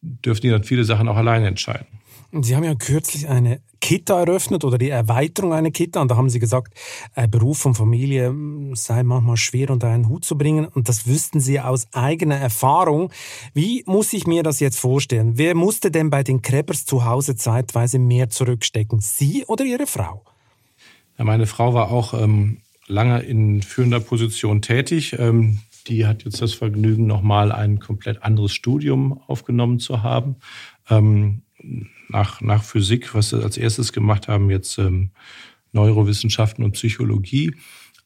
dürfen 0.03 0.43
die 0.43 0.51
dann 0.51 0.63
viele 0.63 0.85
Sachen 0.85 1.09
auch 1.09 1.17
alleine 1.17 1.49
entscheiden. 1.49 1.89
Sie 2.41 2.57
haben 2.57 2.65
ja 2.65 2.75
kürzlich 2.75 3.29
eine 3.29 3.61
Kita 3.81 4.21
eröffnet 4.21 4.65
oder 4.65 4.79
die 4.79 4.89
Erweiterung 4.89 5.53
einer 5.53 5.71
Kita. 5.71 6.01
Und 6.01 6.11
da 6.11 6.17
haben 6.17 6.31
Sie 6.31 6.39
gesagt, 6.39 6.73
äh, 7.15 7.29
Beruf 7.29 7.67
und 7.67 7.75
Familie 7.75 8.29
hm, 8.29 8.75
sei 8.75 9.03
manchmal 9.03 9.37
schwer 9.37 9.71
unter 9.71 9.89
einen 9.89 10.09
Hut 10.09 10.25
zu 10.25 10.39
bringen. 10.39 10.67
Und 10.67 10.89
das 10.89 11.07
wüssten 11.07 11.41
Sie 11.41 11.61
aus 11.61 11.89
eigener 11.93 12.37
Erfahrung. 12.37 13.13
Wie 13.53 13.83
muss 13.87 14.13
ich 14.15 14.27
mir 14.27 14.43
das 14.43 14.61
jetzt 14.61 14.79
vorstellen? 14.79 15.33
Wer 15.37 15.55
musste 15.55 15.91
denn 15.91 16.09
bei 16.09 16.23
den 16.23 16.41
Krebers 16.41 16.87
zu 16.87 17.05
Hause 17.05 17.37
zeitweise 17.37 17.99
mehr 17.99 18.31
zurückstecken? 18.31 19.01
Sie 19.01 19.45
oder 19.47 19.65
Ihre 19.65 19.87
Frau? 19.87 20.25
Ja, 21.19 21.25
meine 21.25 21.47
Frau 21.47 21.75
war 21.75 21.91
auch 21.91 22.15
ähm, 22.15 22.59
lange 22.87 23.21
in 23.21 23.61
führender 23.61 24.01
Position 24.01 24.63
tätig. 24.63 25.17
Ähm, 25.19 25.59
die 25.89 26.07
hat 26.07 26.25
jetzt 26.25 26.41
das 26.41 26.55
Vergnügen, 26.55 27.07
nochmal 27.07 27.53
ein 27.53 27.79
komplett 27.81 28.23
anderes 28.23 28.53
Studium 28.53 29.21
aufgenommen 29.27 29.81
zu 29.81 30.03
haben. 30.03 30.37
Ähm, 30.89 31.43
nach, 32.13 32.41
nach 32.41 32.63
Physik, 32.63 33.15
was 33.15 33.31
sie 33.31 33.43
als 33.43 33.57
erstes 33.57 33.93
gemacht 33.93 34.29
haben, 34.29 34.51
jetzt 34.51 34.79
ähm, 34.79 35.11
Neurowissenschaften 35.73 36.65
und 36.65 36.73
Psychologie. 36.73 37.55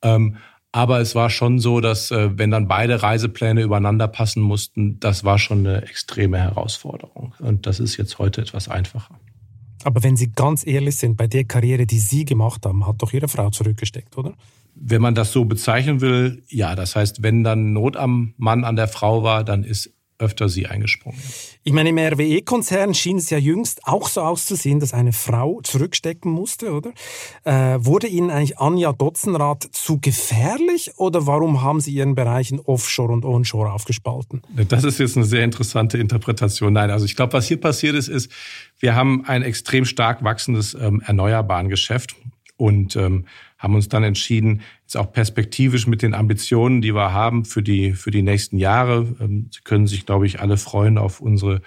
Ähm, 0.03 0.37
aber 0.73 1.01
es 1.01 1.15
war 1.15 1.31
schon 1.31 1.59
so, 1.59 1.81
dass 1.81 2.11
äh, 2.11 2.37
wenn 2.39 2.51
dann 2.51 2.69
beide 2.69 3.03
Reisepläne 3.03 3.63
übereinander 3.63 4.09
passen 4.09 4.43
mussten, 4.43 5.01
das 5.01 5.25
war 5.25 5.39
schon 5.39 5.61
eine 5.61 5.83
extreme 5.83 6.39
Herausforderung. 6.39 7.35
Und 7.39 7.67
das 7.67 7.81
ist 7.81 7.97
jetzt 7.97 8.19
heute 8.19 8.43
etwas 8.43 8.69
einfacher. 8.69 9.19
Aber 9.85 10.03
wenn 10.03 10.17
Sie 10.17 10.33
ganz 10.33 10.67
ehrlich 10.67 10.97
sind, 10.97 11.17
bei 11.17 11.29
der 11.29 11.45
Karriere, 11.45 11.87
die 11.87 11.99
Sie 11.99 12.25
gemacht 12.25 12.67
haben, 12.67 12.87
hat 12.87 13.01
doch 13.01 13.13
Ihre 13.13 13.29
Frau 13.29 13.51
zurückgesteckt, 13.51 14.19
oder? 14.19 14.35
Wenn 14.75 15.01
man 15.01 15.15
das 15.15 15.33
so 15.33 15.47
bezeichnen 15.47 16.03
will, 16.03 16.43
ja. 16.49 16.75
Das 16.75 16.95
heißt, 16.95 17.23
wenn 17.23 17.43
dann 17.43 17.73
Not 17.73 17.97
am 17.97 18.35
Mann 18.37 18.65
an 18.65 18.77
der 18.77 18.89
Frau 18.89 19.23
war, 19.23 19.45
dann 19.45 19.65
ist 19.65 19.96
öfter 20.19 20.49
sie 20.49 20.67
eingesprungen. 20.67 21.21
Ich 21.63 21.73
meine, 21.73 21.91
im 21.91 21.99
RWE-Konzern 21.99 22.95
schien 22.95 23.19
es 23.19 23.31
ja 23.31 23.39
jüngst 23.39 23.87
auch 23.87 24.09
so 24.09 24.23
auszusehen, 24.23 24.81
dass 24.81 24.95
eine 24.95 25.13
Frau 25.13 25.61
zurückstecken 25.63 26.31
musste, 26.31 26.73
oder? 26.73 26.93
Äh, 27.45 27.79
wurde 27.85 28.07
Ihnen 28.07 28.31
eigentlich 28.31 28.59
Anja 28.59 28.93
Dotzenrath 28.93 29.69
zu 29.73 30.01
gefährlich 30.01 30.93
oder 30.97 31.27
warum 31.27 31.63
haben 31.63 31.81
Sie 31.81 31.93
Ihren 31.93 32.15
Bereichen 32.15 32.61
Offshore 32.61 33.13
und 33.13 33.25
Onshore 33.25 33.73
aufgespalten? 33.73 34.43
Das 34.69 34.85
ist 34.85 34.99
jetzt 34.99 35.17
eine 35.17 35.27
sehr 35.27 35.45
interessante 35.45 35.99
Interpretation. 35.99 36.73
Nein, 36.73 36.91
also 36.91 37.05
ich 37.05 37.17
glaube, 37.17 37.33
was 37.33 37.47
hier 37.47 37.61
passiert 37.61 37.95
ist, 37.95 38.09
ist, 38.09 38.31
wir 38.79 38.95
haben 38.95 39.25
ein 39.27 39.43
extrem 39.43 39.85
stark 39.85 40.23
wachsendes 40.23 40.75
ähm, 40.75 41.03
Erneuerbaren 41.05 41.69
Geschäft 41.69 42.17
und 42.57 42.97
ähm, 42.97 43.27
haben 43.59 43.75
uns 43.75 43.89
dann 43.89 44.05
entschieden, 44.05 44.63
jetzt 44.83 44.97
auch 44.97 45.13
perspektivisch 45.13 45.87
mit 45.87 46.03
den 46.03 46.15
Ambitionen, 46.15 46.83
die 46.83 46.95
wir 46.95 47.13
haben 47.13 47.45
für 47.45 47.63
die, 47.63 47.93
für 47.93 48.11
die 48.11 48.23
nächsten 48.23 48.59
Jahre. 48.59 49.17
Ähm, 49.21 49.49
Sie 49.53 49.61
können 49.63 49.87
sich, 49.87 50.07
glaube 50.07 50.27
ich, 50.27 50.41
alle 50.41 50.57
freuen 50.57 50.99
auf 50.99 51.21
unsere 51.21 51.63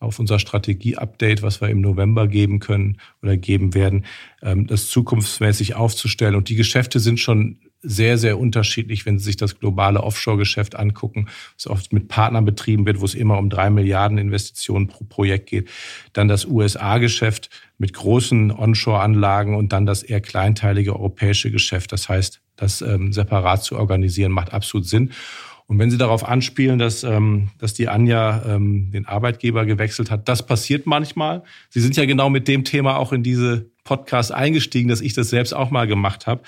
auf 0.00 0.18
unser 0.18 0.38
Strategie-Update, 0.38 1.42
was 1.42 1.60
wir 1.60 1.68
im 1.68 1.80
November 1.80 2.28
geben 2.28 2.60
können 2.60 2.98
oder 3.22 3.36
geben 3.36 3.74
werden, 3.74 4.04
ähm, 4.42 4.66
das 4.66 4.88
zukunftsmäßig 4.88 5.74
aufzustellen. 5.74 6.34
Und 6.34 6.48
die 6.48 6.56
Geschäfte 6.56 7.00
sind 7.00 7.20
schon 7.20 7.58
sehr, 7.84 8.18
sehr 8.18 8.38
unterschiedlich, 8.38 9.06
wenn 9.06 9.18
Sie 9.18 9.24
sich 9.24 9.36
das 9.36 9.58
globale 9.58 10.02
Offshore-Geschäft 10.02 10.76
angucken, 10.76 11.26
was 11.56 11.66
oft 11.66 11.92
mit 11.92 12.08
Partnern 12.08 12.44
betrieben 12.44 12.86
wird, 12.86 13.00
wo 13.00 13.04
es 13.04 13.14
immer 13.14 13.38
um 13.38 13.50
drei 13.50 13.70
Milliarden 13.70 14.18
Investitionen 14.18 14.88
pro 14.88 15.04
Projekt 15.04 15.50
geht. 15.50 15.70
Dann 16.12 16.28
das 16.28 16.46
USA-Geschäft 16.46 17.50
mit 17.78 17.92
großen 17.92 18.50
Onshore-Anlagen 18.50 19.54
und 19.54 19.72
dann 19.72 19.86
das 19.86 20.02
eher 20.02 20.20
kleinteilige 20.20 20.94
europäische 20.94 21.50
Geschäft. 21.50 21.92
Das 21.92 22.08
heißt, 22.08 22.40
das 22.56 22.82
ähm, 22.82 23.12
separat 23.12 23.62
zu 23.62 23.76
organisieren, 23.76 24.32
macht 24.32 24.52
absolut 24.52 24.86
Sinn. 24.86 25.12
Und 25.66 25.78
wenn 25.78 25.90
Sie 25.90 25.98
darauf 25.98 26.28
anspielen, 26.28 26.78
dass, 26.78 27.04
ähm, 27.04 27.50
dass 27.58 27.74
die 27.74 27.88
Anja 27.88 28.42
ähm, 28.46 28.90
den 28.90 29.06
Arbeitgeber 29.06 29.64
gewechselt 29.64 30.10
hat, 30.10 30.28
das 30.28 30.44
passiert 30.46 30.86
manchmal. 30.86 31.42
Sie 31.70 31.80
sind 31.80 31.96
ja 31.96 32.04
genau 32.04 32.28
mit 32.28 32.48
dem 32.48 32.64
Thema 32.64 32.96
auch 32.96 33.12
in 33.12 33.22
diese 33.22 33.70
Podcast 33.84 34.32
eingestiegen, 34.32 34.88
dass 34.88 35.00
ich 35.00 35.12
das 35.12 35.30
selbst 35.30 35.54
auch 35.54 35.70
mal 35.70 35.86
gemacht 35.86 36.26
habe. 36.26 36.42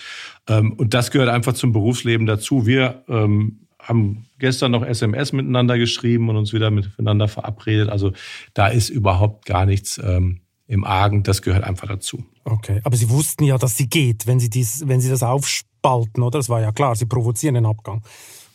Ähm, 0.48 0.72
und 0.72 0.94
das 0.94 1.10
gehört 1.10 1.28
einfach 1.28 1.52
zum 1.52 1.72
Berufsleben 1.72 2.26
dazu. 2.26 2.66
Wir 2.66 3.04
ähm, 3.08 3.66
haben 3.78 4.26
gestern 4.38 4.72
noch 4.72 4.84
SMS 4.84 5.32
miteinander 5.32 5.78
geschrieben 5.78 6.28
und 6.28 6.36
uns 6.36 6.52
wieder 6.52 6.70
miteinander 6.70 7.28
verabredet. 7.28 7.88
Also 7.88 8.12
da 8.54 8.68
ist 8.68 8.88
überhaupt 8.88 9.44
gar 9.46 9.66
nichts 9.66 9.98
ähm, 10.02 10.40
im 10.66 10.84
Argen. 10.84 11.22
Das 11.22 11.42
gehört 11.42 11.64
einfach 11.64 11.88
dazu. 11.88 12.24
Okay, 12.44 12.80
aber 12.84 12.96
Sie 12.96 13.10
wussten 13.10 13.44
ja, 13.44 13.58
dass 13.58 13.76
sie 13.76 13.88
geht, 13.88 14.26
wenn 14.26 14.40
Sie, 14.40 14.50
dies, 14.50 14.82
wenn 14.86 15.00
sie 15.00 15.10
das 15.10 15.22
aufspalten, 15.22 16.22
oder? 16.22 16.38
Das 16.38 16.48
war 16.48 16.60
ja 16.60 16.72
klar, 16.72 16.96
Sie 16.96 17.06
provozieren 17.06 17.54
den 17.54 17.66
Abgang 17.66 18.02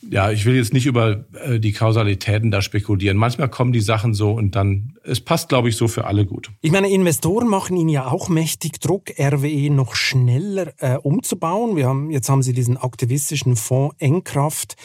ja, 0.10 0.32
ich 0.32 0.46
will 0.46 0.56
jetzt 0.56 0.74
nicht 0.74 0.88
über 0.88 1.26
äh, 1.46 1.60
die 1.60 1.74
Kausalitäten 1.74 2.50
da 2.50 2.62
spekulieren. 2.62 3.18
Manchmal 3.18 3.50
kommen 3.50 3.72
die 3.72 3.82
Sachen 3.82 4.14
so 4.14 4.32
und 4.32 4.56
dann, 4.56 4.98
es 5.04 5.22
passt, 5.22 5.50
glaube 5.50 5.70
ich, 5.70 5.76
so 5.76 5.88
für 5.88 6.06
alle 6.06 6.26
gut. 6.26 6.50
Ich 6.62 6.72
meine, 6.72 6.90
Investoren 6.90 7.48
machen 7.48 7.78
Ihnen 7.78 7.90
ja 7.90 8.08
auch 8.08 8.28
mächtig 8.28 8.80
Druck, 8.80 9.12
RWE 9.20 9.70
noch 9.70 9.94
schneller 9.94 10.74
äh, 10.80 10.98
umzubauen. 10.98 11.76
Wir 11.76 11.88
haben, 11.88 12.10
jetzt 12.10 12.30
haben 12.30 12.42
Sie 12.42 12.54
diesen 12.54 12.78
aktivistischen 12.78 13.56
Fonds 13.56 13.96
Engkraft 14.00 14.76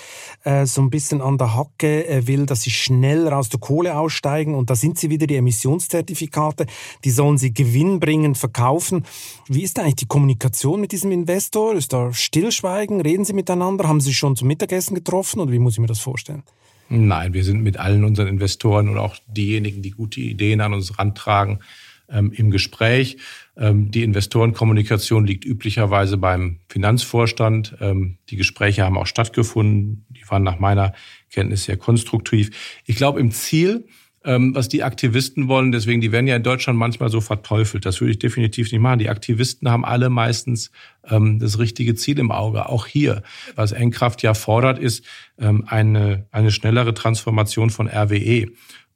äh, 0.45 0.67
so 0.67 0.83
ein 0.83 0.91
bisschen 0.91 1.23
an 1.23 1.39
der 1.39 1.55
Hacke. 1.55 2.07
Er 2.07 2.27
will, 2.27 2.45
dass 2.45 2.63
Sie 2.63 2.71
schneller 2.71 3.39
aus 3.39 3.49
der 3.49 3.61
Kohle 3.61 3.99
aussteigen 3.99 4.55
und 4.55 4.69
da 4.69 4.75
sind 4.75 4.99
Sie 4.99 5.09
wieder 5.09 5.27
die 5.27 5.37
Emissionszertifikate. 5.37 6.67
Die 7.05 7.11
sollen 7.11 7.39
Sie 7.39 7.55
gewinnbringend 7.55 8.37
verkaufen. 8.37 9.05
Wie 9.49 9.63
ist 9.63 9.79
eigentlich 9.79 9.97
die 9.97 10.07
Kommunikation 10.07 10.81
mit 10.81 10.93
diesem 10.93 11.11
Investor? 11.11 11.75
Ist 11.75 11.95
da 11.95 12.13
Stillschweigen? 12.13 13.01
Reden 13.01 13.25
Sie 13.25 13.33
miteinander? 13.33 13.89
Haben 13.89 14.01
Sie 14.01 14.13
schon 14.13 14.37
zum 14.37 14.49
Mittagessen 14.49 14.95
getroffen? 14.95 15.06
Getroffen 15.07 15.41
oder 15.41 15.53
wie 15.53 15.59
muss 15.59 15.75
ich 15.75 15.79
mir 15.79 15.87
das 15.87 16.01
vorstellen? 16.01 16.43
Nein, 16.89 17.33
wir 17.33 17.45
sind 17.45 17.63
mit 17.63 17.79
allen 17.79 18.05
unseren 18.05 18.29
Investoren 18.29 18.89
und 18.89 18.99
auch 18.99 19.17
diejenigen, 19.27 19.83
die 19.83 19.91
gute 19.91 20.21
Ideen 20.21 20.61
an 20.61 20.73
uns 20.73 20.99
rantragen, 20.99 21.61
ähm, 22.09 22.33
im 22.33 22.51
Gespräch. 22.51 23.17
Ähm, 23.57 23.91
die 23.91 24.05
Investorenkommunikation 24.05 25.27
liegt 25.27 25.45
üblicherweise 25.45 26.17
beim 26.17 26.61
Finanzvorstand. 26.69 27.77
Ähm, 27.81 28.19
die 28.31 28.37
Gespräche 28.37 28.85
haben 28.85 28.99
auch 28.99 29.07
stattgefunden. 29.07 30.07
Die 30.11 30.29
waren 30.29 30.45
nach 30.45 30.61
meiner 30.61 30.93
Kenntnis 31.31 31.65
sehr 31.65 31.77
konstruktiv. 31.77 32.81
Ich 32.85 32.97
glaube, 32.97 33.19
im 33.19 33.33
Ziel 33.33 33.87
was 34.27 34.69
die 34.69 34.83
Aktivisten 34.83 35.49
wollen. 35.49 35.73
Deswegen, 35.73 36.01
die 36.01 36.11
werden 36.13 36.27
ja 36.27 36.37
in 36.37 36.43
Deutschland 36.43 36.79
manchmal 36.79 37.11
so 37.11 37.21
verteufelt. 37.21 37.87
Das 37.87 38.01
würde 38.01 38.13
ich 38.13 38.19
definitiv 38.19 38.73
nicht 38.73 38.81
machen. 38.81 38.99
Die 38.99 39.09
Aktivisten 39.09 39.71
haben 39.71 39.85
alle 39.85 40.11
meistens 40.11 40.71
ähm, 41.05 41.39
das 41.39 41.59
richtige 41.59 41.95
Ziel 41.95 42.19
im 42.19 42.33
Auge. 42.33 42.69
Auch 42.69 42.87
hier, 42.87 43.23
was 43.55 43.73
Engkraft 43.73 44.23
ja 44.23 44.35
fordert, 44.35 44.79
ist 44.79 45.05
ähm, 45.39 45.65
eine, 45.69 46.27
eine 46.33 46.51
schnellere 46.51 46.93
Transformation 46.93 47.71
von 47.71 47.89
RWE. 47.89 48.47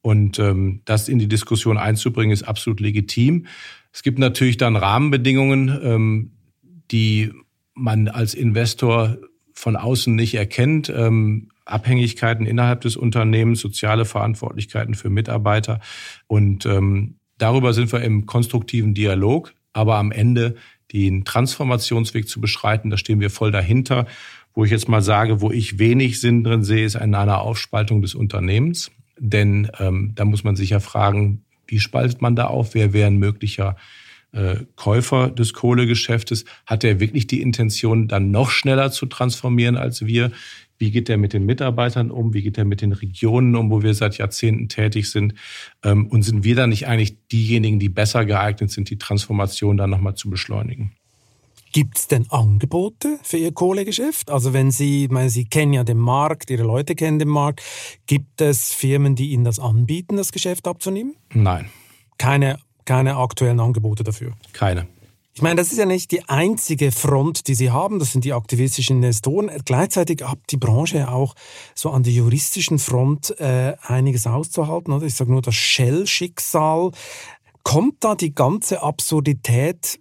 Und 0.02 0.38
ähm, 0.38 0.82
das 0.84 1.08
in 1.08 1.18
die 1.18 1.28
Diskussion 1.28 1.78
einzubringen, 1.78 2.32
ist 2.32 2.42
absolut 2.42 2.80
legitim. 2.80 3.46
Es 3.92 4.02
gibt 4.02 4.18
natürlich 4.18 4.56
dann 4.56 4.76
Rahmenbedingungen, 4.76 5.78
ähm, 5.82 6.32
die 6.90 7.32
man 7.74 8.08
als 8.08 8.34
Investor 8.34 9.18
von 9.52 9.76
außen 9.76 10.14
nicht 10.14 10.34
erkennt. 10.34 10.88
Ähm, 10.94 11.50
Abhängigkeiten 11.64 12.46
innerhalb 12.46 12.80
des 12.82 12.96
Unternehmens, 12.96 13.60
soziale 13.60 14.04
Verantwortlichkeiten 14.04 14.94
für 14.94 15.10
Mitarbeiter. 15.10 15.80
Und 16.26 16.66
ähm, 16.66 17.16
darüber 17.38 17.72
sind 17.72 17.92
wir 17.92 18.02
im 18.02 18.26
konstruktiven 18.26 18.94
Dialog. 18.94 19.54
Aber 19.72 19.96
am 19.96 20.10
Ende 20.10 20.56
den 20.92 21.24
Transformationsweg 21.24 22.28
zu 22.28 22.40
beschreiten, 22.40 22.90
da 22.90 22.96
stehen 22.96 23.20
wir 23.20 23.30
voll 23.30 23.52
dahinter. 23.52 24.06
Wo 24.52 24.64
ich 24.64 24.70
jetzt 24.72 24.88
mal 24.88 25.02
sage, 25.02 25.40
wo 25.40 25.52
ich 25.52 25.78
wenig 25.78 26.20
Sinn 26.20 26.42
drin 26.42 26.64
sehe, 26.64 26.84
ist 26.84 26.96
in 26.96 27.14
einer 27.14 27.40
Aufspaltung 27.40 28.02
des 28.02 28.16
Unternehmens. 28.16 28.90
Denn 29.16 29.70
ähm, 29.78 30.12
da 30.16 30.24
muss 30.24 30.42
man 30.42 30.56
sich 30.56 30.70
ja 30.70 30.80
fragen, 30.80 31.44
wie 31.66 31.78
spaltet 31.78 32.20
man 32.20 32.34
da 32.34 32.46
auf? 32.46 32.74
Wer 32.74 32.92
wäre 32.92 33.06
ein 33.06 33.18
möglicher 33.18 33.76
äh, 34.32 34.56
Käufer 34.74 35.30
des 35.30 35.52
Kohlegeschäftes? 35.52 36.44
Hat 36.66 36.82
er 36.82 36.98
wirklich 36.98 37.28
die 37.28 37.42
Intention, 37.42 38.08
dann 38.08 38.32
noch 38.32 38.50
schneller 38.50 38.90
zu 38.90 39.06
transformieren 39.06 39.76
als 39.76 40.04
wir? 40.04 40.32
Wie 40.80 40.90
geht 40.90 41.10
er 41.10 41.18
mit 41.18 41.34
den 41.34 41.44
Mitarbeitern 41.44 42.10
um? 42.10 42.32
Wie 42.32 42.40
geht 42.40 42.56
er 42.56 42.64
mit 42.64 42.80
den 42.80 42.92
Regionen 42.92 43.54
um, 43.54 43.70
wo 43.70 43.82
wir 43.82 43.92
seit 43.92 44.16
Jahrzehnten 44.16 44.70
tätig 44.70 45.10
sind? 45.10 45.34
Ähm, 45.84 46.06
und 46.06 46.22
sind 46.22 46.42
wir 46.42 46.56
dann 46.56 46.70
nicht 46.70 46.88
eigentlich 46.88 47.18
diejenigen, 47.28 47.78
die 47.78 47.90
besser 47.90 48.24
geeignet 48.24 48.70
sind, 48.70 48.88
die 48.88 48.96
Transformation 48.96 49.76
dann 49.76 49.90
nochmal 49.90 50.14
zu 50.14 50.30
beschleunigen? 50.30 50.92
Gibt 51.72 51.98
es 51.98 52.08
denn 52.08 52.26
Angebote 52.30 53.18
für 53.22 53.36
Ihr 53.36 53.52
Kohlegeschäft? 53.52 54.30
Also 54.30 54.54
wenn 54.54 54.70
Sie, 54.70 55.06
meine, 55.10 55.28
Sie 55.28 55.44
kennen 55.44 55.74
ja 55.74 55.84
den 55.84 55.98
Markt, 55.98 56.48
Ihre 56.48 56.64
Leute 56.64 56.94
kennen 56.94 57.18
den 57.18 57.28
Markt. 57.28 57.60
Gibt 58.06 58.40
es 58.40 58.72
Firmen, 58.72 59.14
die 59.14 59.32
Ihnen 59.32 59.44
das 59.44 59.58
anbieten, 59.58 60.16
das 60.16 60.32
Geschäft 60.32 60.66
abzunehmen? 60.66 61.14
Nein. 61.34 61.66
Keine, 62.16 62.58
keine 62.86 63.16
aktuellen 63.16 63.60
Angebote 63.60 64.02
dafür? 64.02 64.32
Keine. 64.54 64.88
Ich 65.32 65.42
meine, 65.42 65.56
das 65.56 65.70
ist 65.70 65.78
ja 65.78 65.86
nicht 65.86 66.10
die 66.10 66.28
einzige 66.28 66.90
Front, 66.90 67.46
die 67.46 67.54
Sie 67.54 67.70
haben. 67.70 68.00
Das 68.00 68.12
sind 68.12 68.24
die 68.24 68.32
aktivistischen 68.32 68.96
Investoren. 68.96 69.50
Gleichzeitig 69.64 70.22
hat 70.22 70.40
die 70.50 70.56
Branche 70.56 71.08
auch 71.08 71.34
so 71.74 71.90
an 71.90 72.02
der 72.02 72.12
juristischen 72.12 72.80
Front 72.80 73.38
äh, 73.38 73.74
einiges 73.80 74.26
auszuhalten. 74.26 74.92
Oder? 74.92 75.06
Ich 75.06 75.14
sage 75.14 75.30
nur 75.30 75.40
das 75.42 75.54
Shell-Schicksal. 75.54 76.90
Kommt 77.62 78.02
da 78.02 78.16
die 78.16 78.34
ganze 78.34 78.82
Absurdität 78.82 80.00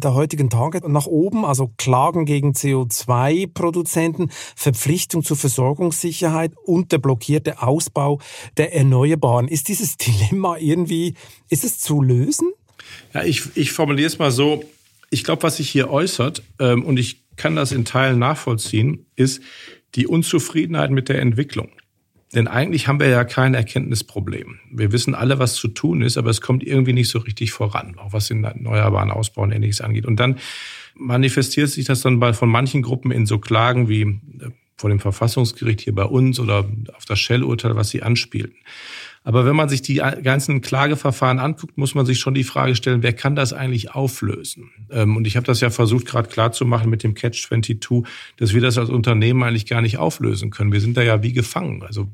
der 0.00 0.14
heutigen 0.14 0.50
Tage 0.50 0.80
nach 0.88 1.06
oben, 1.06 1.44
also 1.44 1.70
Klagen 1.76 2.24
gegen 2.24 2.52
CO2-Produzenten, 2.52 4.30
Verpflichtung 4.56 5.22
zur 5.22 5.36
Versorgungssicherheit 5.36 6.52
und 6.64 6.92
der 6.92 6.98
blockierte 6.98 7.62
Ausbau 7.62 8.20
der 8.56 8.74
Erneuerbaren. 8.74 9.48
Ist 9.48 9.68
dieses 9.68 9.96
Dilemma 9.96 10.56
irgendwie, 10.56 11.14
ist 11.48 11.64
es 11.64 11.78
zu 11.78 12.02
lösen? 12.02 12.52
Ja, 13.14 13.24
ich, 13.24 13.42
ich 13.54 13.72
formuliere 13.72 14.06
es 14.06 14.18
mal 14.18 14.30
so. 14.30 14.64
Ich 15.10 15.24
glaube, 15.24 15.42
was 15.42 15.58
sich 15.58 15.68
hier 15.68 15.90
äußert, 15.90 16.42
ähm, 16.58 16.84
und 16.84 16.98
ich 16.98 17.18
kann 17.36 17.56
das 17.56 17.72
in 17.72 17.84
Teilen 17.84 18.18
nachvollziehen, 18.18 19.06
ist 19.16 19.42
die 19.94 20.06
Unzufriedenheit 20.06 20.90
mit 20.90 21.08
der 21.08 21.20
Entwicklung. 21.20 21.70
Denn 22.34 22.48
eigentlich 22.48 22.88
haben 22.88 22.98
wir 22.98 23.08
ja 23.08 23.24
kein 23.24 23.52
Erkenntnisproblem. 23.52 24.58
Wir 24.70 24.90
wissen 24.92 25.14
alle, 25.14 25.38
was 25.38 25.54
zu 25.54 25.68
tun 25.68 26.00
ist, 26.00 26.16
aber 26.16 26.30
es 26.30 26.40
kommt 26.40 26.62
irgendwie 26.62 26.94
nicht 26.94 27.10
so 27.10 27.18
richtig 27.18 27.52
voran, 27.52 27.98
auch 27.98 28.14
was 28.14 28.28
den 28.28 28.42
erneuerbaren 28.44 29.10
Ausbau 29.10 29.42
und 29.42 29.52
ähnliches 29.52 29.82
angeht. 29.82 30.06
Und 30.06 30.16
dann 30.18 30.38
manifestiert 30.94 31.68
sich 31.68 31.84
das 31.84 32.00
dann 32.00 32.20
bei, 32.20 32.32
von 32.32 32.48
manchen 32.48 32.80
Gruppen 32.80 33.10
in 33.10 33.26
so 33.26 33.38
Klagen 33.38 33.88
wie 33.88 34.02
äh, 34.02 34.50
vor 34.76 34.88
dem 34.88 34.98
Verfassungsgericht 34.98 35.82
hier 35.82 35.94
bei 35.94 36.04
uns 36.04 36.40
oder 36.40 36.68
auf 36.94 37.04
das 37.04 37.20
Shell-Urteil, 37.20 37.76
was 37.76 37.90
sie 37.90 38.02
anspielten. 38.02 38.56
Aber 39.24 39.46
wenn 39.46 39.54
man 39.54 39.68
sich 39.68 39.82
die 39.82 40.02
ganzen 40.22 40.60
Klageverfahren 40.60 41.38
anguckt, 41.38 41.78
muss 41.78 41.94
man 41.94 42.06
sich 42.06 42.18
schon 42.18 42.34
die 42.34 42.44
Frage 42.44 42.74
stellen, 42.74 43.02
wer 43.02 43.12
kann 43.12 43.36
das 43.36 43.52
eigentlich 43.52 43.94
auflösen? 43.94 44.70
Ähm, 44.90 45.16
und 45.16 45.26
ich 45.26 45.36
habe 45.36 45.46
das 45.46 45.60
ja 45.60 45.70
versucht, 45.70 46.06
gerade 46.06 46.28
klarzumachen 46.28 46.90
mit 46.90 47.02
dem 47.02 47.14
Catch 47.14 47.46
22, 47.46 48.04
dass 48.36 48.52
wir 48.52 48.60
das 48.60 48.78
als 48.78 48.90
Unternehmen 48.90 49.42
eigentlich 49.42 49.66
gar 49.66 49.80
nicht 49.80 49.98
auflösen 49.98 50.50
können. 50.50 50.72
Wir 50.72 50.80
sind 50.80 50.96
da 50.96 51.02
ja 51.02 51.22
wie 51.22 51.32
gefangen. 51.32 51.82
Also 51.82 52.08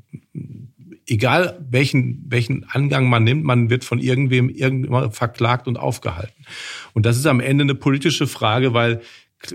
egal 1.07 1.59
welchen, 1.69 2.23
welchen 2.27 2.63
Angang 2.65 3.09
man 3.09 3.23
nimmt, 3.23 3.43
man 3.43 3.69
wird 3.69 3.83
von 3.83 3.99
irgendwem 3.99 4.49
irgendwann 4.49 5.11
verklagt 5.11 5.67
und 5.67 5.77
aufgehalten. 5.77 6.45
Und 6.93 7.05
das 7.05 7.17
ist 7.17 7.25
am 7.25 7.39
Ende 7.39 7.63
eine 7.63 7.75
politische 7.75 8.27
Frage, 8.27 8.73
weil 8.73 9.01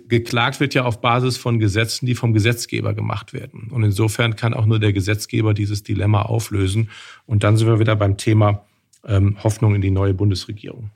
geklagt 0.09 0.61
wird 0.61 0.75
ja 0.75 0.85
auf 0.85 1.01
Basis 1.01 1.37
von 1.37 1.59
Gesetzen, 1.59 2.07
die 2.07 2.15
vom 2.15 2.33
Gesetzgeber 2.33 2.95
gemacht 2.95 3.33
werden. 3.33 3.69
Und 3.71 3.83
insofern 3.83 4.37
kann 4.37 4.55
auch 4.55 4.67
nur 4.67 4.79
der 4.79 4.93
Gesetzgeber 4.93 5.55
dieses 5.55 5.83
Dilemma 5.83 6.23
auflösen. 6.23 6.91
Und 7.27 7.45
dann 7.45 7.57
sind 7.57 7.67
wir 7.67 7.79
wieder 7.79 7.97
beim 7.97 8.17
Thema 8.17 8.65
ähm, 9.07 9.37
Hoffnung 9.43 9.75
in 9.75 9.83
die 9.83 9.91
neue 9.91 10.15
Bundesregierung. 10.15 10.91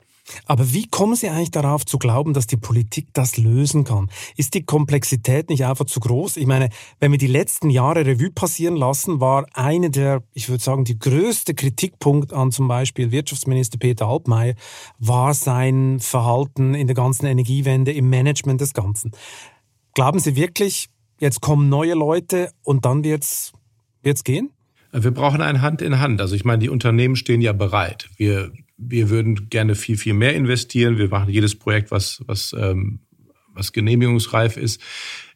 Aber 0.45 0.73
wie 0.73 0.87
kommen 0.87 1.15
Sie 1.15 1.29
eigentlich 1.29 1.51
darauf 1.51 1.85
zu 1.85 1.97
glauben, 1.97 2.33
dass 2.33 2.47
die 2.47 2.57
Politik 2.57 3.07
das 3.13 3.37
lösen 3.37 3.83
kann? 3.83 4.09
Ist 4.35 4.53
die 4.53 4.63
Komplexität 4.63 5.49
nicht 5.49 5.65
einfach 5.65 5.85
zu 5.85 5.99
groß? 5.99 6.37
Ich 6.37 6.45
meine, 6.45 6.69
wenn 6.99 7.11
wir 7.11 7.17
die 7.17 7.27
letzten 7.27 7.69
Jahre 7.69 8.05
Revue 8.05 8.31
passieren 8.31 8.75
lassen, 8.75 9.19
war 9.19 9.45
eine 9.53 9.89
der, 9.89 10.23
ich 10.33 10.49
würde 10.49 10.63
sagen, 10.63 10.85
die 10.85 10.99
größte 10.99 11.53
Kritikpunkt 11.53 12.33
an 12.33 12.51
zum 12.51 12.67
Beispiel 12.67 13.11
Wirtschaftsminister 13.11 13.77
Peter 13.77 14.07
Altmaier 14.07 14.55
war 14.97 15.33
sein 15.33 15.99
Verhalten 15.99 16.73
in 16.73 16.87
der 16.87 16.95
ganzen 16.95 17.25
Energiewende, 17.25 17.91
im 17.91 18.09
Management 18.09 18.61
des 18.61 18.73
Ganzen. 18.73 19.11
Glauben 19.93 20.19
Sie 20.19 20.35
wirklich, 20.35 20.89
jetzt 21.19 21.41
kommen 21.41 21.69
neue 21.69 21.93
Leute 21.93 22.51
und 22.63 22.85
dann 22.85 23.03
wird's, 23.03 23.53
wird's 24.01 24.23
gehen? 24.23 24.51
Wir 24.91 25.11
brauchen 25.11 25.41
ein 25.41 25.61
Hand 25.61 25.81
in 25.81 25.99
Hand. 25.99 26.19
Also 26.21 26.35
ich 26.35 26.45
meine, 26.45 26.59
die 26.59 26.69
Unternehmen 26.69 27.15
stehen 27.15 27.41
ja 27.41 27.53
bereit. 27.53 28.09
Wir 28.17 28.51
wir 28.79 29.09
würden 29.09 29.49
gerne 29.49 29.75
viel, 29.75 29.97
viel 29.97 30.13
mehr 30.13 30.33
investieren. 30.35 30.97
Wir 30.97 31.09
machen 31.09 31.29
jedes 31.29 31.55
Projekt, 31.55 31.91
was, 31.91 32.23
was, 32.25 32.55
ähm, 32.57 32.99
was 33.53 33.73
genehmigungsreif 33.73 34.57
ist. 34.57 34.81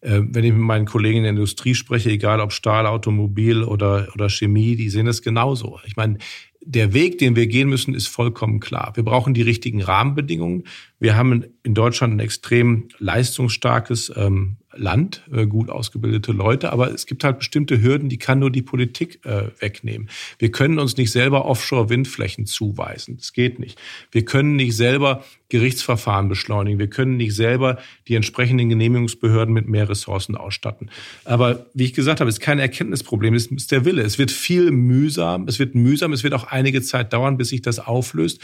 Äh, 0.02 0.22
wenn 0.24 0.46
ich 0.46 0.54
mit 0.54 0.62
meinen 0.62 0.86
Kollegen 0.86 1.18
in 1.18 1.24
der 1.24 1.32
Industrie 1.32 1.76
spreche, 1.76 2.10
egal 2.10 2.40
ob 2.40 2.54
Stahl, 2.54 2.88
Automobil 2.88 3.64
oder, 3.64 4.08
oder 4.14 4.30
Chemie, 4.30 4.76
die 4.76 4.90
sehen 4.90 5.08
es 5.08 5.22
genauso. 5.22 5.80
Ich 5.86 5.98
meine, 5.98 6.18
der 6.66 6.94
Weg, 6.94 7.18
den 7.18 7.36
wir 7.36 7.48
gehen 7.48 7.68
müssen, 7.68 7.94
ist 7.94 8.08
vollkommen 8.08 8.62
klar. 8.62 8.94
Wir 8.96 9.04
brauchen 9.04 9.34
die 9.34 9.42
richtigen 9.42 9.82
Rahmenbedingungen. 9.82 10.64
Wir 11.00 11.18
haben 11.18 11.44
in 11.64 11.74
Deutschland 11.74 12.14
ein 12.14 12.20
extrem 12.20 12.88
leistungsstarkes 13.00 14.14
ähm, 14.16 14.58
Land, 14.76 15.24
äh, 15.32 15.46
gut 15.46 15.70
ausgebildete 15.70 16.32
Leute, 16.32 16.72
aber 16.72 16.92
es 16.92 17.06
gibt 17.06 17.24
halt 17.24 17.40
bestimmte 17.40 17.82
Hürden, 17.82 18.10
die 18.10 18.18
kann 18.18 18.40
nur 18.40 18.52
die 18.52 18.62
Politik 18.62 19.26
äh, 19.26 19.50
wegnehmen. 19.60 20.10
Wir 20.40 20.52
können 20.52 20.80
uns 20.80 20.98
nicht 20.98 21.12
selber 21.12 21.46
Offshore-Windflächen 21.46 22.46
zuweisen. 22.46 23.18
Das 23.18 23.34
geht 23.34 23.60
nicht. 23.60 23.80
Wir 24.12 24.26
können 24.26 24.56
nicht 24.56 24.76
selber 24.76 25.24
Gerichtsverfahren 25.50 26.30
beschleunigen. 26.30 26.80
Wir 26.80 26.90
können 26.90 27.18
nicht 27.18 27.36
selber 27.36 27.78
die 28.08 28.16
entsprechenden 28.16 28.70
Genehmigungsbehörden 28.70 29.54
mit 29.54 29.68
mehr 29.68 29.88
Ressourcen 29.88 30.36
ausstatten. 30.36 30.90
Aber 31.26 31.68
wie 31.74 31.86
ich 31.86 31.94
gesagt 31.94 32.20
habe, 32.20 32.30
es 32.30 32.38
ist 32.38 32.42
kein 32.42 32.60
Erkenntnisproblem, 32.60 33.36
es 33.36 33.48
ist 33.48 33.72
der 33.72 33.86
Wille. 33.86 34.02
Es 34.02 34.18
wird 34.18 34.32
viel 34.32 34.72
mühsam, 34.72 35.48
es 35.48 35.60
wird 35.60 35.76
mühsam, 35.76 36.12
es 36.12 36.24
wird 36.24 36.34
auch 36.34 36.46
einige 36.46 36.82
Zeit 36.82 37.14
dauern, 37.14 37.38
bis 37.38 37.50
sich 37.50 37.62
das 37.62 37.80
auflöst. 37.80 38.42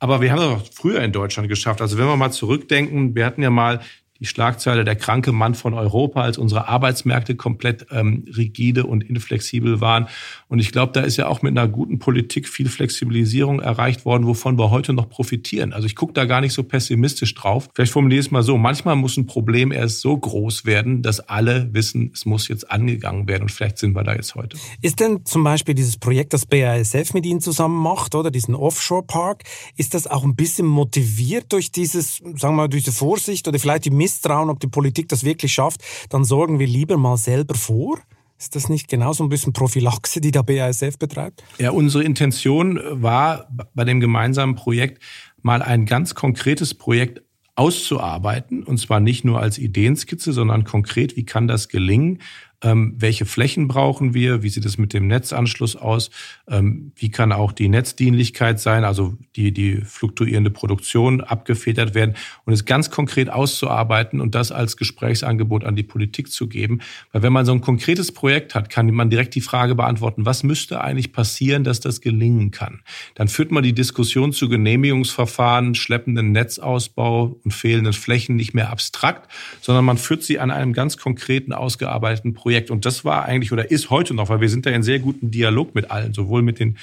Aber 0.00 0.20
wir 0.20 0.30
haben 0.30 0.38
das 0.38 0.48
auch 0.48 0.66
früher 0.72 1.00
in 1.02 1.12
Deutschland 1.12 1.48
geschafft. 1.48 1.80
Also 1.80 1.98
wenn 1.98 2.06
wir 2.06 2.16
mal 2.16 2.32
zurückdenken, 2.32 3.14
wir 3.14 3.24
hatten 3.26 3.42
ja 3.42 3.50
mal 3.50 3.80
die 4.20 4.26
Schlagzeile 4.26 4.84
der 4.84 4.96
kranke 4.96 5.32
Mann 5.32 5.54
von 5.54 5.74
Europa, 5.74 6.22
als 6.22 6.38
unsere 6.38 6.68
Arbeitsmärkte 6.68 7.36
komplett 7.36 7.86
ähm, 7.90 8.24
rigide 8.36 8.84
und 8.84 9.02
inflexibel 9.02 9.80
waren. 9.80 10.08
Und 10.48 10.58
ich 10.58 10.72
glaube, 10.72 10.92
da 10.92 11.00
ist 11.00 11.16
ja 11.16 11.28
auch 11.28 11.42
mit 11.42 11.56
einer 11.56 11.68
guten 11.68 11.98
Politik 11.98 12.48
viel 12.48 12.68
Flexibilisierung 12.68 13.60
erreicht 13.60 14.04
worden, 14.04 14.26
wovon 14.26 14.58
wir 14.58 14.70
heute 14.70 14.92
noch 14.92 15.08
profitieren. 15.08 15.72
Also 15.72 15.86
ich 15.86 15.96
gucke 15.96 16.12
da 16.12 16.24
gar 16.24 16.40
nicht 16.40 16.52
so 16.52 16.62
pessimistisch 16.62 17.34
drauf. 17.34 17.68
Vielleicht 17.74 17.92
formuliere 17.92 18.20
ich 18.20 18.26
es 18.26 18.30
mal 18.30 18.42
so. 18.42 18.58
Manchmal 18.58 18.96
muss 18.96 19.16
ein 19.16 19.26
Problem 19.26 19.72
erst 19.72 20.00
so 20.00 20.16
groß 20.16 20.64
werden, 20.66 21.02
dass 21.02 21.20
alle 21.20 21.72
wissen, 21.72 22.10
es 22.12 22.26
muss 22.26 22.48
jetzt 22.48 22.70
angegangen 22.70 23.28
werden. 23.28 23.42
Und 23.42 23.52
vielleicht 23.52 23.78
sind 23.78 23.94
wir 23.94 24.02
da 24.02 24.14
jetzt 24.14 24.34
heute. 24.34 24.58
Ist 24.82 25.00
denn 25.00 25.24
zum 25.24 25.44
Beispiel 25.44 25.74
dieses 25.74 25.96
Projekt, 25.96 26.32
das 26.32 26.44
BASF 26.44 27.14
mit 27.14 27.24
Ihnen 27.24 27.40
zusammen 27.40 27.80
macht, 27.80 28.14
oder 28.14 28.30
diesen 28.30 28.54
Offshore-Park, 28.54 29.44
ist 29.76 29.94
das 29.94 30.06
auch 30.06 30.24
ein 30.24 30.36
bisschen 30.36 30.66
motiviert 30.66 31.52
durch 31.52 31.72
dieses, 31.72 32.16
sagen 32.16 32.38
wir 32.40 32.52
mal, 32.52 32.68
diese 32.68 32.92
Vorsicht 32.92 33.48
oder 33.48 33.58
vielleicht 33.58 33.84
die 33.84 33.90
Misstrauen, 34.08 34.48
ob 34.48 34.58
die 34.60 34.68
Politik 34.68 35.08
das 35.08 35.22
wirklich 35.22 35.52
schafft, 35.52 35.82
dann 36.08 36.24
sorgen 36.24 36.58
wir 36.58 36.66
lieber 36.66 36.96
mal 36.96 37.18
selber 37.18 37.54
vor? 37.54 37.98
Ist 38.38 38.54
das 38.54 38.68
nicht 38.70 38.88
genauso 38.88 39.22
ein 39.22 39.28
bisschen 39.28 39.52
Prophylaxe, 39.52 40.20
die 40.20 40.30
der 40.30 40.44
BASF 40.44 40.96
betreibt? 40.98 41.42
Ja, 41.58 41.72
unsere 41.72 42.04
Intention 42.04 42.80
war 42.90 43.48
bei 43.74 43.84
dem 43.84 44.00
gemeinsamen 44.00 44.54
Projekt 44.54 45.02
mal 45.42 45.60
ein 45.60 45.84
ganz 45.86 46.14
konkretes 46.14 46.72
Projekt 46.74 47.22
auszuarbeiten. 47.56 48.62
Und 48.62 48.78
zwar 48.78 49.00
nicht 49.00 49.24
nur 49.24 49.40
als 49.40 49.58
Ideenskizze, 49.58 50.32
sondern 50.32 50.64
konkret, 50.64 51.16
wie 51.16 51.24
kann 51.24 51.48
das 51.48 51.68
gelingen, 51.68 52.22
ähm, 52.62 52.94
welche 52.98 53.24
Flächen 53.24 53.68
brauchen 53.68 54.14
wir, 54.14 54.42
wie 54.42 54.48
sieht 54.48 54.64
es 54.64 54.78
mit 54.78 54.92
dem 54.92 55.06
Netzanschluss 55.06 55.76
aus, 55.76 56.10
ähm, 56.48 56.92
wie 56.96 57.10
kann 57.10 57.30
auch 57.30 57.52
die 57.52 57.68
Netzdienlichkeit 57.68 58.58
sein, 58.58 58.84
also 58.84 59.16
die, 59.36 59.52
die 59.52 59.82
fluktuierende 59.84 60.50
Produktion 60.50 61.20
abgefedert 61.20 61.94
werden 61.94 62.14
und 62.44 62.52
es 62.52 62.64
ganz 62.64 62.90
konkret 62.90 63.30
auszuarbeiten 63.30 64.20
und 64.20 64.34
das 64.34 64.50
als 64.50 64.76
Gesprächsangebot 64.76 65.64
an 65.64 65.76
die 65.76 65.84
Politik 65.84 66.32
zu 66.32 66.48
geben. 66.48 66.80
Weil 67.12 67.22
wenn 67.22 67.32
man 67.32 67.46
so 67.46 67.52
ein 67.52 67.60
konkretes 67.60 68.10
Projekt 68.10 68.56
hat, 68.56 68.70
kann 68.70 68.90
man 68.92 69.08
direkt 69.08 69.36
die 69.36 69.40
Frage 69.40 69.76
beantworten, 69.76 70.26
was 70.26 70.42
müsste 70.42 70.80
eigentlich 70.80 71.12
passieren, 71.12 71.62
dass 71.62 71.78
das 71.78 72.00
gelingen 72.00 72.50
kann. 72.50 72.80
Dann 73.14 73.28
führt 73.28 73.52
man 73.52 73.62
die 73.62 73.72
Diskussion 73.72 74.32
zu 74.32 74.48
Genehmigungsverfahren, 74.48 75.76
schleppenden 75.76 76.32
Netzausbau 76.32 77.38
und 77.44 77.52
fehlenden 77.52 77.92
Flächen 77.92 78.34
nicht 78.34 78.52
mehr 78.52 78.70
abstrakt, 78.70 79.30
sondern 79.60 79.84
man 79.84 79.98
führt 79.98 80.24
sie 80.24 80.40
an 80.40 80.50
einem 80.50 80.72
ganz 80.72 80.96
konkreten, 80.96 81.52
ausgearbeiteten 81.52 82.34
Projekt. 82.34 82.47
Und 82.70 82.84
das 82.84 83.04
war 83.04 83.24
eigentlich 83.24 83.52
oder 83.52 83.70
ist 83.70 83.90
heute 83.90 84.14
noch, 84.14 84.28
weil 84.28 84.40
wir 84.40 84.48
sind 84.48 84.66
da 84.66 84.70
in 84.70 84.82
sehr 84.82 84.98
guten 84.98 85.30
Dialog 85.30 85.74
mit 85.74 85.90
allen, 85.90 86.12
sowohl 86.12 86.42
mit 86.42 86.58
den 86.60 86.76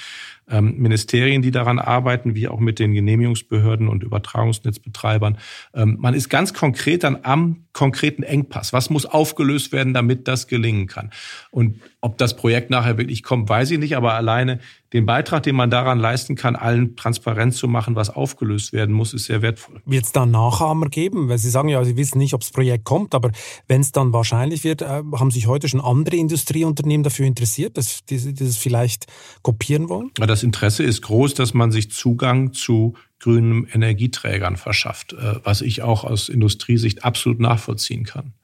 ähm, 0.48 0.76
Ministerien, 0.78 1.42
die 1.42 1.50
daran 1.50 1.78
arbeiten, 1.78 2.34
wie 2.34 2.48
auch 2.48 2.60
mit 2.60 2.78
den 2.78 2.92
Genehmigungsbehörden 2.92 3.88
und 3.88 4.02
Übertragungsnetzbetreibern. 4.02 5.38
Ähm, 5.74 5.96
man 6.00 6.14
ist 6.14 6.28
ganz 6.28 6.54
konkret 6.54 7.04
dann 7.04 7.18
am 7.22 7.64
konkreten 7.72 8.22
Engpass. 8.22 8.72
Was 8.72 8.88
muss 8.90 9.06
aufgelöst 9.06 9.72
werden, 9.72 9.92
damit 9.92 10.28
das 10.28 10.46
gelingen 10.46 10.86
kann? 10.86 11.10
Und 11.50 11.80
ob 12.00 12.16
das 12.18 12.36
Projekt 12.36 12.70
nachher 12.70 12.96
wirklich 12.98 13.22
kommt, 13.22 13.48
weiß 13.48 13.72
ich 13.72 13.78
nicht, 13.78 13.96
aber 13.96 14.14
alleine 14.14 14.60
den 14.92 15.04
Beitrag, 15.04 15.42
den 15.42 15.56
man 15.56 15.68
daran 15.68 15.98
leisten 15.98 16.36
kann, 16.36 16.56
allen 16.56 16.96
transparent 16.96 17.54
zu 17.54 17.66
machen, 17.66 17.96
was 17.96 18.08
aufgelöst 18.08 18.72
werden 18.72 18.94
muss, 18.94 19.12
ist 19.12 19.24
sehr 19.26 19.42
wertvoll. 19.42 19.82
Wird 19.84 20.04
es 20.04 20.12
da 20.12 20.24
Nachahmer 20.24 20.88
geben? 20.88 21.28
Weil 21.28 21.38
Sie 21.38 21.50
sagen 21.50 21.68
ja, 21.68 21.84
Sie 21.84 21.96
wissen 21.96 22.18
nicht, 22.18 22.34
ob 22.34 22.40
das 22.40 22.50
Projekt 22.50 22.84
kommt, 22.84 23.14
aber 23.14 23.30
wenn 23.66 23.80
es 23.80 23.92
dann 23.92 24.12
wahrscheinlich 24.12 24.62
wird, 24.64 24.82
äh, 24.82 25.02
haben 25.18 25.30
sich 25.30 25.48
heute 25.48 25.68
schon 25.68 25.80
andere 25.80 26.16
Industrieunternehmen 26.16 27.02
dafür 27.02 27.26
interessiert, 27.26 27.76
dass 27.76 28.04
die, 28.04 28.32
das 28.32 28.56
vielleicht 28.56 29.06
kopieren 29.42 29.88
wollen? 29.88 30.12
Das 30.14 30.35
Interesse 30.42 30.82
ist 30.82 31.02
groß, 31.02 31.34
dass 31.34 31.54
man 31.54 31.72
sich 31.72 31.90
Zugang 31.90 32.52
zu 32.52 32.94
grünen 33.18 33.66
Energieträgern 33.66 34.56
verschafft, 34.56 35.14
äh, 35.14 35.36
was 35.42 35.62
ich 35.62 35.82
auch 35.82 36.04
aus 36.04 36.28
Industriesicht 36.28 37.04
absolut 37.04 37.40
nachvollziehen 37.40 38.04
kann. 38.04 38.34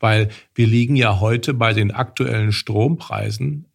Weil 0.00 0.28
wir 0.54 0.66
liegen 0.66 0.96
ja 0.96 1.20
heute 1.20 1.54
bei 1.54 1.72
den 1.72 1.90
aktuellen 1.90 2.52
Strompreisen 2.52 3.66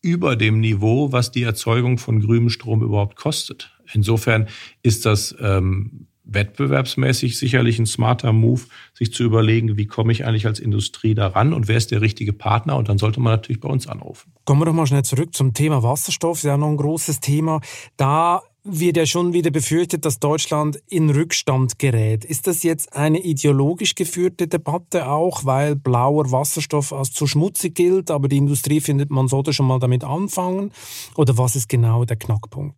über 0.00 0.36
dem 0.36 0.60
Niveau, 0.60 1.12
was 1.12 1.30
die 1.30 1.42
Erzeugung 1.42 1.98
von 1.98 2.20
grünem 2.20 2.50
Strom 2.50 2.82
überhaupt 2.82 3.16
kostet. 3.16 3.76
Insofern 3.92 4.48
ist 4.82 5.06
das 5.06 5.34
ähm, 5.40 6.07
wettbewerbsmäßig 6.28 7.38
sicherlich 7.38 7.78
ein 7.78 7.86
smarter 7.86 8.32
Move, 8.32 8.62
sich 8.94 9.12
zu 9.12 9.24
überlegen, 9.24 9.76
wie 9.76 9.86
komme 9.86 10.12
ich 10.12 10.24
eigentlich 10.24 10.46
als 10.46 10.60
Industrie 10.60 11.14
daran 11.14 11.52
und 11.52 11.68
wer 11.68 11.76
ist 11.76 11.90
der 11.90 12.00
richtige 12.00 12.32
Partner 12.32 12.76
und 12.76 12.88
dann 12.88 12.98
sollte 12.98 13.20
man 13.20 13.32
natürlich 13.32 13.60
bei 13.60 13.68
uns 13.68 13.86
anrufen. 13.86 14.32
Kommen 14.44 14.60
wir 14.60 14.66
doch 14.66 14.72
mal 14.72 14.86
schnell 14.86 15.04
zurück 15.04 15.34
zum 15.34 15.54
Thema 15.54 15.82
Wasserstoff, 15.82 16.38
das 16.38 16.44
ist 16.44 16.48
ja 16.48 16.56
noch 16.56 16.68
ein 16.68 16.76
großes 16.76 17.20
Thema. 17.20 17.60
Da 17.96 18.42
wird 18.64 18.96
ja 18.96 19.06
schon 19.06 19.32
wieder 19.32 19.50
befürchtet, 19.50 20.04
dass 20.04 20.18
Deutschland 20.18 20.78
in 20.88 21.10
Rückstand 21.10 21.78
gerät. 21.78 22.24
Ist 22.24 22.46
das 22.46 22.62
jetzt 22.62 22.94
eine 22.94 23.20
ideologisch 23.20 23.94
geführte 23.94 24.46
Debatte 24.46 25.08
auch, 25.08 25.44
weil 25.44 25.74
blauer 25.74 26.30
Wasserstoff 26.30 26.92
als 26.92 27.12
zu 27.12 27.26
schmutzig 27.26 27.74
gilt, 27.74 28.10
aber 28.10 28.28
die 28.28 28.36
Industrie 28.36 28.80
findet, 28.80 29.10
man 29.10 29.28
sollte 29.28 29.52
schon 29.52 29.66
mal 29.66 29.78
damit 29.78 30.04
anfangen? 30.04 30.72
Oder 31.16 31.38
was 31.38 31.56
ist 31.56 31.68
genau 31.68 32.04
der 32.04 32.16
Knackpunkt? 32.16 32.76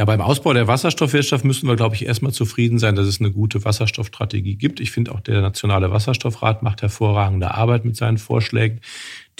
Ja, 0.00 0.06
beim 0.06 0.22
Ausbau 0.22 0.54
der 0.54 0.66
Wasserstoffwirtschaft 0.66 1.44
müssen 1.44 1.68
wir, 1.68 1.76
glaube 1.76 1.94
ich, 1.94 2.06
erstmal 2.06 2.32
zufrieden 2.32 2.78
sein, 2.78 2.96
dass 2.96 3.06
es 3.06 3.20
eine 3.20 3.30
gute 3.30 3.66
Wasserstoffstrategie 3.66 4.56
gibt. 4.56 4.80
Ich 4.80 4.92
finde 4.92 5.12
auch 5.12 5.20
der 5.20 5.42
Nationale 5.42 5.90
Wasserstoffrat 5.90 6.62
macht 6.62 6.80
hervorragende 6.80 7.52
Arbeit 7.52 7.84
mit 7.84 7.96
seinen 7.96 8.16
Vorschlägen 8.16 8.80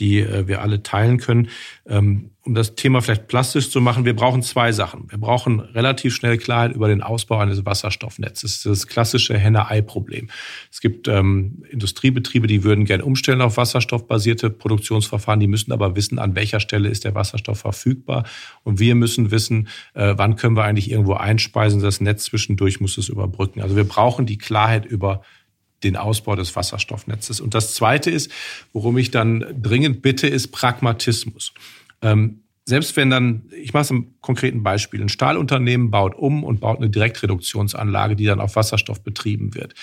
die 0.00 0.20
äh, 0.20 0.48
wir 0.48 0.62
alle 0.62 0.82
teilen 0.82 1.18
können. 1.18 1.48
Ähm, 1.86 2.30
um 2.42 2.54
das 2.54 2.74
Thema 2.74 3.02
vielleicht 3.02 3.28
plastisch 3.28 3.70
zu 3.70 3.82
machen, 3.82 4.06
wir 4.06 4.16
brauchen 4.16 4.42
zwei 4.42 4.72
Sachen. 4.72 5.10
Wir 5.10 5.18
brauchen 5.18 5.60
relativ 5.60 6.14
schnell 6.14 6.38
Klarheit 6.38 6.72
über 6.72 6.88
den 6.88 7.02
Ausbau 7.02 7.36
eines 7.38 7.66
Wasserstoffnetzes. 7.66 8.62
Das 8.62 8.66
ist 8.66 8.66
das 8.66 8.86
klassische 8.86 9.36
Henne-Ei-Problem. 9.36 10.30
Es 10.72 10.80
gibt 10.80 11.06
ähm, 11.06 11.62
Industriebetriebe, 11.70 12.46
die 12.46 12.64
würden 12.64 12.86
gerne 12.86 13.04
umstellen 13.04 13.42
auf 13.42 13.58
wasserstoffbasierte 13.58 14.48
Produktionsverfahren. 14.48 15.38
Die 15.38 15.48
müssen 15.48 15.70
aber 15.70 15.96
wissen, 15.96 16.18
an 16.18 16.34
welcher 16.34 16.60
Stelle 16.60 16.88
ist 16.88 17.04
der 17.04 17.14
Wasserstoff 17.14 17.60
verfügbar. 17.60 18.24
Und 18.64 18.80
wir 18.80 18.94
müssen 18.94 19.30
wissen, 19.30 19.68
äh, 19.92 20.14
wann 20.16 20.36
können 20.36 20.56
wir 20.56 20.64
eigentlich 20.64 20.90
irgendwo 20.90 21.14
einspeisen. 21.14 21.82
Das 21.82 22.00
Netz 22.00 22.24
zwischendurch 22.24 22.80
muss 22.80 22.96
es 22.96 23.10
überbrücken. 23.10 23.60
Also 23.60 23.76
wir 23.76 23.84
brauchen 23.84 24.24
die 24.24 24.38
Klarheit 24.38 24.86
über 24.86 25.20
den 25.82 25.96
Ausbau 25.96 26.36
des 26.36 26.54
Wasserstoffnetzes. 26.56 27.40
Und 27.40 27.54
das 27.54 27.74
Zweite 27.74 28.10
ist, 28.10 28.30
worum 28.72 28.98
ich 28.98 29.10
dann 29.10 29.44
dringend 29.60 30.02
bitte, 30.02 30.26
ist 30.26 30.48
Pragmatismus. 30.48 31.52
Ähm, 32.02 32.42
selbst 32.66 32.96
wenn 32.96 33.10
dann, 33.10 33.42
ich 33.60 33.72
mache 33.72 33.82
es 33.82 33.90
im 33.90 34.14
konkreten 34.20 34.62
Beispiel, 34.62 35.00
ein 35.00 35.08
Stahlunternehmen 35.08 35.90
baut 35.90 36.14
um 36.14 36.44
und 36.44 36.60
baut 36.60 36.78
eine 36.78 36.90
Direktreduktionsanlage, 36.90 38.16
die 38.16 38.26
dann 38.26 38.40
auf 38.40 38.56
Wasserstoff 38.56 39.02
betrieben 39.02 39.54
wird. 39.54 39.74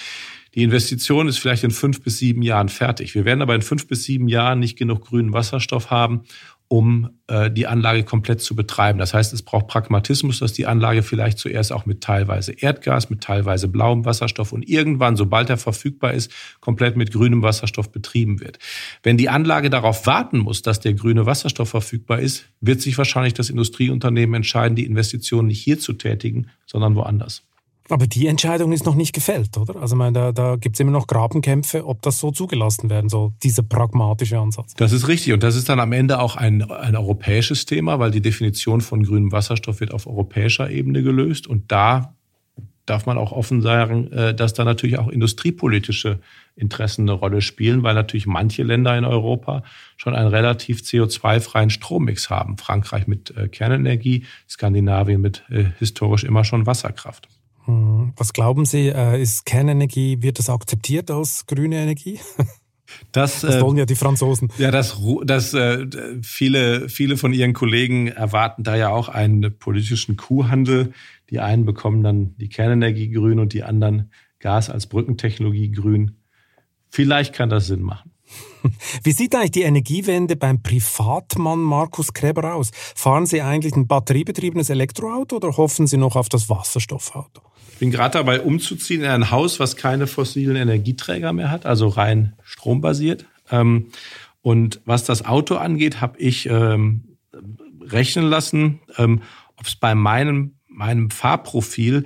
Die 0.56 0.64
Investition 0.64 1.28
ist 1.28 1.38
vielleicht 1.38 1.64
in 1.64 1.72
fünf 1.72 2.02
bis 2.02 2.18
sieben 2.18 2.42
Jahren 2.42 2.70
fertig. 2.70 3.14
Wir 3.14 3.26
werden 3.26 3.42
aber 3.42 3.56
in 3.56 3.62
fünf 3.62 3.88
bis 3.88 4.04
sieben 4.04 4.28
Jahren 4.28 4.60
nicht 4.60 4.78
genug 4.78 5.06
grünen 5.06 5.34
Wasserstoff 5.34 5.92
haben, 5.92 6.24
um 6.70 7.10
äh, 7.28 7.50
die 7.50 7.66
Anlage 7.66 8.04
komplett 8.04 8.42
zu 8.42 8.56
betreiben. 8.56 9.00
Das 9.00 9.14
heißt, 9.14 9.32
es 9.34 9.42
braucht 9.42 9.68
Pragmatismus, 9.68 10.40
dass 10.40 10.52
die 10.54 10.66
Anlage 10.66 11.02
vielleicht 11.02 11.38
zuerst 11.38 11.72
auch 11.72 11.86
mit 11.86 12.02
teilweise 12.02 12.52
Erdgas, 12.52 13.10
mit 13.10 13.22
teilweise 13.22 13.70
blauem 13.70 14.04
Wasserstoff 14.04 14.52
und 14.52 14.68
irgendwann, 14.68 15.16
sobald 15.16 15.50
er 15.50 15.58
verfügbar 15.58 16.14
ist, 16.14 16.32
komplett 16.60 16.98
mit 16.98 17.14
grünem 17.14 17.42
Wasserstoff 17.42 17.92
betrieben 17.92 18.42
wird. 18.42 18.60
Wenn 19.02 19.18
die 19.18 19.30
Anlage 19.30 19.70
darauf 19.70 20.06
warten 20.06 20.40
muss, 20.40 20.62
dass 20.62 20.82
der 20.82 20.94
grüne 20.94 21.26
Wasserstoff 21.26 21.70
verfügbar 21.70 22.20
ist, 22.20 22.50
wird 22.60 22.82
sich 22.82 22.98
wahrscheinlich 22.98 23.34
das 23.34 23.50
Industrieunternehmen 23.50 24.36
entscheiden, 24.36 24.76
die 24.76 24.86
Investition 24.86 25.48
nicht 25.48 25.62
hier 25.62 25.80
zu 25.80 25.94
tätigen, 25.94 26.48
sondern 26.66 26.96
woanders. 26.96 27.47
Aber 27.90 28.08
die 28.08 28.28
Entscheidung 28.28 28.72
ist 28.72 28.86
noch 28.86 28.96
nicht 28.96 29.14
gefällt, 29.14 29.58
oder? 29.58 29.78
Also 29.78 29.96
meine, 29.96 30.14
da, 30.14 30.32
da 30.32 30.56
gibt 30.58 30.76
es 30.76 30.80
immer 30.80 30.92
noch 30.92 31.08
Grabenkämpfe, 31.08 31.86
ob 31.86 32.02
das 32.02 32.20
so 32.20 32.32
zugelassen 32.32 32.90
werden 32.90 33.10
soll, 33.10 33.32
dieser 33.44 33.64
pragmatische 33.64 34.38
Ansatz. 34.38 34.74
Das 34.76 34.92
ist 34.92 35.08
richtig. 35.08 35.34
Und 35.34 35.44
das 35.44 35.56
ist 35.56 35.70
dann 35.70 35.80
am 35.80 35.94
Ende 35.94 36.20
auch 36.20 36.36
ein, 36.36 36.70
ein 36.70 36.96
europäisches 36.96 37.66
Thema, 37.66 38.00
weil 38.00 38.12
die 38.12 38.22
Definition 38.22 38.82
von 38.82 39.04
grünem 39.04 39.32
Wasserstoff 39.32 39.80
wird 39.80 39.94
auf 39.94 40.08
europäischer 40.08 40.70
Ebene 40.70 41.02
gelöst. 41.02 41.48
Und 41.48 41.72
da 41.72 42.14
darf 42.86 43.06
man 43.06 43.18
auch 43.18 43.32
offen 43.32 43.62
sagen, 43.62 44.12
äh, 44.12 44.34
dass 44.34 44.54
da 44.54 44.64
natürlich 44.64 44.98
auch 44.98 45.10
industriepolitische 45.10 46.20
Interessen 46.56 47.04
eine 47.04 47.12
Rolle 47.12 47.42
spielen, 47.42 47.84
weil 47.84 47.94
natürlich 47.94 48.26
manche 48.26 48.64
Länder 48.64 48.98
in 48.98 49.06
Europa 49.06 49.64
schon 49.98 50.16
einen 50.16 50.30
relativ 50.30 50.80
CO2-freien 50.82 51.70
Strommix 51.70 52.30
haben. 52.30 52.58
Frankreich 52.58 53.06
mit 53.08 53.36
äh, 53.38 53.48
Kernenergie, 53.50 54.26
Skandinavien 54.50 55.22
mit 55.22 55.44
äh, 55.50 55.66
historisch 55.78 56.24
immer 56.24 56.44
schon 56.44 56.66
Wasserkraft. 56.66 57.28
Hm. 57.68 58.14
Was 58.16 58.34
glauben 58.34 58.66
Sie, 58.66 58.88
äh, 58.88 59.22
ist 59.22 59.46
Kernenergie, 59.46 60.22
wird 60.22 60.40
das 60.40 60.50
akzeptiert 60.50 61.12
als 61.12 61.46
grüne 61.46 61.78
Energie? 61.78 62.20
Das, 63.12 63.42
das 63.42 63.60
wollen 63.60 63.76
ja 63.76 63.86
die 63.86 63.96
Franzosen. 63.96 64.50
Ja, 64.58 64.72
das, 64.72 64.98
das 65.26 65.54
äh, 65.54 65.88
viele, 66.22 66.88
viele 66.88 67.18
von 67.18 67.34
ihren 67.34 67.52
Kollegen 67.52 68.08
erwarten 68.08 68.64
da 68.64 68.78
ja 68.78 68.90
auch 68.90 69.10
einen 69.10 69.60
politischen 69.60 70.16
Kuhhandel. 70.16 70.94
Die 71.30 71.42
einen 71.42 71.66
bekommen 71.66 72.02
dann 72.02 72.38
die 72.38 72.48
Kernenergie 72.48 73.10
grün 73.10 73.40
und 73.40 73.52
die 73.52 73.64
anderen 73.64 74.12
Gas 74.40 74.70
als 74.70 74.88
Brückentechnologie 74.88 75.72
grün. 75.72 76.16
Vielleicht 76.90 77.34
kann 77.34 77.50
das 77.50 77.68
Sinn 77.68 77.82
machen. 77.82 78.14
Wie 79.04 79.12
sieht 79.12 79.36
eigentlich 79.36 79.52
die 79.52 79.64
Energiewende 79.64 80.38
beim 80.38 80.64
Privatmann 80.64 81.60
Markus 81.60 82.14
Kreber 82.14 82.54
aus? 82.54 82.72
Fahren 82.74 83.26
Sie 83.26 83.42
eigentlich 83.42 83.76
ein 83.76 83.88
batteriebetriebenes 83.88 84.70
Elektroauto 84.70 85.36
oder 85.36 85.58
hoffen 85.58 85.88
Sie 85.88 85.98
noch 85.98 86.16
auf 86.16 86.30
das 86.30 86.50
Wasserstoffauto? 86.50 87.42
Ich 87.78 87.80
bin 87.80 87.92
gerade 87.92 88.14
dabei, 88.14 88.42
umzuziehen 88.42 89.04
in 89.04 89.08
ein 89.08 89.30
Haus, 89.30 89.60
was 89.60 89.76
keine 89.76 90.08
fossilen 90.08 90.56
Energieträger 90.56 91.32
mehr 91.32 91.52
hat, 91.52 91.68
also 91.68 91.88
rein 91.90 92.34
strombasiert. 92.42 93.28
Ähm, 93.52 93.90
und 94.42 94.82
was 94.86 95.04
das 95.04 95.26
Auto 95.26 95.58
angeht, 95.58 96.02
habe 96.02 96.18
ich 96.18 96.50
ähm, 96.50 97.18
rechnen 97.80 98.26
lassen, 98.26 98.80
ähm, 98.98 99.22
ob 99.58 99.68
es 99.68 99.76
bei 99.76 99.94
meinem, 99.94 100.56
meinem 100.68 101.12
Fahrprofil 101.12 102.06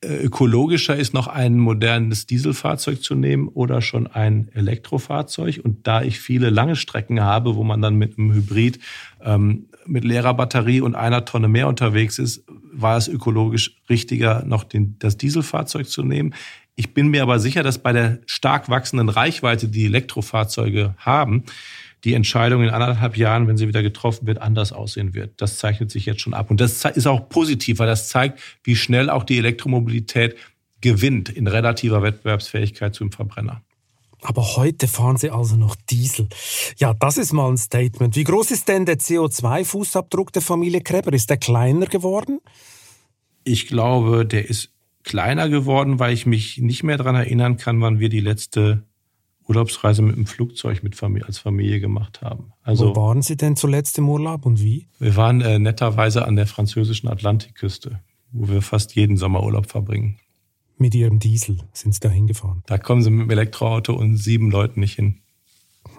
äh, 0.00 0.16
ökologischer 0.16 0.96
ist, 0.96 1.12
noch 1.12 1.26
ein 1.26 1.58
modernes 1.58 2.26
Dieselfahrzeug 2.26 3.02
zu 3.02 3.14
nehmen 3.14 3.48
oder 3.48 3.82
schon 3.82 4.06
ein 4.06 4.48
Elektrofahrzeug. 4.54 5.60
Und 5.62 5.86
da 5.86 6.00
ich 6.00 6.20
viele 6.20 6.48
lange 6.48 6.74
Strecken 6.74 7.20
habe, 7.20 7.54
wo 7.56 7.64
man 7.64 7.82
dann 7.82 7.96
mit 7.96 8.18
einem 8.18 8.32
Hybrid 8.32 8.78
mit 9.86 10.04
leerer 10.04 10.34
Batterie 10.34 10.80
und 10.80 10.94
einer 10.94 11.24
Tonne 11.24 11.48
mehr 11.48 11.68
unterwegs 11.68 12.18
ist, 12.18 12.44
war 12.72 12.96
es 12.96 13.08
ökologisch 13.08 13.76
richtiger, 13.88 14.44
noch 14.44 14.64
den, 14.64 14.96
das 14.98 15.16
Dieselfahrzeug 15.16 15.88
zu 15.88 16.02
nehmen. 16.02 16.34
Ich 16.74 16.92
bin 16.92 17.08
mir 17.08 17.22
aber 17.22 17.38
sicher, 17.38 17.62
dass 17.62 17.78
bei 17.78 17.92
der 17.92 18.18
stark 18.26 18.68
wachsenden 18.68 19.08
Reichweite, 19.08 19.68
die 19.68 19.86
Elektrofahrzeuge 19.86 20.94
haben, 20.98 21.44
die 22.04 22.14
Entscheidung 22.14 22.62
in 22.62 22.70
anderthalb 22.70 23.16
Jahren, 23.16 23.48
wenn 23.48 23.56
sie 23.56 23.66
wieder 23.66 23.82
getroffen 23.82 24.26
wird, 24.26 24.40
anders 24.40 24.72
aussehen 24.72 25.14
wird. 25.14 25.40
Das 25.40 25.58
zeichnet 25.58 25.90
sich 25.90 26.06
jetzt 26.06 26.20
schon 26.20 26.34
ab. 26.34 26.50
Und 26.50 26.60
das 26.60 26.84
ist 26.84 27.06
auch 27.06 27.28
positiv, 27.28 27.78
weil 27.78 27.86
das 27.86 28.08
zeigt, 28.08 28.40
wie 28.62 28.76
schnell 28.76 29.10
auch 29.10 29.24
die 29.24 29.38
Elektromobilität 29.38 30.36
gewinnt 30.80 31.30
in 31.30 31.46
relativer 31.46 32.02
Wettbewerbsfähigkeit 32.02 32.94
zum 32.94 33.10
Verbrenner. 33.10 33.62
Aber 34.26 34.56
heute 34.56 34.88
fahren 34.88 35.16
Sie 35.16 35.30
also 35.30 35.54
noch 35.54 35.76
Diesel. 35.88 36.28
Ja, 36.78 36.94
das 36.94 37.16
ist 37.16 37.32
mal 37.32 37.48
ein 37.48 37.56
Statement. 37.56 38.16
Wie 38.16 38.24
groß 38.24 38.50
ist 38.50 38.66
denn 38.66 38.84
der 38.84 38.98
CO2-Fußabdruck 38.98 40.32
der 40.32 40.42
Familie 40.42 40.80
Kreber? 40.80 41.12
Ist 41.12 41.30
der 41.30 41.36
kleiner 41.36 41.86
geworden? 41.86 42.40
Ich 43.44 43.68
glaube, 43.68 44.26
der 44.26 44.50
ist 44.50 44.72
kleiner 45.04 45.48
geworden, 45.48 46.00
weil 46.00 46.12
ich 46.12 46.26
mich 46.26 46.58
nicht 46.58 46.82
mehr 46.82 46.96
daran 46.96 47.14
erinnern 47.14 47.56
kann, 47.56 47.80
wann 47.80 48.00
wir 48.00 48.08
die 48.08 48.18
letzte 48.18 48.82
Urlaubsreise 49.46 50.02
mit 50.02 50.16
dem 50.16 50.26
Flugzeug 50.26 50.82
mit 50.82 50.96
Familie, 50.96 51.28
als 51.28 51.38
Familie 51.38 51.78
gemacht 51.78 52.20
haben. 52.20 52.52
Also, 52.62 52.88
Wo 52.88 52.96
waren 52.96 53.22
Sie 53.22 53.36
denn 53.36 53.54
zuletzt 53.54 53.96
im 53.98 54.08
Urlaub 54.08 54.44
und 54.44 54.60
wie? 54.60 54.88
Wir 54.98 55.14
waren 55.14 55.40
äh, 55.40 55.60
netterweise 55.60 56.26
an 56.26 56.34
der 56.34 56.48
französischen 56.48 57.08
Atlantikküste, 57.08 58.00
wo 58.32 58.48
wir 58.48 58.60
fast 58.60 58.96
jeden 58.96 59.16
Sommer 59.16 59.44
Urlaub 59.44 59.70
verbringen. 59.70 60.18
Mit 60.78 60.94
Ihrem 60.94 61.18
Diesel 61.18 61.58
sind 61.72 61.94
Sie 61.94 62.00
da 62.00 62.10
hingefahren? 62.10 62.62
Da 62.66 62.78
kommen 62.78 63.02
Sie 63.02 63.10
mit 63.10 63.26
dem 63.26 63.30
Elektroauto 63.30 63.94
und 63.94 64.16
sieben 64.16 64.50
Leuten 64.50 64.80
nicht 64.80 64.96
hin. 64.96 65.20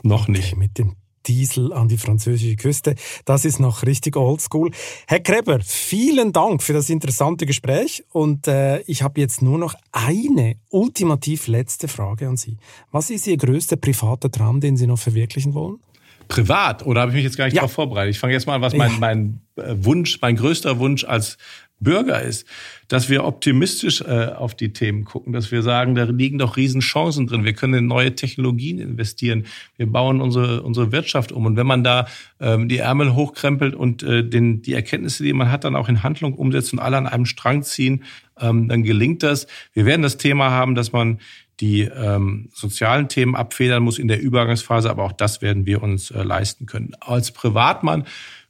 Noch 0.03 0.23
okay, 0.23 0.34
nicht. 0.34 0.55
Mit 0.55 0.78
dem 0.78 0.95
Diesel 1.28 1.73
an 1.73 1.88
die 1.88 1.97
französische 1.97 2.55
Küste. 2.55 2.95
Das 3.25 3.43
ist 3.43 3.59
noch 3.59 3.84
richtig 3.84 4.15
oldschool. 4.15 4.71
Herr 5.07 5.19
Kreber, 5.19 5.59
vielen 5.61 6.32
Dank 6.32 6.63
für 6.63 6.73
das 6.73 6.89
interessante 6.89 7.45
Gespräch 7.45 8.03
und 8.11 8.47
äh, 8.47 8.80
ich 8.82 9.01
habe 9.01 9.19
jetzt 9.19 9.41
nur 9.41 9.57
noch 9.57 9.75
eine 9.91 10.55
ultimativ 10.69 11.47
letzte 11.47 11.88
Frage 11.88 12.28
an 12.28 12.38
Sie. 12.38 12.57
Was 12.91 13.09
ist 13.09 13.28
Ihr 13.28 13.38
größter 13.38 13.75
privater 13.75 14.32
Traum, 14.32 14.61
den 14.61 14.78
Sie 14.78 14.88
noch 14.88 14.99
verwirklichen 14.99 15.53
wollen? 15.53 15.80
Privat? 16.28 16.86
Oder 16.86 17.01
habe 17.01 17.11
ich 17.11 17.15
mich 17.15 17.23
jetzt 17.23 17.38
gar 17.38 17.45
nicht 17.45 17.55
ja. 17.55 17.61
darauf 17.61 17.73
vorbereitet? 17.73 18.15
Ich 18.15 18.19
fange 18.19 18.34
jetzt 18.34 18.47
mal 18.47 18.55
an, 18.55 18.61
was 18.61 18.73
mein, 18.73 18.91
ja. 18.91 18.97
mein 18.99 19.41
äh, 19.55 19.75
Wunsch, 19.78 20.19
mein 20.21 20.36
größter 20.36 20.80
Wunsch 20.80 21.03
als 21.03 21.38
Bürger 21.80 22.21
ist, 22.21 22.47
dass 22.88 23.09
wir 23.09 23.23
optimistisch 23.23 24.01
äh, 24.01 24.32
auf 24.36 24.55
die 24.55 24.73
Themen 24.73 25.05
gucken, 25.05 25.34
dass 25.34 25.51
wir 25.51 25.61
sagen, 25.61 25.93
da 25.93 26.03
liegen 26.03 26.39
doch 26.39 26.57
Riesenchancen 26.57 27.28
drin. 27.28 27.43
Wir 27.45 27.53
können 27.53 27.75
in 27.75 27.88
neue 27.88 28.15
Technologien 28.15 28.80
investieren. 28.80 29.45
Wir 29.75 29.86
bauen 29.86 30.19
unsere, 30.21 30.63
unsere 30.63 30.91
Wirtschaft 30.91 31.32
um. 31.32 31.45
Und 31.45 31.55
wenn 31.55 31.67
man 31.67 31.84
da 31.84 32.07
ähm, 32.39 32.67
die 32.67 32.78
Ärmel 32.78 33.13
hochkrempelt 33.13 33.75
und 33.75 34.01
äh, 34.03 34.28
den, 34.28 34.61
die 34.61 34.73
Erkenntnisse, 34.73 35.23
die 35.23 35.34
man 35.34 35.51
hat, 35.51 35.65
dann 35.65 35.75
auch 35.75 35.89
in 35.89 36.01
Handlung 36.03 36.34
umsetzt 36.34 36.73
und 36.73 36.80
alle 36.80 36.97
an 36.97 37.07
einem 37.07 37.25
Strang 37.25 37.61
ziehen, 37.61 38.03
ähm, 38.39 38.67
dann 38.67 38.84
gelingt 38.84 39.21
das. 39.21 39.47
Wir 39.73 39.86
werden 39.86 40.01
das 40.01 40.17
Thema 40.17 40.49
haben, 40.49 40.73
dass 40.73 40.91
man 40.91 41.19
die 41.59 41.82
ähm, 41.82 42.49
sozialen 42.53 43.07
Themen 43.07 43.36
abfedern 43.36 43.82
muss 43.82 43.97
in 43.97 44.07
der 44.07 44.21
Übergangsphase, 44.21 44.89
aber 44.89 45.03
auch 45.03 45.11
das 45.11 45.41
werden 45.41 45.65
wir 45.65 45.82
uns 45.82 46.11
äh, 46.11 46.21
leisten 46.21 46.67
können. 46.67 46.93
Als 46.99 47.32
Privatmann 47.32 48.05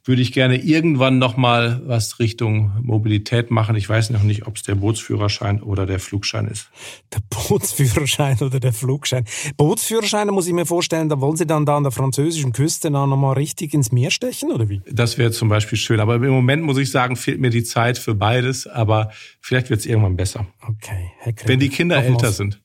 würde 0.08 0.22
ich 0.22 0.32
gerne 0.32 0.58
irgendwann 0.58 1.18
noch 1.18 1.38
mal 1.38 1.82
was 1.86 2.20
Richtung 2.20 2.72
Mobilität 2.82 3.52
machen. 3.52 3.76
Ich 3.76 3.88
weiß 3.88 4.10
noch 4.12 4.24
nicht, 4.24 4.48
ob 4.48 4.58
es 4.58 4.64
der 4.64 4.76
Bootsführerschein 4.76 5.62
oder 5.62 5.86
der 5.86 6.00
Flugschein 6.00 6.48
ist. 6.48 6.70
Der 7.14 7.22
Bootsführerschein 7.30 8.38
oder 8.42 8.60
der 8.60 8.74
Flugschein. 8.74 9.26
Bootsführerscheine 9.58 10.32
muss 10.32 10.48
ich 10.48 10.54
mir 10.54 10.66
vorstellen, 10.66 11.10
da 11.10 11.20
wollen 11.20 11.38
Sie 11.38 11.48
dann 11.48 11.66
da 11.66 11.78
an 11.78 11.84
der 11.84 11.92
französischen 11.92 12.54
Küste 12.54 12.90
noch 12.90 13.08
mal 13.08 13.34
richtig 13.34 13.74
ins 13.74 13.92
Meer 13.92 14.12
stechen 14.12 14.52
oder 14.52 14.70
wie? 14.70 14.82
Das 14.92 15.18
wäre 15.18 15.32
zum 15.32 15.50
Beispiel 15.50 15.78
schön. 15.78 16.00
Aber 16.00 16.16
im 16.16 16.30
Moment 16.30 16.64
muss 16.64 16.78
ich 16.78 16.92
sagen, 16.92 17.16
fehlt 17.16 17.40
mir 17.40 17.50
die 17.50 17.64
Zeit 17.64 17.98
für 17.98 18.16
beides. 18.16 18.68
Aber 18.68 19.12
vielleicht 19.42 19.70
wird 19.70 19.80
es 19.82 19.86
irgendwann 19.86 20.16
besser. 20.16 20.48
Okay, 20.62 21.12
Herr 21.20 21.34
Wenn 21.46 21.60
die 21.60 21.70
Kinder 21.70 22.04
älter 22.04 22.32
sind 22.32 22.62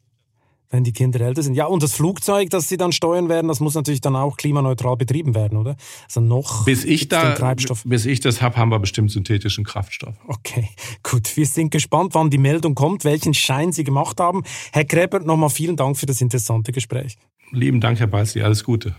wenn 0.72 0.84
die 0.84 0.92
Kinder 0.92 1.20
älter 1.20 1.42
sind. 1.42 1.54
Ja, 1.54 1.66
und 1.66 1.82
das 1.82 1.92
Flugzeug, 1.92 2.50
das 2.50 2.68
sie 2.68 2.76
dann 2.76 2.92
steuern 2.92 3.28
werden, 3.28 3.48
das 3.48 3.60
muss 3.60 3.74
natürlich 3.74 4.00
dann 4.00 4.16
auch 4.16 4.36
klimaneutral 4.36 4.96
betrieben 4.96 5.34
werden, 5.34 5.58
oder? 5.58 5.76
Also 6.06 6.20
noch 6.20 6.64
bis 6.64 6.84
ich 6.84 7.08
da, 7.08 7.34
Treibstoff. 7.34 7.82
Bis 7.84 8.06
ich 8.06 8.20
das 8.20 8.42
habe, 8.42 8.56
haben 8.56 8.70
wir 8.70 8.78
bestimmt 8.78 9.10
synthetischen 9.10 9.64
Kraftstoff. 9.64 10.14
Okay, 10.26 10.68
gut. 11.02 11.36
Wir 11.36 11.46
sind 11.46 11.70
gespannt, 11.70 12.14
wann 12.14 12.30
die 12.30 12.38
Meldung 12.38 12.74
kommt, 12.74 13.04
welchen 13.04 13.34
Schein 13.34 13.72
Sie 13.72 13.84
gemacht 13.84 14.18
haben. 14.18 14.42
Herr 14.72 14.84
Gräber, 14.84 15.20
nochmal 15.20 15.50
vielen 15.50 15.76
Dank 15.76 15.96
für 15.96 16.06
das 16.06 16.20
interessante 16.20 16.72
Gespräch. 16.72 17.16
Lieben 17.50 17.80
Dank, 17.80 18.00
Herr 18.00 18.06
Balzi. 18.06 18.40
Alles 18.40 18.64
Gute. 18.64 18.94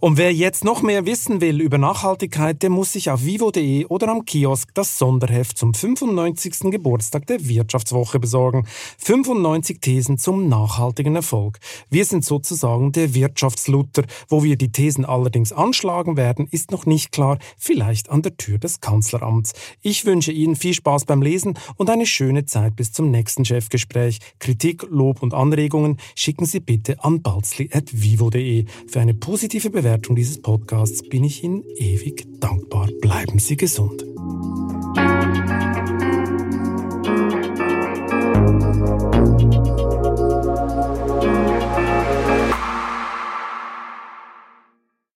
Und 0.00 0.16
wer 0.16 0.32
jetzt 0.32 0.64
noch 0.64 0.82
mehr 0.82 1.06
wissen 1.06 1.40
will 1.40 1.60
über 1.60 1.78
Nachhaltigkeit, 1.78 2.62
der 2.62 2.70
muss 2.70 2.92
sich 2.92 3.10
auf 3.10 3.24
vivo.de 3.24 3.86
oder 3.86 4.08
am 4.08 4.24
Kiosk 4.24 4.70
das 4.74 4.98
Sonderheft 4.98 5.56
zum 5.58 5.74
95. 5.74 6.70
Geburtstag 6.70 7.26
der 7.26 7.48
Wirtschaftswoche 7.48 8.18
besorgen. 8.18 8.66
95 8.98 9.80
Thesen 9.80 10.18
zum 10.18 10.48
nachhaltigen 10.48 11.16
Erfolg. 11.16 11.58
Wir 11.90 12.04
sind 12.04 12.24
sozusagen 12.24 12.92
der 12.92 13.14
Wirtschaftsluther. 13.14 14.04
Wo 14.28 14.42
wir 14.42 14.56
die 14.56 14.72
Thesen 14.72 15.04
allerdings 15.04 15.52
anschlagen 15.52 16.16
werden, 16.16 16.48
ist 16.50 16.70
noch 16.70 16.86
nicht 16.86 17.12
klar. 17.12 17.38
Vielleicht 17.56 18.10
an 18.10 18.22
der 18.22 18.36
Tür 18.36 18.58
des 18.58 18.80
Kanzleramts. 18.80 19.52
Ich 19.82 20.04
wünsche 20.04 20.32
Ihnen 20.32 20.56
viel 20.56 20.74
Spaß 20.74 21.04
beim 21.04 21.22
Lesen 21.22 21.54
und 21.76 21.90
eine 21.90 22.06
schöne 22.06 22.44
Zeit 22.44 22.76
bis 22.76 22.92
zum 22.92 23.10
nächsten 23.10 23.44
Chefgespräch. 23.44 24.18
Kritik, 24.38 24.84
Lob 24.90 25.22
und 25.22 25.34
Anregungen 25.34 25.98
schicken 26.14 26.46
Sie 26.46 26.60
bitte 26.60 27.02
an 27.04 27.22
balzli.vivo.de 27.22 28.66
für 28.88 29.00
eine 29.00 29.14
positive 29.14 29.43
positive 29.44 29.68
Bewertung 29.68 30.16
dieses 30.16 30.40
Podcasts 30.40 31.06
bin 31.06 31.22
ich 31.22 31.44
Ihnen 31.44 31.64
ewig 31.76 32.24
dankbar. 32.40 32.88
Bleiben 33.02 33.38
Sie 33.38 33.58
gesund. 33.58 34.02
Musik 39.20 39.73